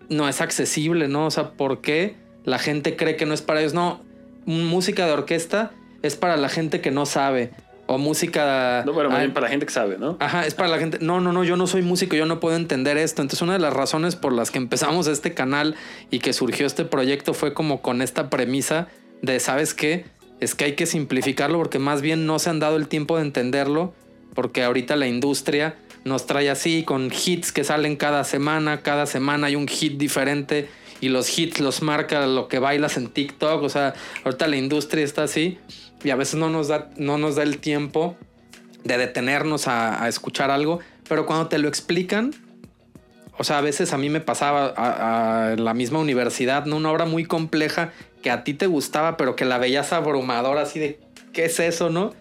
no 0.09 0.29
es 0.29 0.41
accesible, 0.41 1.07
¿no? 1.07 1.27
O 1.27 1.31
sea, 1.31 1.53
¿por 1.53 1.83
qué 1.83 2.17
la 2.43 2.59
gente 2.59 2.97
cree 2.97 3.15
que 3.15 3.27
no 3.27 3.35
es 3.35 3.43
para 3.43 3.61
ellos? 3.61 3.75
No, 3.75 4.01
música 4.45 5.07
de 5.07 5.13
orquesta 5.13 5.71
es 6.03 6.17
para 6.17 6.37
la 6.37 6.49
gente 6.49 6.81
que 6.81 6.91
no 6.91 7.07
sabe. 7.07 7.53
O 7.91 7.97
música. 7.97 8.83
No, 8.85 8.95
pero 8.95 9.09
para 9.09 9.41
la 9.41 9.49
gente 9.49 9.65
que 9.65 9.73
sabe, 9.73 9.97
¿no? 9.97 10.19
Ajá, 10.21 10.47
es 10.47 10.55
para 10.55 10.69
la 10.69 10.79
gente. 10.79 10.99
No, 11.01 11.23
no, 11.23 11.33
no, 11.33 11.43
yo 11.43 11.57
no 11.57 11.67
soy 11.67 11.81
músico, 11.81 12.17
yo 12.17 12.27
no 12.27 12.39
puedo 12.39 12.55
entender 12.55 12.99
esto. 12.99 13.23
Entonces, 13.23 13.41
una 13.41 13.55
de 13.55 13.61
las 13.61 13.73
razones 13.73 14.15
por 14.15 14.35
las 14.35 14.51
que 14.51 14.59
empezamos 14.59 15.07
este 15.07 15.33
canal 15.33 15.75
y 16.11 16.19
que 16.19 16.35
surgió 16.35 16.67
este 16.67 16.85
proyecto 16.85 17.33
fue 17.33 17.55
como 17.55 17.81
con 17.81 18.03
esta 18.03 18.29
premisa 18.29 18.89
de, 19.23 19.41
¿sabes 19.41 19.73
qué? 19.73 20.05
Es 20.39 20.55
que 20.55 20.67
hay 20.67 20.73
que 20.75 20.85
simplificarlo 20.85 21.57
porque 21.57 21.79
más 21.79 22.03
bien 22.03 22.27
no 22.27 22.39
se 22.39 22.51
han 22.51 22.61
dado 22.61 22.77
el 22.77 22.89
tiempo 22.89 23.17
de 23.17 23.23
entenderlo, 23.23 23.95
porque 24.35 24.65
ahorita 24.65 24.95
la 24.95 25.07
industria 25.07 25.77
nos 26.05 26.27
trae 26.27 26.51
así 26.51 26.85
con 26.85 27.11
hits 27.11 27.53
que 27.53 27.65
salen 27.65 27.97
cada 27.97 28.23
semana, 28.25 28.83
cada 28.83 29.07
semana 29.07 29.47
hay 29.47 29.57
un 29.57 29.67
hit 29.67 29.97
diferente 29.97 30.69
y 31.01 31.09
los 31.09 31.39
hits 31.39 31.61
los 31.61 31.81
marca 31.81 32.27
lo 32.27 32.49
que 32.49 32.59
bailas 32.59 32.99
en 32.99 33.09
TikTok, 33.09 33.63
o 33.63 33.69
sea, 33.69 33.95
ahorita 34.25 34.47
la 34.47 34.57
industria 34.57 35.05
está 35.05 35.23
así 35.25 35.59
y 36.03 36.11
a 36.11 36.17
veces 36.17 36.37
no 36.37 36.51
nos 36.51 36.69
da, 36.69 36.91
no 36.97 37.19
nos 37.19 37.37
da 37.37 37.43
el 37.43 37.59
tiempo 37.59 38.17
de 38.85 38.99
detenernos 38.99 39.69
a, 39.69 40.07
escuchar 40.09 40.51
algo, 40.51 40.81
pero 41.09 41.27
cuando 41.27 41.49
te 41.49 41.59
lo 41.59 41.69
explican, 41.69 42.35
o 43.37 43.45
sea, 43.45 43.59
a 43.59 43.61
veces 43.61 43.93
a 43.93 43.99
mí 43.99 44.09
me 44.11 44.21
pasaba 44.21 44.73
a, 44.77 45.57
la 45.57 45.75
misma 45.75 45.99
universidad, 45.99 46.65
¿no? 46.67 46.77
Una 46.77 46.91
obra 46.91 47.05
muy 47.05 47.25
compleja 47.25 47.93
que 48.23 48.31
a 48.31 48.45
ti 48.45 48.55
te 48.55 48.67
gustaba, 48.67 49.17
pero 49.17 49.37
que 49.37 49.45
la 49.45 49.59
veías 49.59 49.93
abrumadora, 49.93 50.63
así 50.63 50.79
de, 50.79 51.01
¿qué 51.33 51.45
es 51.47 51.61
eso, 51.61 51.91
no? 51.91 52.13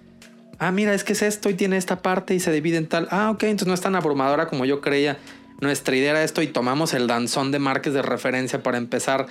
ah, 0.60 0.72
mira, 0.72 0.94
es 0.94 1.04
que 1.04 1.14
es 1.14 1.22
esto 1.22 1.50
y 1.50 1.54
tiene 1.54 1.78
esta 1.78 2.02
parte 2.02 2.36
y 2.36 2.40
se 2.40 2.52
divide 2.52 2.78
en 2.78 2.88
tal. 2.88 3.08
Ah, 3.12 3.30
ok, 3.32 3.44
entonces 3.44 3.68
no 3.68 3.74
es 3.74 3.82
tan 3.82 3.96
abrumadora 3.96 4.48
como 4.48 4.66
yo 4.66 4.82
creía. 4.82 5.18
Nuestra 5.60 5.96
idea 5.96 6.12
era 6.12 6.24
esto 6.24 6.42
y 6.42 6.48
tomamos 6.48 6.94
el 6.94 7.08
danzón 7.08 7.52
de 7.52 7.60
Márquez 7.60 7.94
de 7.94 8.02
referencia 8.02 8.62
para 8.62 8.78
empezar 8.78 9.28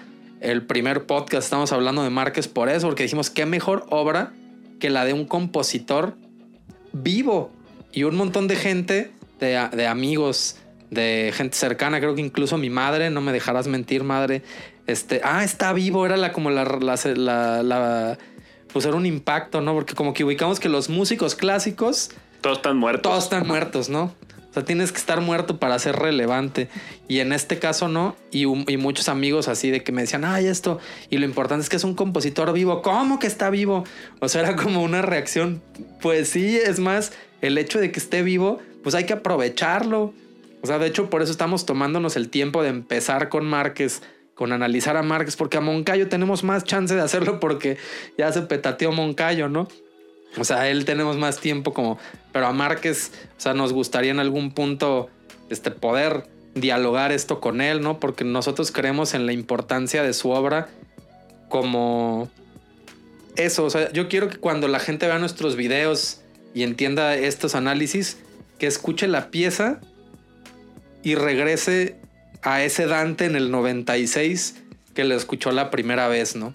el 0.46 0.62
primer 0.64 1.06
podcast. 1.06 1.44
Estamos 1.44 1.72
hablando 1.72 2.02
de 2.02 2.10
Márquez 2.10 2.46
por 2.46 2.68
eso, 2.68 2.86
porque 2.86 3.02
dijimos, 3.02 3.30
qué 3.30 3.46
mejor 3.46 3.84
obra 3.90 4.32
que 4.78 4.90
la 4.90 5.04
de 5.04 5.12
un 5.12 5.26
compositor 5.26 6.14
vivo. 6.92 7.50
Y 7.92 8.04
un 8.04 8.14
montón 8.16 8.46
de 8.46 8.54
gente, 8.54 9.10
de, 9.40 9.86
amigos, 9.86 10.58
de 10.90 11.32
gente 11.34 11.56
cercana, 11.56 11.98
creo 11.98 12.14
que 12.14 12.20
incluso 12.20 12.58
mi 12.58 12.70
madre, 12.70 13.10
no 13.10 13.20
me 13.20 13.32
dejarás 13.32 13.66
mentir, 13.66 14.04
madre. 14.04 14.42
Este, 14.86 15.20
ah, 15.24 15.42
está 15.42 15.72
vivo, 15.72 16.06
era 16.06 16.16
la 16.16 16.32
como 16.32 16.50
la, 16.50 16.64
la 16.64 18.18
pues 18.72 18.84
era 18.84 18.94
un 18.94 19.06
impacto, 19.06 19.62
¿no? 19.62 19.72
Porque 19.74 19.94
como 19.94 20.14
que 20.14 20.22
ubicamos 20.22 20.60
que 20.60 20.68
los 20.68 20.88
músicos 20.88 21.34
clásicos... 21.34 22.10
Todos 22.40 22.58
están 22.58 22.76
muertos. 22.76 23.02
Todos 23.02 23.24
están 23.24 23.46
muertos, 23.46 23.88
¿no? 23.88 24.14
O 24.56 24.58
sea, 24.58 24.64
tienes 24.64 24.90
que 24.90 24.96
estar 24.96 25.20
muerto 25.20 25.58
para 25.58 25.78
ser 25.78 25.96
relevante. 25.96 26.70
Y 27.08 27.20
en 27.20 27.34
este 27.34 27.58
caso 27.58 27.88
no. 27.88 28.16
Y, 28.30 28.44
y, 28.44 28.78
muchos 28.78 29.10
amigos 29.10 29.48
así 29.48 29.70
de 29.70 29.82
que 29.82 29.92
me 29.92 30.00
decían, 30.00 30.24
ay, 30.24 30.46
esto. 30.46 30.78
Y 31.10 31.18
lo 31.18 31.26
importante 31.26 31.62
es 31.62 31.68
que 31.68 31.76
es 31.76 31.84
un 31.84 31.94
compositor 31.94 32.50
vivo. 32.54 32.80
¿Cómo 32.80 33.18
que 33.18 33.26
está 33.26 33.50
vivo? 33.50 33.84
O 34.20 34.30
sea, 34.30 34.40
era 34.40 34.56
como 34.56 34.82
una 34.82 35.02
reacción. 35.02 35.60
Pues 36.00 36.30
sí, 36.30 36.56
es 36.56 36.80
más, 36.80 37.12
el 37.42 37.58
hecho 37.58 37.78
de 37.78 37.92
que 37.92 38.00
esté 38.00 38.22
vivo, 38.22 38.58
pues 38.82 38.94
hay 38.94 39.04
que 39.04 39.12
aprovecharlo. 39.12 40.14
O 40.62 40.66
sea, 40.66 40.78
de 40.78 40.86
hecho, 40.86 41.10
por 41.10 41.20
eso 41.20 41.32
estamos 41.32 41.66
tomándonos 41.66 42.16
el 42.16 42.30
tiempo 42.30 42.62
de 42.62 42.70
empezar 42.70 43.28
con 43.28 43.44
Márquez 43.44 44.00
con 44.34 44.52
analizar 44.52 44.98
a 44.98 45.02
Márquez, 45.02 45.34
porque 45.34 45.56
a 45.56 45.62
Moncayo 45.62 46.10
tenemos 46.10 46.44
más 46.44 46.62
chance 46.62 46.94
de 46.94 47.00
hacerlo 47.00 47.40
porque 47.40 47.78
ya 48.18 48.30
se 48.32 48.42
petateó 48.42 48.92
Moncayo, 48.92 49.48
¿no? 49.48 49.66
O 50.36 50.44
sea, 50.44 50.68
él 50.68 50.84
tenemos 50.84 51.16
más 51.16 51.40
tiempo 51.40 51.72
como, 51.72 51.98
pero 52.32 52.46
a 52.46 52.52
Márquez, 52.52 53.12
o 53.38 53.40
sea, 53.40 53.54
nos 53.54 53.72
gustaría 53.72 54.10
en 54.10 54.18
algún 54.18 54.52
punto 54.52 55.08
este, 55.48 55.70
poder 55.70 56.28
dialogar 56.54 57.12
esto 57.12 57.40
con 57.40 57.60
él, 57.60 57.80
¿no? 57.80 58.00
Porque 58.00 58.24
nosotros 58.24 58.70
creemos 58.72 59.14
en 59.14 59.26
la 59.26 59.32
importancia 59.32 60.02
de 60.02 60.12
su 60.12 60.30
obra 60.30 60.68
como 61.48 62.30
eso, 63.36 63.64
o 63.64 63.70
sea, 63.70 63.92
yo 63.92 64.08
quiero 64.08 64.28
que 64.28 64.38
cuando 64.38 64.66
la 64.68 64.78
gente 64.78 65.06
vea 65.06 65.18
nuestros 65.18 65.56
videos 65.56 66.20
y 66.54 66.62
entienda 66.62 67.14
estos 67.16 67.54
análisis, 67.54 68.18
que 68.58 68.66
escuche 68.66 69.06
la 69.06 69.30
pieza 69.30 69.80
y 71.02 71.14
regrese 71.14 71.96
a 72.42 72.62
ese 72.62 72.86
Dante 72.86 73.26
en 73.26 73.36
el 73.36 73.50
96 73.50 74.56
que 74.94 75.04
lo 75.04 75.14
escuchó 75.14 75.52
la 75.52 75.70
primera 75.70 76.08
vez, 76.08 76.36
¿no? 76.36 76.54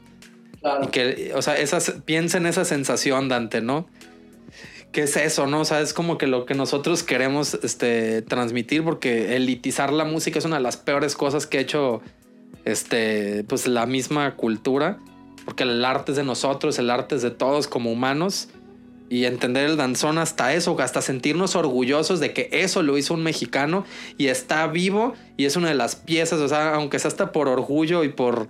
Claro. 0.61 0.91
Que, 0.91 1.31
o 1.35 1.41
sea, 1.41 1.57
esas, 1.57 1.95
piensa 2.05 2.37
en 2.37 2.45
esa 2.45 2.65
sensación, 2.65 3.29
Dante, 3.29 3.61
¿no? 3.61 3.87
¿Qué 4.91 5.03
es 5.03 5.15
eso, 5.15 5.47
no? 5.47 5.61
O 5.61 5.65
sea, 5.65 5.81
es 5.81 5.93
como 5.93 6.17
que 6.17 6.27
lo 6.27 6.45
que 6.45 6.53
nosotros 6.53 7.03
queremos 7.03 7.53
este, 7.63 8.21
transmitir, 8.21 8.83
porque 8.83 9.35
elitizar 9.35 9.93
la 9.93 10.03
música 10.03 10.37
es 10.37 10.45
una 10.45 10.57
de 10.57 10.63
las 10.63 10.77
peores 10.77 11.15
cosas 11.15 11.47
que 11.47 11.57
ha 11.57 11.61
hecho 11.61 12.01
este, 12.65 13.43
pues, 13.45 13.67
la 13.67 13.85
misma 13.85 14.35
cultura, 14.35 14.99
porque 15.45 15.63
el 15.63 15.83
arte 15.85 16.11
es 16.11 16.17
de 16.17 16.23
nosotros, 16.23 16.77
el 16.77 16.89
arte 16.89 17.15
es 17.15 17.21
de 17.21 17.31
todos 17.31 17.67
como 17.67 17.91
humanos 17.91 18.49
y 19.09 19.25
entender 19.25 19.69
el 19.69 19.77
danzón 19.77 20.17
hasta 20.17 20.53
eso, 20.53 20.79
hasta 20.79 21.01
sentirnos 21.01 21.55
orgullosos 21.55 22.19
de 22.19 22.33
que 22.33 22.49
eso 22.51 22.81
lo 22.81 22.97
hizo 22.97 23.13
un 23.13 23.23
mexicano 23.23 23.85
y 24.17 24.27
está 24.27 24.67
vivo 24.67 25.13
y 25.35 25.45
es 25.45 25.57
una 25.57 25.67
de 25.69 25.75
las 25.75 25.97
piezas, 25.97 26.39
o 26.39 26.47
sea, 26.47 26.75
aunque 26.75 26.97
sea 26.97 27.09
hasta 27.09 27.31
por 27.33 27.49
orgullo 27.49 28.05
y 28.05 28.09
por, 28.09 28.47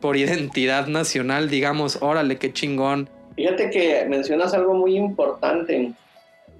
por 0.00 0.16
identidad 0.16 0.86
nacional, 0.86 1.50
digamos, 1.50 2.00
órale, 2.02 2.36
qué 2.36 2.52
chingón. 2.52 3.08
Fíjate 3.36 3.70
que 3.70 4.04
mencionas 4.08 4.54
algo 4.54 4.74
muy 4.74 4.96
importante. 4.96 5.92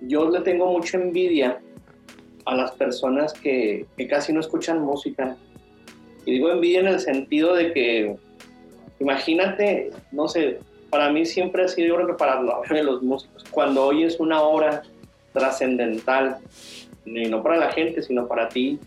Yo 0.03 0.31
le 0.31 0.41
tengo 0.41 0.71
mucha 0.71 0.99
envidia 0.99 1.61
a 2.45 2.55
las 2.55 2.73
personas 2.73 3.33
que, 3.33 3.87
que 3.97 4.07
casi 4.07 4.33
no 4.33 4.41
escuchan 4.41 4.81
música. 4.81 5.37
Y 6.25 6.33
digo 6.33 6.51
envidia 6.51 6.81
en 6.81 6.89
el 6.89 7.01
sentido 7.01 7.55
de 7.55 7.73
que, 7.73 8.17
imagínate, 9.01 9.91
no 10.13 10.29
sé, 10.29 10.59
para 10.91 11.11
mí 11.11 11.27
siempre 11.27 11.65
ha 11.65 11.69
sido, 11.69 11.89
yo 11.89 11.95
creo 11.97 12.07
que 12.07 12.15
para 12.15 12.41
los 12.41 13.03
músicos, 13.03 13.45
cuando 13.51 13.85
oyes 13.85 14.19
una 14.19 14.41
obra 14.41 14.83
trascendental, 15.33 16.39
y 17.05 17.29
no 17.29 17.43
para 17.43 17.57
la 17.57 17.73
gente, 17.73 18.03
sino 18.03 18.27
para 18.27 18.49
ti, 18.49 18.79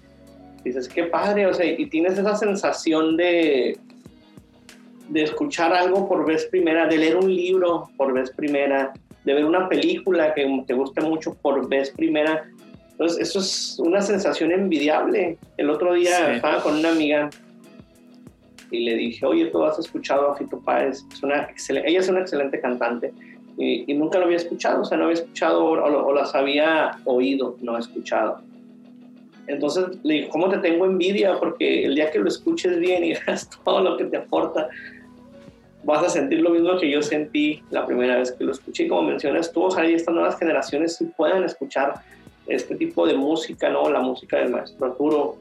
dices, 0.63 0.87
qué 0.87 1.03
padre, 1.03 1.47
o 1.47 1.53
sea, 1.53 1.65
y 1.65 1.85
tienes 1.87 2.17
esa 2.17 2.35
sensación 2.35 3.17
de, 3.17 3.77
de 5.09 5.23
escuchar 5.23 5.73
algo 5.73 6.07
por 6.07 6.25
vez 6.25 6.45
primera, 6.45 6.87
de 6.87 6.97
leer 6.97 7.17
un 7.17 7.33
libro 7.33 7.89
por 7.97 8.13
vez 8.13 8.31
primera, 8.31 8.93
de 9.23 9.33
ver 9.33 9.45
una 9.45 9.67
película 9.67 10.33
que 10.33 10.63
te 10.65 10.73
guste 10.73 11.01
mucho 11.01 11.33
por 11.35 11.67
vez 11.67 11.91
primera. 11.91 12.49
Entonces, 12.91 13.29
eso 13.29 13.39
es 13.39 13.77
una 13.79 14.01
sensación 14.01 14.51
envidiable. 14.51 15.37
El 15.57 15.69
otro 15.69 15.93
día 15.93 16.33
estaba 16.33 16.61
con 16.61 16.77
una 16.77 16.89
amiga 16.89 17.29
y 18.69 18.85
le 18.85 18.95
dije, 18.95 19.25
oye, 19.25 19.47
tú 19.47 19.63
has 19.63 19.77
escuchado 19.79 20.31
a 20.31 20.35
Fito 20.35 20.59
Páez, 20.59 21.03
es 21.11 21.23
una 21.23 21.49
ella 21.69 21.99
es 21.99 22.07
una 22.07 22.21
excelente 22.21 22.59
cantante 22.61 23.13
y, 23.57 23.93
nunca 23.93 24.17
lo 24.17 24.25
había 24.25 24.37
escuchado, 24.37 24.81
o 24.81 24.85
sea, 24.85 24.97
no 24.97 25.05
había 25.05 25.15
escuchado 25.15 25.63
o, 25.63 26.13
las 26.13 26.33
había 26.35 26.97
oído, 27.05 27.57
no 27.61 27.77
escuchado. 27.77 28.41
Entonces 29.47 29.85
le 30.03 30.13
dije, 30.13 30.29
¿cómo 30.29 30.49
te 30.49 30.57
tengo 30.59 30.85
envidia? 30.85 31.37
Porque 31.39 31.85
el 31.85 31.95
día 31.95 32.11
que 32.11 32.19
lo 32.19 32.27
escuches 32.27 32.79
bien 32.79 33.03
y 33.03 33.13
veas 33.27 33.49
todo 33.63 33.81
lo 33.81 33.97
que 33.97 34.05
te 34.05 34.17
aporta, 34.17 34.69
vas 35.83 36.03
a 36.03 36.09
sentir 36.09 36.41
lo 36.41 36.51
mismo 36.51 36.77
que 36.77 36.89
yo 36.89 37.01
sentí 37.01 37.61
la 37.71 37.85
primera 37.85 38.17
vez 38.17 38.31
que 38.31 38.43
lo 38.43 38.51
escuché. 38.51 38.87
Como 38.87 39.03
mencionas 39.03 39.51
tú, 39.51 39.63
ojalá 39.63 39.89
y 39.89 39.95
estas 39.95 40.13
nuevas 40.13 40.37
generaciones 40.37 40.97
sí 40.97 41.05
puedan 41.17 41.43
escuchar 41.43 41.95
este 42.47 42.75
tipo 42.75 43.07
de 43.07 43.15
música, 43.15 43.69
¿no? 43.69 43.89
La 43.89 44.01
música 44.01 44.37
del 44.37 44.49
maestro 44.49 44.87
Arturo, 44.87 45.37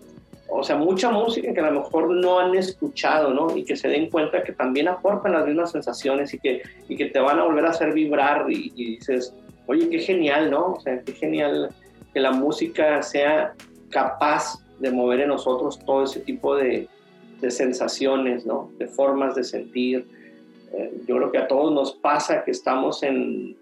o 0.48 0.62
sea, 0.62 0.76
mucha 0.76 1.10
música 1.10 1.52
que 1.52 1.60
a 1.60 1.70
lo 1.70 1.80
mejor 1.80 2.10
no 2.10 2.38
han 2.38 2.54
escuchado, 2.54 3.32
¿no? 3.32 3.56
Y 3.56 3.64
que 3.64 3.76
se 3.76 3.88
den 3.88 4.10
cuenta 4.10 4.42
que 4.42 4.52
también 4.52 4.88
aportan 4.88 5.32
las 5.32 5.46
mismas 5.46 5.72
sensaciones 5.72 6.34
y 6.34 6.38
que, 6.38 6.62
y 6.88 6.96
que 6.96 7.06
te 7.06 7.20
van 7.20 7.38
a 7.38 7.44
volver 7.44 7.66
a 7.66 7.70
hacer 7.70 7.92
vibrar 7.92 8.46
y, 8.50 8.70
dices, 8.70 9.34
oye, 9.66 9.88
qué 9.88 10.00
genial, 10.00 10.50
¿no? 10.50 10.72
O 10.72 10.80
sea, 10.80 11.00
qué 11.02 11.12
genial 11.12 11.70
que 12.12 12.20
la 12.20 12.32
música 12.32 13.02
sea 13.02 13.54
capaz 13.90 14.64
de 14.78 14.90
mover 14.90 15.20
en 15.20 15.28
nosotros 15.28 15.78
todo 15.84 16.04
ese 16.04 16.20
tipo 16.20 16.56
de, 16.56 16.88
de 17.40 17.50
sensaciones, 17.50 18.46
¿no? 18.46 18.70
De 18.78 18.86
formas 18.86 19.34
de 19.34 19.44
sentir. 19.44 20.06
Eh, 20.72 21.02
yo 21.06 21.16
creo 21.16 21.32
que 21.32 21.38
a 21.38 21.48
todos 21.48 21.72
nos 21.72 21.94
pasa 21.94 22.44
que 22.44 22.50
estamos 22.50 23.02
en, 23.02 23.56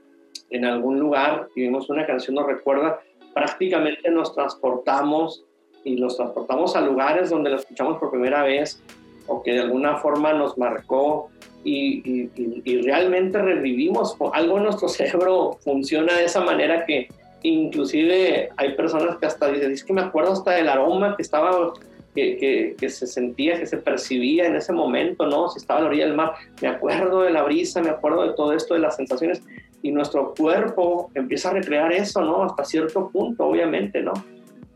en 0.50 0.64
algún 0.64 0.98
lugar 0.98 1.48
y 1.54 1.62
vimos 1.62 1.88
una 1.90 2.06
canción, 2.06 2.36
nos 2.36 2.46
recuerda, 2.46 3.00
prácticamente 3.34 4.10
nos 4.10 4.34
transportamos 4.34 5.44
y 5.84 5.96
los 5.96 6.16
transportamos 6.16 6.76
a 6.76 6.80
lugares 6.80 7.30
donde 7.30 7.50
lo 7.50 7.56
escuchamos 7.56 7.98
por 7.98 8.10
primera 8.10 8.42
vez 8.42 8.82
o 9.26 9.42
que 9.42 9.52
de 9.52 9.60
alguna 9.60 9.96
forma 9.96 10.32
nos 10.32 10.56
marcó 10.58 11.30
y, 11.64 12.30
y, 12.34 12.82
realmente 12.82 13.38
revivimos. 13.38 14.16
Algo 14.32 14.56
en 14.56 14.64
nuestro 14.64 14.88
cerebro 14.88 15.58
funciona 15.60 16.16
de 16.16 16.24
esa 16.24 16.40
manera 16.40 16.84
que 16.86 17.08
inclusive 17.42 18.50
hay 18.56 18.74
personas 18.74 19.16
que 19.16 19.26
hasta 19.26 19.48
dicen, 19.50 19.72
es 19.72 19.84
que 19.84 19.92
me 19.92 20.02
acuerdo 20.02 20.32
hasta 20.32 20.52
del 20.52 20.68
aroma 20.68 21.16
que 21.16 21.22
estaba, 21.22 21.72
que, 22.14 22.74
que, 22.78 22.88
se 22.88 23.06
sentía, 23.06 23.58
que 23.58 23.66
se 23.66 23.76
percibía 23.76 24.46
en 24.46 24.56
ese 24.56 24.72
momento, 24.72 25.26
¿no? 25.26 25.48
Si 25.48 25.58
estaba 25.58 25.80
a 25.80 25.82
la 25.82 25.88
orilla 25.88 26.06
del 26.06 26.16
mar, 26.16 26.32
me 26.60 26.68
acuerdo 26.68 27.22
de 27.22 27.30
la 27.30 27.42
brisa, 27.42 27.80
me 27.80 27.90
acuerdo 27.90 28.24
de 28.24 28.34
todo 28.34 28.52
esto, 28.52 28.74
de 28.74 28.80
las 28.80 28.96
sensaciones, 28.96 29.42
y 29.82 29.92
nuestro 29.92 30.34
cuerpo 30.36 31.10
empieza 31.14 31.50
a 31.50 31.52
recrear 31.52 31.92
eso, 31.92 32.20
¿no? 32.22 32.42
Hasta 32.42 32.64
cierto 32.64 33.08
punto, 33.10 33.46
obviamente, 33.46 34.02
¿no? 34.02 34.12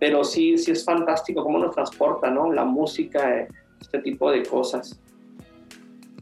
pero 0.02 0.24
sí, 0.24 0.58
sí 0.58 0.72
es 0.72 0.84
fantástico 0.84 1.44
cómo 1.44 1.60
nos 1.60 1.76
transporta, 1.76 2.28
¿no? 2.28 2.52
La 2.52 2.64
música, 2.64 3.46
este 3.80 4.00
tipo 4.00 4.32
de 4.32 4.42
cosas. 4.42 4.98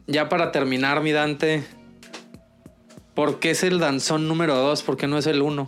Ya 0.05 0.29
para 0.29 0.51
terminar, 0.51 1.01
mi 1.01 1.11
Dante, 1.11 1.63
¿por 3.15 3.39
qué 3.39 3.49
es 3.49 3.63
el 3.63 3.79
danzón 3.79 4.27
número 4.27 4.53
dos? 4.55 4.83
¿Por 4.83 4.97
qué 4.97 5.07
no 5.07 5.17
es 5.17 5.25
el 5.25 5.41
uno? 5.41 5.67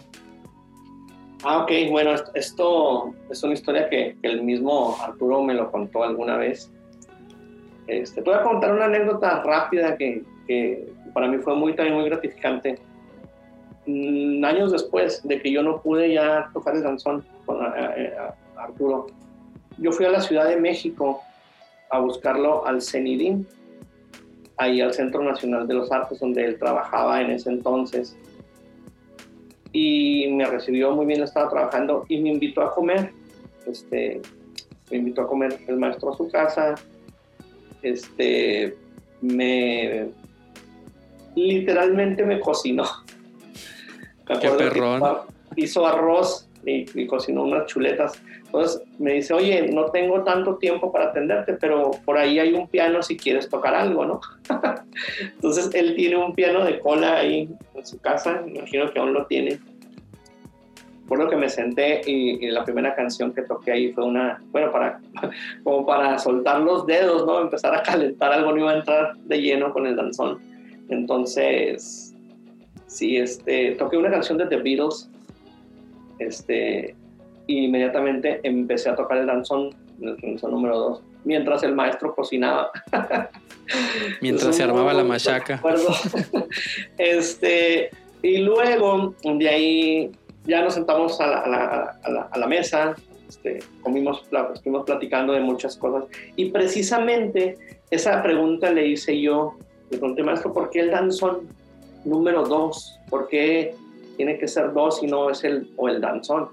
Ah, 1.45 1.63
ok, 1.63 1.71
bueno, 1.89 2.15
esto 2.35 3.13
es 3.29 3.43
una 3.43 3.53
historia 3.53 3.89
que, 3.89 4.15
el 4.21 4.43
mismo 4.43 4.95
Arturo 5.01 5.43
me 5.43 5.53
lo 5.53 5.69
contó 5.71 6.03
alguna 6.03 6.37
vez. 6.37 6.71
Este, 7.87 8.21
te 8.21 8.29
voy 8.29 8.39
a 8.39 8.43
contar 8.43 8.73
una 8.73 8.85
anécdota 8.85 9.43
rápida 9.43 9.97
que, 9.97 10.23
que 10.47 10.87
para 11.13 11.27
mí 11.27 11.37
fue 11.39 11.53
muy, 11.55 11.75
también 11.75 11.97
muy 11.97 12.05
gratificante. 12.05 12.79
Mm, 13.85 14.43
años 14.45 14.71
después 14.71 15.21
de 15.27 15.41
que 15.41 15.51
yo 15.51 15.61
no 15.61 15.81
pude 15.81 16.13
ya 16.13 16.49
tocar 16.53 16.75
el 16.75 16.83
danzón 16.83 17.25
con 17.45 17.65
eh, 17.65 17.69
eh, 17.97 18.13
Arturo, 18.55 19.07
yo 19.77 19.91
fui 19.91 20.05
a 20.05 20.11
la 20.11 20.21
Ciudad 20.21 20.47
de 20.47 20.55
México 20.55 21.21
a 21.89 21.99
buscarlo 21.99 22.65
al 22.65 22.81
CENIDIN, 22.81 23.45
ahí 24.55 24.79
al 24.79 24.93
Centro 24.93 25.21
Nacional 25.21 25.67
de 25.67 25.73
los 25.73 25.91
Artes, 25.91 26.19
donde 26.19 26.45
él 26.45 26.57
trabajaba 26.57 27.21
en 27.21 27.31
ese 27.31 27.49
entonces. 27.49 28.15
Y 29.73 30.27
me 30.29 30.45
recibió 30.45 30.91
muy 30.91 31.05
bien, 31.05 31.23
estaba 31.23 31.49
trabajando 31.49 32.05
y 32.07 32.21
me 32.21 32.29
invitó 32.29 32.61
a 32.61 32.73
comer. 32.73 33.11
Este, 33.67 34.21
me 34.91 34.97
invitó 34.97 35.23
a 35.23 35.27
comer 35.27 35.59
el 35.67 35.77
maestro 35.77 36.13
a 36.13 36.17
su 36.17 36.29
casa. 36.29 36.75
Este, 37.81 38.77
me 39.21 40.09
literalmente 41.35 42.23
me 42.23 42.39
cocinó 42.39 42.83
Qué 44.39 44.49
perrón. 44.49 45.01
Hizo 45.55 45.85
arroz 45.85 46.47
y, 46.65 47.05
cocinó 47.07 47.43
unas 47.43 47.67
chuletas. 47.67 48.13
Entonces 48.45 48.81
me 48.99 49.13
dice, 49.13 49.33
oye, 49.33 49.67
no 49.71 49.85
tengo 49.85 50.23
tanto 50.23 50.55
tiempo 50.57 50.91
para 50.91 51.05
atenderte, 51.05 51.53
pero 51.53 51.91
por 52.05 52.17
ahí 52.17 52.39
hay 52.39 52.53
un 52.53 52.67
piano 52.67 53.01
si 53.03 53.17
quieres 53.17 53.49
tocar 53.49 53.75
algo, 53.75 54.05
¿no? 54.05 54.21
Entonces 55.21 55.69
él 55.73 55.95
tiene 55.95 56.17
un 56.17 56.33
piano 56.33 56.63
de 56.63 56.79
cola 56.79 57.17
ahí 57.17 57.49
en 57.73 57.85
su 57.85 57.99
casa, 57.99 58.43
imagino 58.45 58.91
que 58.91 58.99
aún 58.99 59.13
lo 59.13 59.25
tiene. 59.25 59.59
Por 61.07 61.19
lo 61.19 61.29
que 61.29 61.35
me 61.35 61.49
senté 61.49 62.01
y, 62.05 62.49
la 62.49 62.63
primera 62.63 62.95
canción 62.95 63.33
que 63.33 63.41
toqué 63.41 63.71
ahí 63.71 63.93
fue 63.93 64.05
una, 64.05 64.41
bueno, 64.51 64.71
para, 64.71 65.01
como 65.63 65.85
para 65.85 66.17
soltar 66.17 66.61
los 66.61 66.85
dedos, 66.85 67.25
¿no? 67.25 67.41
Empezar 67.41 67.75
a 67.75 67.83
calentar 67.83 68.31
algo, 68.31 68.51
no 68.51 68.59
iba 68.59 68.71
a 68.71 68.77
entrar 68.77 69.17
de 69.17 69.41
lleno 69.41 69.73
con 69.73 69.85
el 69.85 69.95
danzón 69.95 70.39
Entonces, 70.89 72.15
sí, 72.87 73.17
este, 73.17 73.71
toqué 73.71 73.97
una 73.97 74.11
canción 74.11 74.37
de 74.37 74.45
The 74.45 74.57
Beatles, 74.57 75.09
este, 76.19 76.95
y 77.47 77.65
inmediatamente 77.65 78.39
empecé 78.43 78.89
a 78.89 78.95
tocar 78.95 79.17
el 79.17 79.27
danzón, 79.27 79.71
el 80.01 80.15
danzón 80.17 80.51
número 80.51 80.77
2, 80.77 81.03
mientras 81.23 81.63
el 81.63 81.73
maestro 81.73 82.13
cocinaba. 82.13 82.71
mientras 84.21 84.55
se 84.55 84.63
armaba 84.63 84.93
la 84.93 85.03
machaca. 85.03 85.61
este, 86.97 87.89
y 88.21 88.37
luego, 88.37 89.15
de 89.23 89.49
ahí, 89.49 90.11
ya 90.45 90.61
nos 90.61 90.73
sentamos 90.73 91.19
a 91.19 91.27
la, 91.27 91.97
a 92.31 92.37
la, 92.37 92.47
mesa, 92.47 92.95
este, 93.27 93.59
comimos, 93.81 94.23
estuvimos 94.53 94.85
platicando 94.85 95.33
de 95.33 95.39
muchas 95.39 95.77
cosas, 95.77 96.05
y 96.35 96.49
precisamente 96.51 97.57
esa 97.91 98.21
pregunta 98.21 98.71
le 98.71 98.87
hice 98.87 99.19
yo, 99.19 99.55
le 99.89 99.97
pregunté, 99.97 100.23
maestro, 100.23 100.53
¿por 100.53 100.69
qué 100.69 100.81
el 100.81 100.91
danzón 100.91 101.47
número 102.05 102.43
2? 102.43 102.99
¿Por 103.09 103.27
qué 103.27 103.75
tiene 104.17 104.37
que 104.37 104.47
ser 104.47 104.73
dos 104.73 105.01
y 105.03 105.07
no 105.07 105.29
es 105.29 105.43
el, 105.43 105.69
o 105.75 105.87
el 105.89 106.01
danzón? 106.01 106.49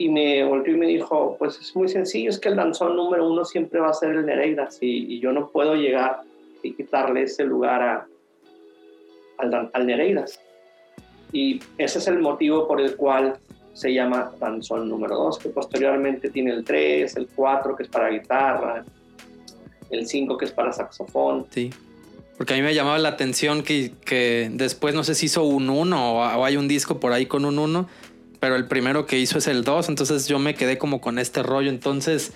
Y 0.00 0.08
me 0.08 0.42
volvió 0.44 0.74
y 0.74 0.78
me 0.78 0.86
dijo, 0.86 1.36
pues 1.38 1.58
es 1.60 1.76
muy 1.76 1.86
sencillo, 1.86 2.30
es 2.30 2.38
que 2.38 2.48
el 2.48 2.56
danzón 2.56 2.96
número 2.96 3.30
uno 3.30 3.44
siempre 3.44 3.80
va 3.80 3.90
a 3.90 3.92
ser 3.92 4.12
el 4.12 4.24
Nereidas 4.24 4.78
y, 4.80 5.20
yo 5.20 5.30
no 5.30 5.50
puedo 5.50 5.74
llegar 5.74 6.22
y 6.62 6.72
quitarle 6.72 7.24
ese 7.24 7.44
lugar 7.44 7.82
a, 7.82 8.06
al, 9.36 9.70
al, 9.70 9.86
Nereidas. 9.86 10.40
Y 11.32 11.60
ese 11.76 11.98
es 11.98 12.06
el 12.06 12.18
motivo 12.18 12.66
por 12.66 12.80
el 12.80 12.96
cual 12.96 13.36
se 13.74 13.92
llama 13.92 14.32
danzón 14.40 14.88
número 14.88 15.16
dos, 15.16 15.38
que 15.38 15.50
posteriormente 15.50 16.30
tiene 16.30 16.52
el 16.52 16.64
3, 16.64 17.16
el 17.16 17.28
4 17.36 17.76
que 17.76 17.82
es 17.82 17.90
para 17.90 18.08
guitarra, 18.08 18.82
el 19.90 20.06
5 20.06 20.38
que 20.38 20.46
es 20.46 20.52
para 20.52 20.72
saxofón. 20.72 21.44
Sí. 21.50 21.68
Porque 22.38 22.54
a 22.54 22.56
mí 22.56 22.62
me 22.62 22.74
llamaba 22.74 22.98
la 22.98 23.10
atención 23.10 23.62
que, 23.62 23.92
que 24.06 24.48
después 24.50 24.94
no 24.94 25.04
sé 25.04 25.14
si 25.14 25.26
hizo 25.26 25.44
un 25.44 25.68
1 25.68 26.14
o, 26.14 26.40
o 26.40 26.44
hay 26.46 26.56
un 26.56 26.68
disco 26.68 26.98
por 26.98 27.12
ahí 27.12 27.26
con 27.26 27.44
un 27.44 27.58
1 27.58 27.86
pero 28.40 28.56
el 28.56 28.66
primero 28.66 29.06
que 29.06 29.18
hizo 29.18 29.38
es 29.38 29.46
el 29.46 29.64
2, 29.64 29.90
entonces 29.90 30.26
yo 30.26 30.38
me 30.38 30.54
quedé 30.54 30.78
como 30.78 31.00
con 31.00 31.18
este 31.18 31.42
rollo, 31.42 31.68
entonces 31.68 32.32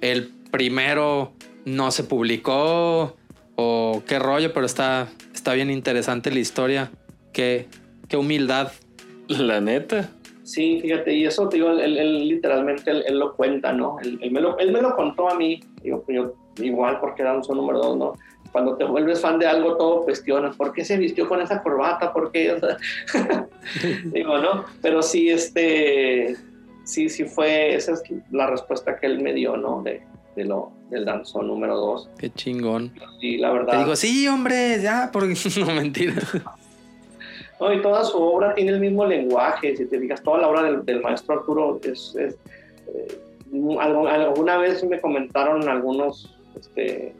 el 0.00 0.28
primero 0.50 1.32
no 1.64 1.90
se 1.90 2.04
publicó 2.04 3.16
o 3.54 4.02
qué 4.06 4.18
rollo, 4.18 4.52
pero 4.52 4.66
está, 4.66 5.08
está 5.32 5.54
bien 5.54 5.70
interesante 5.70 6.30
la 6.30 6.40
historia, 6.40 6.90
qué, 7.32 7.66
qué 8.08 8.16
humildad. 8.16 8.72
La 9.28 9.60
neta. 9.60 10.10
Sí, 10.42 10.80
fíjate, 10.80 11.12
y 11.12 11.24
eso 11.24 11.48
digo, 11.48 11.70
él, 11.70 12.28
literalmente 12.28 12.90
él, 12.90 13.18
lo 13.18 13.34
cuenta, 13.34 13.72
¿no? 13.72 13.98
Él, 14.00 14.30
me 14.30 14.40
lo, 14.40 14.56
él, 14.58 14.70
me 14.70 14.80
lo, 14.80 14.94
contó 14.94 15.28
a 15.28 15.34
mí, 15.34 15.60
digo, 15.82 16.04
yo 16.08 16.34
igual 16.58 17.00
porque 17.00 17.22
era 17.22 17.34
número 17.34 17.78
dos, 17.78 17.96
¿no? 17.96 18.12
cuando 18.56 18.74
te 18.76 18.84
vuelves 18.84 19.20
fan 19.20 19.38
de 19.38 19.46
algo, 19.46 19.76
todo 19.76 20.02
cuestionas. 20.02 20.56
¿Por 20.56 20.72
qué 20.72 20.82
se 20.82 20.96
vistió 20.96 21.28
con 21.28 21.42
esa 21.42 21.62
corbata? 21.62 22.10
¿Por 22.10 22.32
qué? 22.32 22.58
digo, 24.06 24.38
¿no? 24.38 24.64
Pero 24.80 25.02
sí, 25.02 25.28
este, 25.28 26.36
sí, 26.84 27.10
sí 27.10 27.24
fue, 27.24 27.74
esa 27.74 27.92
es 27.92 28.02
la 28.30 28.46
respuesta 28.46 28.96
que 28.96 29.06
él 29.06 29.20
me 29.20 29.34
dio, 29.34 29.58
¿no? 29.58 29.82
De, 29.82 30.02
de 30.36 30.44
lo, 30.46 30.72
del 30.88 31.04
danzón 31.04 31.48
número 31.48 31.76
dos. 31.76 32.08
Qué 32.18 32.30
chingón. 32.30 32.92
Sí, 33.20 33.36
la 33.36 33.52
verdad. 33.52 33.72
Te 33.72 33.78
digo, 33.80 33.94
sí, 33.94 34.26
hombre, 34.26 34.80
ya, 34.80 35.10
porque 35.12 35.34
no, 35.60 35.66
mentira. 35.74 36.14
No, 37.60 37.72
y 37.72 37.82
toda 37.82 38.04
su 38.04 38.16
obra 38.16 38.54
tiene 38.54 38.72
el 38.72 38.80
mismo 38.80 39.04
lenguaje. 39.04 39.76
Si 39.76 39.86
te 39.86 39.98
digas, 39.98 40.22
toda 40.22 40.38
la 40.38 40.48
obra 40.48 40.62
del, 40.62 41.00
maestro 41.02 41.40
Arturo 41.40 41.78
es. 41.82 42.14
es 42.16 42.38
eh, 42.94 43.20
alguna 43.80 44.58
vez 44.58 44.82
me 44.84 45.00
comentaron 45.00 45.68
algunos 45.68 46.35
este, 46.58 47.14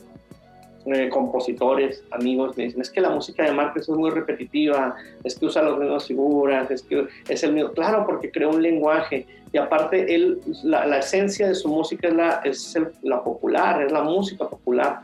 eh, 0.86 1.08
compositores, 1.08 2.04
amigos, 2.10 2.56
me 2.56 2.64
dicen, 2.64 2.80
es 2.80 2.90
que 2.90 3.00
la 3.00 3.10
música 3.10 3.44
de 3.44 3.52
Márquez 3.52 3.88
es 3.88 3.88
muy 3.88 4.10
repetitiva, 4.10 4.94
es 5.24 5.38
que 5.38 5.46
usa 5.46 5.62
las 5.62 5.78
mismas 5.78 6.06
figuras, 6.06 6.70
es 6.70 6.82
que 6.82 7.06
es 7.28 7.42
el 7.42 7.52
mismo, 7.52 7.72
claro, 7.72 8.04
porque 8.06 8.30
creó 8.30 8.50
un 8.50 8.62
lenguaje 8.62 9.26
y 9.52 9.58
aparte 9.58 10.14
él, 10.14 10.40
la, 10.62 10.98
esencia 10.98 11.48
de 11.48 11.54
su 11.54 11.68
música 11.68 12.08
es, 12.08 12.14
la, 12.14 12.40
es 12.44 12.78
la 13.02 13.22
popular, 13.22 13.82
es 13.82 13.92
la 13.92 14.02
música 14.02 14.48
popular 14.48 15.00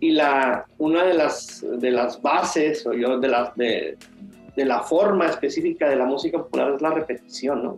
y 0.00 0.12
la, 0.12 0.66
una 0.78 1.04
de 1.04 1.14
las, 1.14 1.64
de 1.78 1.90
las 1.90 2.20
bases 2.20 2.86
o 2.86 2.92
yo, 2.92 3.18
de, 3.18 3.28
las, 3.28 3.54
de, 3.56 3.96
de 4.56 4.64
la 4.64 4.80
forma 4.80 5.26
específica 5.26 5.88
de 5.88 5.96
la 5.96 6.04
música 6.04 6.38
popular 6.38 6.72
es 6.74 6.82
la 6.82 6.90
repetición, 6.90 7.62
¿no? 7.62 7.76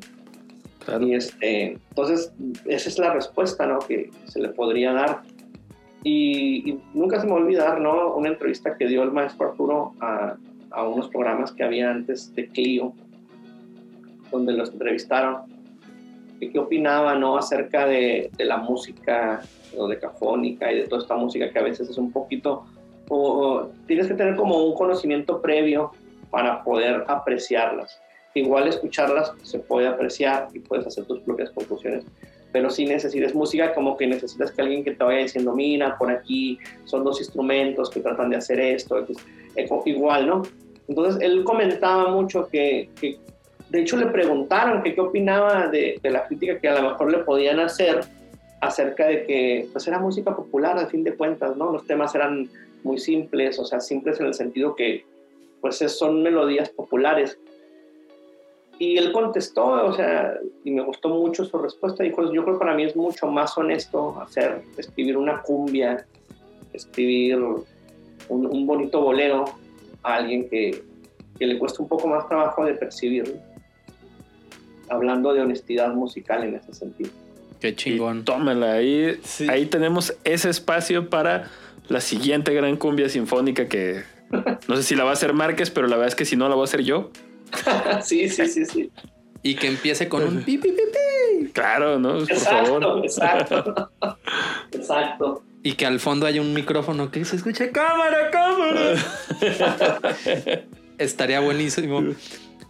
Y 1.01 1.14
este, 1.14 1.79
entonces, 1.89 2.33
esa 2.66 2.89
es 2.89 2.99
la 2.99 3.12
respuesta 3.12 3.66
¿no? 3.66 3.79
que 3.81 4.11
se 4.25 4.41
le 4.41 4.49
podría 4.49 4.93
dar. 4.93 5.23
Y, 6.03 6.78
nunca 6.94 7.20
se 7.20 7.26
me 7.26 7.32
va 7.32 7.38
a 7.38 7.42
olvidar, 7.42 7.80
¿no? 7.80 8.14
Una 8.14 8.28
entrevista 8.28 8.76
que 8.76 8.86
dio 8.86 9.03
el 9.03 9.12
maestro 9.12 9.51
Arturo 9.51 9.92
a, 10.01 10.36
a 10.70 10.88
unos 10.88 11.09
programas 11.09 11.53
que 11.53 11.62
había 11.62 11.90
antes 11.90 12.34
de 12.34 12.48
Clio, 12.48 12.92
donde 14.30 14.53
los 14.53 14.70
entrevistaron. 14.72 15.42
¿Qué 16.40 16.59
opinaba, 16.59 17.14
no? 17.16 17.36
Acerca 17.36 17.86
de, 17.86 18.30
de 18.36 18.44
la 18.46 18.57
música 18.57 19.42
o 19.76 19.86
decafónica 19.86 20.72
y 20.72 20.78
de 20.78 20.88
toda 20.88 21.03
esta 21.03 21.16
música 21.16 21.51
que 21.51 21.59
a 21.59 21.62
veces 21.62 21.88
es 21.90 21.98
un 21.98 22.12
poquito... 22.12 22.64
O, 23.09 23.68
tienes 23.86 24.07
que 24.07 24.14
tener 24.14 24.36
como 24.36 24.64
un 24.64 24.74
conocimiento 24.74 25.42
previo 25.42 25.90
para 26.30 26.62
poder 26.62 27.05
apreciarlas. 27.09 28.01
Igual 28.34 28.68
escucharlas 28.68 29.32
se 29.42 29.59
puede 29.59 29.88
apreciar 29.88 30.48
y 30.55 30.61
puedes 30.61 30.86
hacer 30.86 31.05
tus 31.05 31.20
propias 31.20 31.51
conclusiones, 31.51 32.05
pero 32.53 32.70
si 32.70 32.84
necesitas 32.84 33.34
música, 33.34 33.74
como 33.74 33.96
que 33.96 34.07
necesitas 34.07 34.51
que 34.51 34.62
alguien 34.62 34.84
que 34.84 34.92
te 34.92 35.05
vaya 35.05 35.20
diciendo, 35.20 35.55
mira, 35.55 35.96
por 35.98 36.11
aquí 36.11 36.59
son 36.84 37.05
dos 37.05 37.20
instrumentos 37.20 37.90
que 37.90 38.01
tratan 38.01 38.30
de 38.30 38.36
hacer 38.36 38.61
esto, 38.61 39.07
igual, 39.84 40.26
¿no? 40.26 40.42
Entonces 40.88 41.22
él 41.22 41.44
comentaba 41.44 42.11
mucho 42.11 42.48
que, 42.48 42.90
que 43.01 43.18
de 43.68 43.80
hecho 43.80 43.96
le 43.96 44.07
preguntaron 44.07 44.82
que 44.82 44.94
qué 44.94 45.01
opinaba 45.01 45.68
de, 45.68 45.98
de, 46.03 46.11
la 46.11 46.26
crítica 46.26 46.59
que 46.59 46.68
a 46.68 46.80
lo 46.80 46.90
mejor 46.90 47.12
le 47.12 47.18
podían 47.18 47.61
hacer 47.61 48.01
acerca 48.61 49.07
de 49.07 49.24
que 49.24 49.68
pues 49.72 49.86
era 49.86 50.01
música 50.01 50.34
popular 50.34 50.76
al 50.76 50.88
fin 50.88 51.05
de 51.05 51.14
cuentas, 51.14 51.57
¿no? 51.57 51.72
Los 51.72 51.86
temas 51.86 52.14
eran 52.14 52.51
muy 52.82 52.98
simples, 52.98 53.59
o 53.59 53.64
sea, 53.64 53.80
simples 53.80 54.18
en 54.20 54.26
el 54.26 54.34
sentido 54.34 54.74
que 54.74 55.05
pues 55.61 55.76
son 55.76 56.22
melodías 56.22 56.70
populares 56.70 57.38
y 58.81 58.97
él 58.97 59.12
contestó, 59.12 59.66
o 59.66 59.93
sea, 59.93 60.39
y 60.64 60.70
me 60.70 60.81
gustó 60.81 61.11
mucho 61.11 61.45
su 61.45 61.59
respuesta. 61.59 62.03
Dijo, 62.03 62.33
yo 62.33 62.42
creo 62.42 62.54
que 62.54 62.61
para 62.61 62.75
mí 62.75 62.84
es 62.84 62.96
mucho 62.96 63.26
más 63.26 63.57
honesto 63.59 64.18
hacer, 64.22 64.63
escribir 64.79 65.18
una 65.18 65.42
cumbia, 65.42 66.07
escribir 66.72 67.38
un, 68.30 68.67
bonito 68.67 69.03
bolero 69.03 69.45
a 70.03 70.14
alguien 70.14 70.49
que, 70.49 70.83
que, 71.38 71.46
le 71.46 71.59
cuesta 71.59 71.83
un 71.83 71.91
poco 71.91 72.09
más 72.09 72.26
trabajo 72.26 72.64
de 72.64 72.72
percibirlo. 72.72 73.34
Hablando 74.88 75.34
de 75.34 75.42
honestidad 75.42 75.92
musical 75.92 76.42
en 76.45 76.54
ese 76.54 76.72
sentido. 76.72 77.11
Qué 77.61 77.76
chingón. 77.76 78.25
tómela, 78.25 78.72
ahí, 78.72 79.21
ahí 79.50 79.67
tenemos 79.67 80.17
ese 80.25 80.49
espacio 80.49 81.11
para 81.11 81.50
la 81.88 82.00
siguiente 82.00 82.54
gran 82.54 82.79
cumbia 82.79 83.11
sinfónica 83.11 83.68
que 83.68 84.04
no 84.68 84.76
sé 84.76 84.83
si 84.84 84.95
la 84.95 85.04
va 85.04 85.11
a 85.11 85.13
hacer 85.13 85.34
Márquez, 85.34 85.68
pero 85.68 85.87
la 85.87 85.96
verdad 85.96 86.09
es 86.09 86.14
que 86.14 86.25
si 86.25 86.34
no 86.34 86.49
la 86.49 86.54
voy 86.54 86.63
a 86.63 86.64
hacer 86.64 86.80
yo. 86.80 87.11
sí, 88.03 88.29
sí, 88.29 88.47
sí, 88.47 88.64
sí. 88.64 88.91
Y 89.43 89.55
que 89.55 89.68
empiece 89.68 90.09
con 90.09 90.22
un 90.22 90.43
pi, 90.43 90.59
pi, 90.59 90.68
pi, 90.68 90.83
pi. 91.41 91.49
Claro, 91.53 91.99
¿no? 91.99 92.18
Por 92.18 92.31
exacto, 92.31 92.81
favor. 92.81 93.05
exacto. 93.05 93.91
exacto. 94.72 95.43
Y 95.63 95.72
que 95.72 95.87
al 95.87 96.01
fondo 96.01 96.27
haya 96.27 96.41
un 96.41 96.53
micrófono 96.55 97.11
que 97.11 97.25
se 97.25 97.37
escuche 97.37 97.71
cámara, 97.71 98.31
cámara. 98.31 98.95
Estaría 100.99 101.41
buenísimo. 101.41 102.14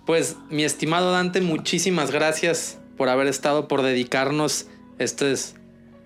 Pues, 0.07 0.37
mi 0.49 0.65
estimado 0.65 1.13
Dante, 1.13 1.41
muchísimas 1.41 2.11
gracias 2.11 2.81
por 2.97 3.09
haber 3.09 3.27
estado, 3.27 3.69
por 3.69 3.83
dedicarnos 3.83 4.67
estos 4.99 5.55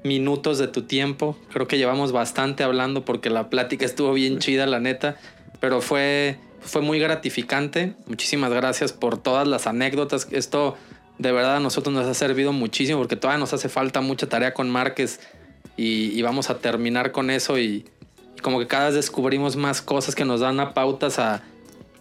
minutos 0.05 0.59
de 0.59 0.69
tu 0.69 0.83
tiempo. 0.83 1.37
Creo 1.53 1.67
que 1.67 1.79
llevamos 1.79 2.13
bastante 2.13 2.63
hablando 2.63 3.05
porque 3.05 3.31
la 3.31 3.51
plática 3.51 3.85
estuvo 3.85 4.13
bien 4.13 4.39
chida, 4.39 4.67
la 4.67 4.81
neta. 4.81 5.17
Pero 5.61 5.81
fue 5.81 6.39
fue 6.65 6.83
muy 6.83 6.99
gratificante. 6.99 7.95
Muchísimas 8.07 8.53
gracias 8.53 8.93
por 8.93 9.19
todas 9.19 9.47
las 9.47 9.67
anécdotas. 9.67 10.27
Esto 10.31 10.77
de 11.19 11.33
verdad 11.33 11.57
a 11.57 11.61
nosotros 11.61 11.95
nos 11.95 12.07
ha 12.07 12.15
servido 12.15 12.53
muchísimo 12.53 12.99
porque 12.99 13.17
todavía 13.17 13.39
nos 13.39 13.53
hace 13.53 13.69
falta 13.69 14.01
mucha 14.01 14.29
tarea 14.29 14.55
con 14.55 14.71
Márquez 14.71 15.21
y, 15.77 16.21
vamos 16.23 16.51
a 16.51 16.59
terminar 16.59 17.13
con 17.13 17.31
eso 17.31 17.59
y, 17.59 17.85
como 18.43 18.59
que 18.59 18.67
cada 18.67 18.87
vez 18.87 18.95
descubrimos 18.95 19.57
más 19.57 19.83
cosas 19.83 20.15
que 20.15 20.25
nos 20.25 20.41
dan 20.41 20.61
a 20.61 20.75
pautas 20.75 21.19
a, 21.19 21.43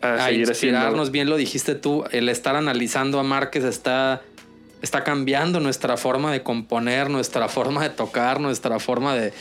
a, 0.02 0.32
inspirarnos. 0.32 1.12
Bien 1.12 1.30
lo 1.30 1.38
dijiste 1.38 1.76
tú, 1.76 2.04
el 2.12 2.30
estar 2.30 2.56
analizando 2.56 3.20
a 3.20 3.24
Márquez 3.24 3.64
está, 3.64 4.22
está 4.82 5.04
cambiando 5.04 5.60
nuestra 5.60 5.98
forma 5.98 6.32
de 6.32 6.44
componer, 6.44 7.10
nuestra 7.10 7.48
forma 7.48 7.82
de 7.84 7.90
tocar, 7.90 8.40
nuestra 8.40 8.80
forma 8.80 9.16
de, 9.16 9.34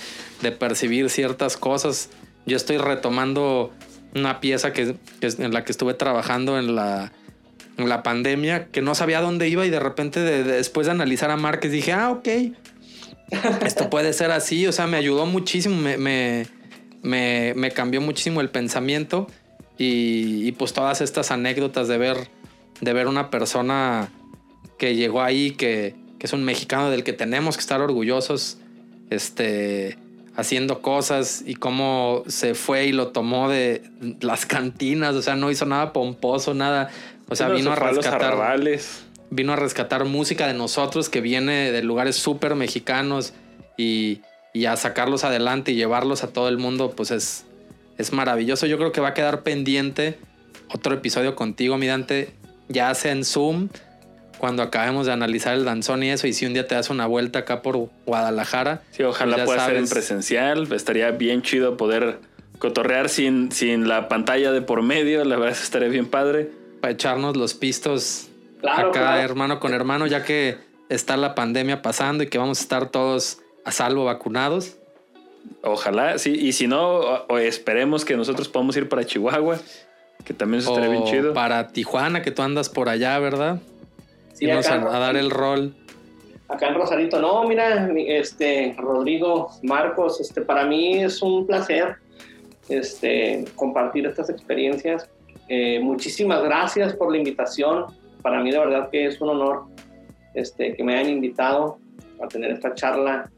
de 0.43 0.53
percibir 0.53 1.11
ciertas 1.11 1.57
cosas. 1.57 2.09
Yo 2.47 2.57
estoy 2.57 2.79
retomando 2.79 3.73
una 4.15 4.41
pieza 4.41 4.73
que, 4.73 4.97
en 5.21 5.53
la 5.53 5.65
que 5.65 5.73
estuve 5.73 5.95
trabajando 5.95 6.59
en 6.59 6.75
la, 6.75 7.13
en 7.77 7.89
la 7.89 8.03
pandemia, 8.03 8.67
que 8.67 8.83
no 8.83 8.95
sabía 8.95 9.21
dónde 9.21 9.49
iba 9.49 9.65
y 9.67 9.71
de 9.71 9.81
repente 9.81 10.21
después 10.21 10.87
de 10.87 10.93
analizar 10.93 11.31
a 11.31 11.37
Márquez 11.37 11.73
dije, 11.73 11.93
ah, 11.93 12.11
ok, 12.11 12.29
esto 13.65 13.91
puede 13.91 14.13
ser 14.13 14.31
así, 14.31 14.67
o 14.67 14.73
sea, 14.73 14.87
me 14.87 14.97
ayudó 14.97 15.27
muchísimo, 15.27 15.77
me, 15.77 15.97
me, 15.97 17.55
me, 17.55 17.71
cambió 17.71 18.01
muchísimo 18.01 18.41
el 18.41 18.51
pensamiento 18.51 19.27
Y, 19.79 20.47
y, 20.47 20.53
pues 20.53 20.73
todas 20.73 21.01
estas 21.01 21.31
anécdotas 21.31 21.89
de 21.89 21.99
ver, 21.99 22.29
de 22.81 22.93
ver 22.93 23.09
una 23.09 23.31
persona 23.31 24.11
que 24.79 24.95
llegó 24.95 25.23
ahí, 25.23 25.53
que, 25.53 25.95
que 26.19 26.27
es 26.27 26.33
un 26.33 26.45
mexicano 26.45 26.91
del 26.91 27.05
que 27.05 27.13
tenemos 27.13 27.57
que 27.57 27.61
estar 27.61 27.81
orgullosos, 27.81 28.59
este, 29.11 29.99
haciendo 30.37 30.81
cosas 30.81 31.43
y 31.47 31.55
cómo 31.55 32.23
se 32.27 32.55
fue 32.55 32.87
y 32.87 32.93
lo 32.93 33.09
tomó 33.09 33.49
de 33.49 33.83
las 34.21 34.47
cantinas, 34.47 35.15
o 35.15 35.23
sea, 35.23 35.37
no 35.37 35.51
hizo 35.51 35.67
nada 35.67 35.93
pomposo, 35.93 36.55
nada, 36.55 36.91
o 37.29 37.37
sea, 37.37 37.49
No, 37.49 37.55
vino 37.55 37.75
se 37.75 37.81
a 37.81 37.91
rescatar 37.91 38.37
vino 39.31 39.55
a 39.55 39.57
rescatar 39.57 40.05
música 40.05 40.47
de 40.47 40.53
nosotros 40.53 41.09
que 41.09 41.23
viene 41.23 41.73
de 41.73 41.83
lugares 41.83 42.17
súper 42.17 42.55
mexicanos 42.55 43.33
y, 43.79 44.21
y 44.53 44.67
a 44.67 44.77
sacarlos 44.77 45.25
adelante 45.25 45.73
y 45.73 45.75
llevarlos 45.75 46.23
a 46.23 46.29
todo 46.29 46.49
el 46.49 46.59
mundo, 46.59 46.91
pues 46.91 47.11
es, 47.11 47.47
es 47.97 48.13
maravilloso. 48.13 48.67
Yo 48.67 48.77
creo 48.77 48.93
que 48.93 49.01
va 49.01 49.09
a 49.09 49.15
quedar 49.15 49.43
pendiente 49.43 50.19
otro 50.73 50.95
episodio 50.95 51.35
contigo, 51.35 51.79
mi 51.79 51.87
Dante, 51.87 52.31
ya 52.69 52.95
sea 52.95 53.13
en 53.13 53.25
Zoom, 53.25 53.69
cuando 54.43 54.65
acabemos 54.65 55.07
de 55.07 55.13
analizar 55.13 55.55
el 55.55 55.65
danzón 55.65 56.03
y 56.03 56.11
eso, 56.11 56.27
y 56.27 56.33
si 56.33 56.47
un 56.47 56.53
día 56.53 56.67
te 56.67 56.75
das 56.75 56.91
una 56.91 57.07
vuelta 57.07 57.39
acá 57.39 57.63
por 57.63 57.89
Guadalajara. 58.07 58.83
Sí, 58.91 59.05
ojalá 59.05 59.37
pues 59.37 59.47
pueda 59.47 59.67
ser 59.67 59.77
en 59.77 59.89
presencial. 59.89 60.73
Estaría 60.73 61.13
bien 61.13 61.43
chido 61.43 61.77
poder 61.77 62.19
cotorrear 62.59 63.09
sin, 63.09 63.53
sin 63.53 63.87
la 63.87 64.09
pantalla 64.09 64.51
de 64.51 64.61
por 64.61 64.83
medio. 64.83 65.25
La 65.25 65.37
verdad, 65.37 65.57
estaría 65.63 65.89
bien 65.89 66.07
padre. 66.07 66.51
Para 66.81 66.93
echarnos 66.93 67.37
los 67.37 67.55
pistos 67.55 68.31
Claro, 68.61 68.89
acá, 68.89 69.01
claro. 69.01 69.21
hermano 69.23 69.61
con 69.61 69.75
hermano, 69.75 70.09
ya 70.09 70.25
que 70.25 70.57
está 70.89 71.17
la 71.17 71.37
pandemia 71.37 71.81
pasando 71.81 72.25
y 72.25 72.27
que 72.27 72.39
vamos 72.39 72.59
a 72.59 72.63
estar 72.63 72.91
todos 72.91 73.39
a 73.65 73.71
salvo 73.71 74.05
vacunados. 74.07 74.77
Ojalá, 75.63 76.19
sí. 76.19 76.33
Y 76.35 76.51
si 76.53 76.67
no, 76.67 76.97
o- 76.97 77.27
o 77.29 77.39
esperemos 77.39 78.05
que 78.05 78.17
nosotros 78.17 78.49
podamos 78.49 78.77
ir 78.77 78.89
para 78.89 79.05
Chihuahua, 79.05 79.59
que 80.25 80.35
también 80.35 80.63
eso 80.63 80.71
estaría 80.75 80.91
bien 80.91 81.05
chido. 81.05 81.33
Para 81.33 81.69
Tijuana, 81.69 82.23
que 82.23 82.33
tú 82.33 82.43
andas 82.43 82.69
por 82.69 82.89
allá, 82.89 83.17
¿verdad? 83.21 83.61
Irnos 84.45 84.67
a, 84.69 84.75
a 84.97 84.99
dar 84.99 85.17
el 85.17 85.31
rol. 85.31 85.75
acá 86.49 86.69
en 86.69 86.75
Rosarito. 86.75 87.21
No, 87.21 87.45
mira, 87.49 87.87
mi- 87.87 88.11
este 88.11 88.75
Rodrigo, 88.79 89.51
Marcos, 89.63 90.21
este 90.21 90.43
para 90.43 90.65
mí 90.67 91.03
es 91.03 91.23
un 91.23 91.47
placer 91.47 91.97
este 92.69 93.45
compartir 93.57 94.07
estas 94.07 94.31
experiencias. 94.31 95.09
Eh, 95.49 95.81
muchísimas 95.81 96.43
gracias 96.43 96.95
por 96.95 97.11
la 97.11 97.19
invitación. 97.19 97.87
Para 98.23 98.41
mí 98.41 98.51
de 98.51 98.59
verdad 98.59 98.89
que 98.91 99.07
es 99.07 99.21
un 99.21 99.31
honor 99.31 99.65
este 100.35 100.75
que 100.75 100.85
me 100.85 100.95
hayan 100.97 101.11
invitado 101.13 101.79
a 102.23 102.29
tener 102.29 102.53
esta 102.53 102.75
charla 102.75 103.31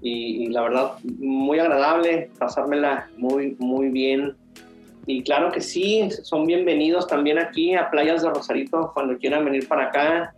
y, 0.00 0.44
y 0.44 0.46
la 0.48 0.62
verdad 0.62 0.92
muy 1.18 1.58
agradable, 1.58 2.30
pasármela 2.38 3.08
muy 3.16 3.56
muy 3.58 3.88
bien. 3.90 4.36
Y 5.06 5.22
claro 5.22 5.52
que 5.52 5.60
sí, 5.60 6.08
son 6.24 6.46
bienvenidos 6.46 7.06
también 7.06 7.38
aquí 7.38 7.74
a 7.74 7.90
Playas 7.90 8.22
de 8.22 8.30
Rosarito 8.30 8.90
cuando 8.92 9.16
quieran 9.18 9.44
venir 9.44 9.68
para 9.68 9.84
acá. 9.86 10.34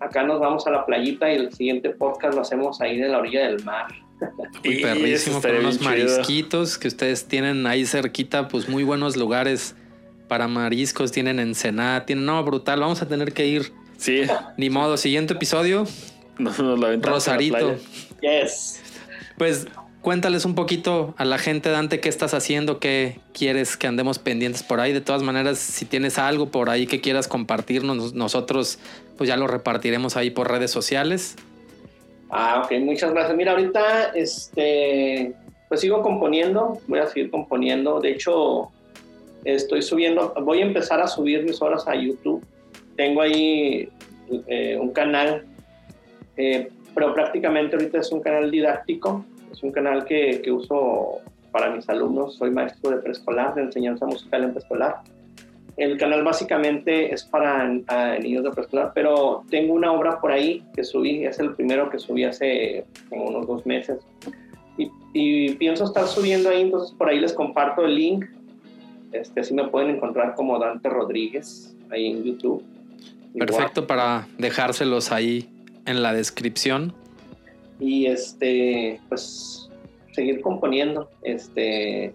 Acá 0.00 0.22
nos 0.22 0.38
vamos 0.38 0.66
a 0.68 0.70
la 0.70 0.86
playita 0.86 1.32
y 1.32 1.36
el 1.36 1.52
siguiente 1.52 1.90
podcast 1.90 2.34
lo 2.34 2.42
hacemos 2.42 2.80
ahí 2.80 2.98
de 2.98 3.08
la 3.08 3.18
orilla 3.18 3.48
del 3.48 3.64
mar. 3.64 3.86
Muy 4.64 4.74
Y 4.78 4.82
perrísimo, 4.82 5.40
con 5.42 5.56
unos 5.56 5.78
chido. 5.78 5.90
marisquitos 5.90 6.78
que 6.78 6.86
ustedes 6.88 7.26
tienen 7.26 7.66
ahí 7.66 7.84
cerquita, 7.86 8.46
pues 8.48 8.68
muy 8.68 8.84
buenos 8.84 9.16
lugares 9.16 9.74
para 10.28 10.46
mariscos. 10.48 11.10
Tienen 11.12 11.40
Ensenada, 11.40 12.04
tienen. 12.06 12.24
No, 12.26 12.42
brutal. 12.44 12.78
Vamos 12.80 13.02
a 13.02 13.08
tener 13.08 13.32
que 13.32 13.46
ir. 13.46 13.72
Sí, 13.96 14.22
Ni 14.56 14.70
modo. 14.70 14.96
Siguiente 14.96 15.34
episodio, 15.34 15.84
nos, 16.38 16.58
nos 16.60 16.78
la 16.78 16.92
en 16.92 17.02
Rosarito. 17.02 17.56
playa. 17.58 17.78
Yes. 18.44 18.80
Pues 19.36 19.66
cuéntales 20.02 20.44
un 20.44 20.54
poquito 20.54 21.14
a 21.16 21.24
la 21.24 21.38
gente, 21.38 21.70
Dante, 21.70 22.00
qué 22.00 22.08
estás 22.08 22.34
haciendo, 22.34 22.78
qué 22.78 23.20
quieres 23.32 23.76
que 23.76 23.86
andemos 23.86 24.18
pendientes 24.18 24.62
por 24.62 24.80
ahí. 24.80 24.92
De 24.92 25.00
todas 25.00 25.22
maneras, 25.22 25.58
si 25.58 25.84
tienes 25.84 26.18
algo 26.18 26.50
por 26.50 26.70
ahí 26.70 26.86
que 26.86 27.00
quieras 27.00 27.28
compartirnos, 27.28 28.14
nosotros 28.14 28.78
pues 29.16 29.28
ya 29.28 29.36
lo 29.36 29.46
repartiremos 29.46 30.16
ahí 30.16 30.30
por 30.30 30.50
redes 30.50 30.70
sociales. 30.70 31.36
Ah, 32.30 32.62
ok, 32.64 32.78
muchas 32.80 33.12
gracias. 33.12 33.36
Mira, 33.36 33.52
ahorita 33.52 34.10
este, 34.14 35.34
pues 35.68 35.80
sigo 35.80 36.02
componiendo, 36.02 36.78
voy 36.86 37.00
a 37.00 37.06
seguir 37.06 37.30
componiendo. 37.30 38.00
De 38.00 38.12
hecho, 38.12 38.70
estoy 39.44 39.82
subiendo, 39.82 40.34
voy 40.42 40.60
a 40.60 40.66
empezar 40.66 41.00
a 41.00 41.06
subir 41.06 41.42
mis 41.44 41.60
horas 41.62 41.86
a 41.88 41.94
YouTube. 41.94 42.44
Tengo 42.96 43.22
ahí 43.22 43.88
eh, 44.46 44.76
un 44.80 44.90
canal, 44.92 45.44
eh, 46.36 46.68
pero 46.94 47.14
prácticamente 47.14 47.76
ahorita 47.76 47.98
es 47.98 48.12
un 48.12 48.20
canal 48.20 48.50
didáctico, 48.50 49.24
es 49.52 49.62
un 49.62 49.72
canal 49.72 50.04
que, 50.04 50.40
que 50.42 50.52
uso 50.52 51.20
para 51.50 51.70
mis 51.70 51.88
alumnos. 51.88 52.36
Soy 52.36 52.50
maestro 52.50 52.90
de 52.90 52.98
preescolar, 52.98 53.54
de 53.54 53.62
enseñanza 53.62 54.06
musical 54.06 54.44
en 54.44 54.52
preescolar. 54.52 55.02
El 55.76 55.96
canal 55.96 56.24
básicamente 56.24 57.14
es 57.14 57.24
para 57.24 57.70
ah, 57.86 58.16
niños 58.20 58.42
de 58.42 58.50
preescolar, 58.50 58.90
pero 58.94 59.44
tengo 59.48 59.74
una 59.74 59.92
obra 59.92 60.20
por 60.20 60.32
ahí 60.32 60.64
que 60.74 60.82
subí, 60.82 61.24
es 61.24 61.38
el 61.38 61.54
primero 61.54 61.88
que 61.88 62.00
subí 62.00 62.24
hace 62.24 62.84
como 63.08 63.26
unos 63.26 63.46
dos 63.46 63.64
meses. 63.64 64.00
Y, 64.76 64.90
y 65.12 65.54
pienso 65.54 65.84
estar 65.84 66.06
subiendo 66.06 66.50
ahí, 66.50 66.62
entonces 66.62 66.94
por 66.96 67.08
ahí 67.08 67.20
les 67.20 67.32
comparto 67.32 67.84
el 67.84 67.94
link. 67.94 68.26
Este, 69.12 69.40
así 69.40 69.54
me 69.54 69.68
pueden 69.68 69.90
encontrar 69.90 70.34
como 70.34 70.58
Dante 70.58 70.88
Rodríguez 70.88 71.76
ahí 71.90 72.06
en 72.06 72.24
YouTube. 72.24 72.62
Igual. 73.34 73.46
Perfecto 73.46 73.86
para 73.86 74.26
dejárselos 74.36 75.12
ahí 75.12 75.48
en 75.86 76.02
la 76.02 76.12
descripción. 76.12 76.92
Y 77.80 78.06
este, 78.06 79.00
pues 79.08 79.68
seguir 80.12 80.40
componiendo. 80.40 81.10
Este, 81.22 82.12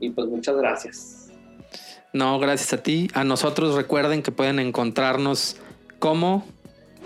y 0.00 0.10
pues 0.10 0.28
muchas 0.28 0.56
gracias. 0.56 1.30
No, 2.12 2.38
gracias 2.38 2.72
a 2.72 2.82
ti. 2.82 3.08
A 3.14 3.24
nosotros 3.24 3.74
recuerden 3.74 4.22
que 4.22 4.32
pueden 4.32 4.58
encontrarnos 4.58 5.56
como, 5.98 6.44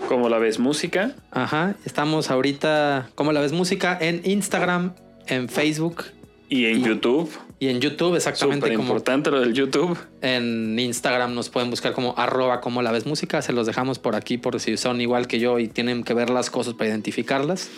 Como 0.09 0.29
la 0.29 0.37
ves 0.37 0.59
música. 0.59 1.15
ajá, 1.31 1.75
estamos 1.85 2.29
ahorita, 2.29 3.09
como 3.15 3.31
la 3.31 3.39
ves 3.41 3.53
música, 3.53 3.97
en 3.99 4.21
Instagram, 4.25 4.93
en 5.27 5.49
Facebook 5.49 6.05
Y 6.49 6.65
en 6.65 6.79
Y- 6.79 6.83
YouTube. 6.83 7.29
Y 7.59 7.69
en 7.69 7.81
YouTube, 7.81 8.15
exactamente 8.15 8.67
Súper 8.67 8.77
como 8.77 8.89
importante 8.89 9.31
lo 9.31 9.39
del 9.39 9.53
YouTube. 9.53 9.97
en 10.21 10.77
Instagram 10.77 11.33
nos 11.33 11.49
pueden 11.49 11.71
buscar 11.71 11.93
como 11.93 12.13
arroba 12.17 12.61
como 12.61 12.83
la 12.83 12.91
ves 12.91 13.07
música. 13.07 13.41
Se 13.41 13.51
los 13.51 13.65
dejamos 13.65 13.97
por 13.97 14.15
aquí 14.15 14.37
por 14.37 14.59
si 14.59 14.77
son 14.77 15.01
igual 15.01 15.27
que 15.27 15.39
yo 15.39 15.57
y 15.57 15.67
tienen 15.67 16.03
que 16.03 16.13
ver 16.13 16.29
las 16.29 16.51
cosas 16.51 16.75
para 16.75 16.89
identificarlas. 16.89 17.69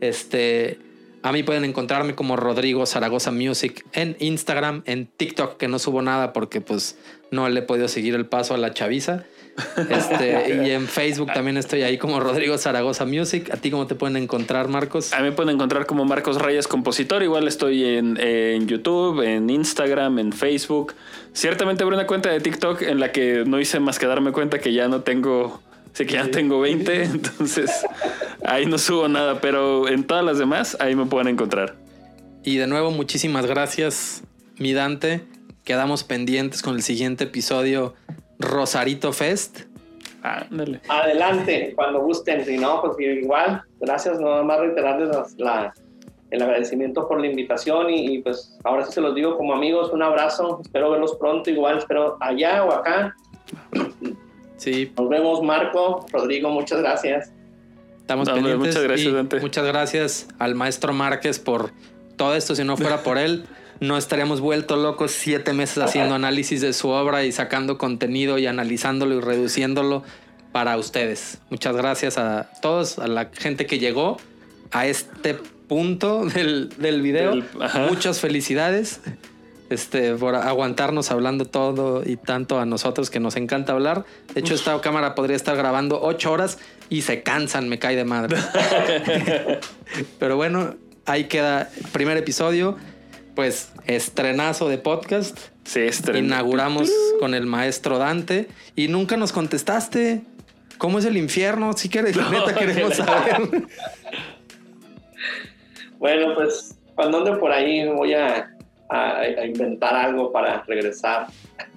Este, 0.00 0.78
a 1.24 1.32
mí 1.32 1.42
pueden 1.42 1.64
encontrarme 1.64 2.14
como 2.14 2.36
Rodrigo 2.36 2.84
Zaragoza 2.84 3.32
Music 3.32 3.86
en 3.94 4.14
Instagram, 4.20 4.82
en 4.84 5.06
TikTok, 5.06 5.56
que 5.56 5.68
no 5.68 5.78
subo 5.78 6.02
nada 6.02 6.34
porque 6.34 6.60
pues 6.60 6.98
no 7.30 7.48
le 7.48 7.60
he 7.60 7.62
podido 7.62 7.88
seguir 7.88 8.14
el 8.14 8.26
paso 8.26 8.54
a 8.54 8.58
la 8.58 8.74
chaviza. 8.74 9.24
Este, 9.88 10.64
y 10.66 10.70
en 10.72 10.88
Facebook 10.88 11.32
también 11.32 11.56
estoy 11.56 11.82
ahí 11.82 11.96
como 11.96 12.18
Rodrigo 12.18 12.58
Zaragoza 12.58 13.06
Music. 13.06 13.50
¿A 13.52 13.56
ti 13.56 13.70
cómo 13.70 13.86
te 13.86 13.94
pueden 13.94 14.16
encontrar, 14.16 14.68
Marcos? 14.68 15.12
A 15.12 15.18
mí 15.18 15.22
me 15.22 15.32
pueden 15.32 15.54
encontrar 15.54 15.86
como 15.86 16.04
Marcos 16.04 16.42
Reyes 16.42 16.66
Compositor. 16.66 17.22
Igual 17.22 17.46
estoy 17.48 17.84
en, 17.84 18.18
en 18.20 18.66
YouTube, 18.66 19.22
en 19.22 19.48
Instagram, 19.48 20.18
en 20.18 20.32
Facebook. 20.32 20.94
Ciertamente 21.32 21.84
abrí 21.84 21.94
una 21.94 22.06
cuenta 22.06 22.30
de 22.30 22.40
TikTok 22.40 22.82
en 22.82 22.98
la 22.98 23.12
que 23.12 23.44
no 23.46 23.60
hice 23.60 23.78
más 23.78 23.98
que 23.98 24.06
darme 24.06 24.32
cuenta 24.32 24.58
que 24.58 24.72
ya 24.72 24.88
no 24.88 25.02
tengo. 25.02 25.62
Sé 25.94 26.04
que 26.06 26.14
ya 26.14 26.30
tengo 26.30 26.60
20, 26.60 27.02
entonces 27.04 27.86
ahí 28.44 28.66
no 28.66 28.76
subo 28.78 29.08
nada, 29.08 29.40
pero 29.40 29.88
en 29.88 30.04
todas 30.04 30.24
las 30.24 30.38
demás 30.38 30.76
ahí 30.80 30.94
me 30.94 31.06
pueden 31.06 31.28
encontrar. 31.28 31.76
Y 32.42 32.58
de 32.58 32.66
nuevo, 32.66 32.90
muchísimas 32.90 33.46
gracias, 33.46 34.22
mi 34.58 34.74
Dante. 34.74 35.24
Quedamos 35.64 36.04
pendientes 36.04 36.60
con 36.60 36.74
el 36.74 36.82
siguiente 36.82 37.24
episodio 37.24 37.94
Rosarito 38.38 39.12
Fest. 39.14 39.60
Ándale. 40.22 40.80
Adelante, 40.88 41.72
cuando 41.74 42.00
gusten. 42.02 42.44
Si 42.44 42.58
no, 42.58 42.82
pues 42.82 42.94
igual. 42.98 43.62
Gracias, 43.80 44.20
nada 44.20 44.42
más 44.42 44.58
reiterarles 44.60 45.08
la- 45.38 45.72
el 46.30 46.42
agradecimiento 46.42 47.06
por 47.06 47.20
la 47.20 47.28
invitación 47.28 47.88
y, 47.90 48.16
y, 48.16 48.18
pues 48.22 48.58
ahora 48.64 48.84
sí 48.84 48.92
se 48.92 49.00
los 49.00 49.14
digo 49.14 49.36
como 49.38 49.54
amigos, 49.54 49.90
un 49.92 50.02
abrazo. 50.02 50.60
Espero 50.62 50.90
verlos 50.90 51.14
pronto, 51.16 51.48
igual 51.48 51.78
espero 51.78 52.16
allá 52.20 52.64
o 52.64 52.72
acá. 52.72 53.14
Sí, 54.56 54.92
Nos 54.96 55.08
vemos, 55.08 55.42
Marco, 55.42 56.06
Rodrigo, 56.12 56.50
muchas 56.50 56.78
gracias. 56.80 57.30
estamos 58.00 58.28
No, 58.28 58.34
pendientes. 58.34 58.66
muchas 58.68 58.82
gracias, 58.82 59.08
y 59.08 59.12
Dante. 59.12 59.40
Muchas 59.40 59.64
gracias 59.64 60.28
al 60.38 60.54
maestro 60.54 60.92
Márquez 60.92 61.38
por 61.38 61.72
todo 62.16 62.34
esto. 62.34 62.54
Si 62.54 62.64
no 62.64 62.76
fuera 62.76 63.02
por 63.02 63.18
él, 63.18 63.46
no 63.80 63.96
estaríamos 63.98 64.40
vueltos 64.40 64.78
locos 64.78 65.10
siete 65.10 65.52
meses 65.52 65.78
haciendo 65.78 66.14
análisis 66.14 66.60
de 66.60 66.72
su 66.72 66.88
obra 66.88 67.24
y 67.24 67.32
sacando 67.32 67.78
contenido 67.78 68.38
y 68.38 68.46
analizándolo 68.46 69.16
y 69.16 69.20
reduciéndolo 69.20 70.02
para 70.52 70.76
ustedes. 70.76 71.38
Muchas 71.50 71.74
gracias 71.76 72.16
a 72.16 72.48
todos, 72.62 72.98
a 73.00 73.08
la 73.08 73.30
gente 73.32 73.66
que 73.66 73.78
llegó 73.80 74.18
a 74.70 74.86
este 74.86 75.34
punto 75.34 76.24
del, 76.26 76.68
del 76.78 77.02
video. 77.02 77.32
Del-. 77.32 77.44
Muchas 77.88 78.20
felicidades. 78.20 79.00
Este, 79.74 80.14
por 80.14 80.36
aguantarnos 80.36 81.10
hablando 81.10 81.44
todo 81.46 82.02
y 82.06 82.16
tanto 82.16 82.60
a 82.60 82.64
nosotros 82.64 83.10
que 83.10 83.18
nos 83.20 83.34
encanta 83.36 83.72
hablar. 83.72 84.04
De 84.32 84.40
hecho, 84.40 84.54
esta 84.54 84.80
cámara 84.80 85.14
podría 85.16 85.34
estar 85.36 85.56
grabando 85.56 86.00
ocho 86.00 86.30
horas 86.32 86.58
y 86.88 87.02
se 87.02 87.22
cansan, 87.22 87.68
me 87.68 87.78
cae 87.80 87.96
de 87.96 88.04
madre. 88.04 88.36
Pero 90.18 90.36
bueno, 90.36 90.76
ahí 91.06 91.24
queda 91.24 91.70
el 91.76 91.90
primer 91.90 92.16
episodio. 92.16 92.76
pues 93.34 93.72
estrenazo 93.86 94.68
de 94.68 94.78
podcast. 94.78 95.38
Sí, 95.64 95.80
estreno. 95.80 96.18
Inauguramos 96.20 96.88
con 97.18 97.34
el 97.34 97.46
maestro 97.46 97.98
Dante 97.98 98.48
y 98.76 98.86
nunca 98.88 99.16
nos 99.16 99.32
contestaste. 99.32 100.22
¿Cómo 100.78 100.98
es 101.00 101.04
el 101.04 101.16
infierno? 101.16 101.72
Si 101.72 101.88
quieres, 101.88 102.16
No, 102.16 102.30
neta 102.30 102.54
queremos 102.54 102.90
que- 102.90 102.96
saber. 102.96 103.66
Bueno, 105.98 106.34
pues 106.34 106.76
cuando 106.94 107.18
ande 107.18 107.32
por 107.38 107.50
ahí 107.50 107.88
voy 107.88 108.14
a, 108.14 108.53
a- 108.88 109.18
a 109.20 109.46
inventar 109.46 109.94
algo 109.94 110.30
para 110.32 110.62
regresar. 110.66 111.26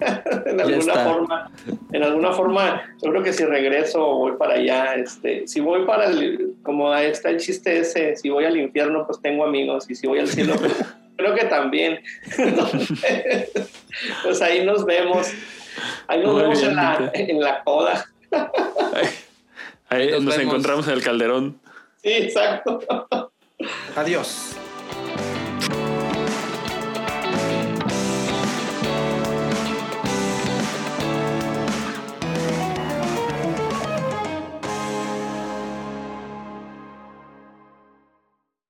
en 0.46 0.60
alguna 0.60 0.78
está. 0.78 1.04
forma, 1.04 1.50
en 1.92 2.02
alguna 2.02 2.32
forma, 2.32 2.82
yo 3.02 3.10
creo 3.10 3.22
que 3.22 3.32
si 3.32 3.44
regreso 3.44 4.00
voy 4.14 4.32
para 4.36 4.54
allá, 4.54 4.94
este, 4.96 5.46
si 5.46 5.60
voy 5.60 5.84
para 5.86 6.06
el, 6.06 6.54
como 6.62 6.92
ahí 6.92 7.06
está 7.06 7.30
el 7.30 7.38
chiste 7.38 7.78
ese, 7.78 8.16
si 8.16 8.28
voy 8.28 8.44
al 8.44 8.56
infierno 8.56 9.06
pues 9.06 9.20
tengo 9.22 9.44
amigos 9.44 9.88
y 9.90 9.94
si 9.94 10.06
voy 10.06 10.18
al 10.20 10.28
cielo 10.28 10.54
pues, 10.58 10.74
creo 11.16 11.34
que 11.34 11.44
también. 11.46 12.00
pues 14.22 14.42
ahí 14.42 14.64
nos 14.64 14.84
vemos. 14.84 15.28
Ahí 16.08 16.20
nos 16.22 16.32
Muy 16.32 16.42
vemos 16.42 16.58
bien, 16.58 16.70
en 16.70 16.76
la, 16.76 17.10
en 17.14 17.40
la 17.40 17.62
coda. 17.64 18.04
Ahí 19.88 20.10
Nos 20.10 20.22
nos, 20.24 20.36
vemos. 20.36 20.52
encontramos 20.52 20.88
en 20.88 20.94
el 20.94 21.02
calderón. 21.02 21.60
Sí, 22.02 22.10
exacto. 22.12 22.80
Adiós. 23.96 24.56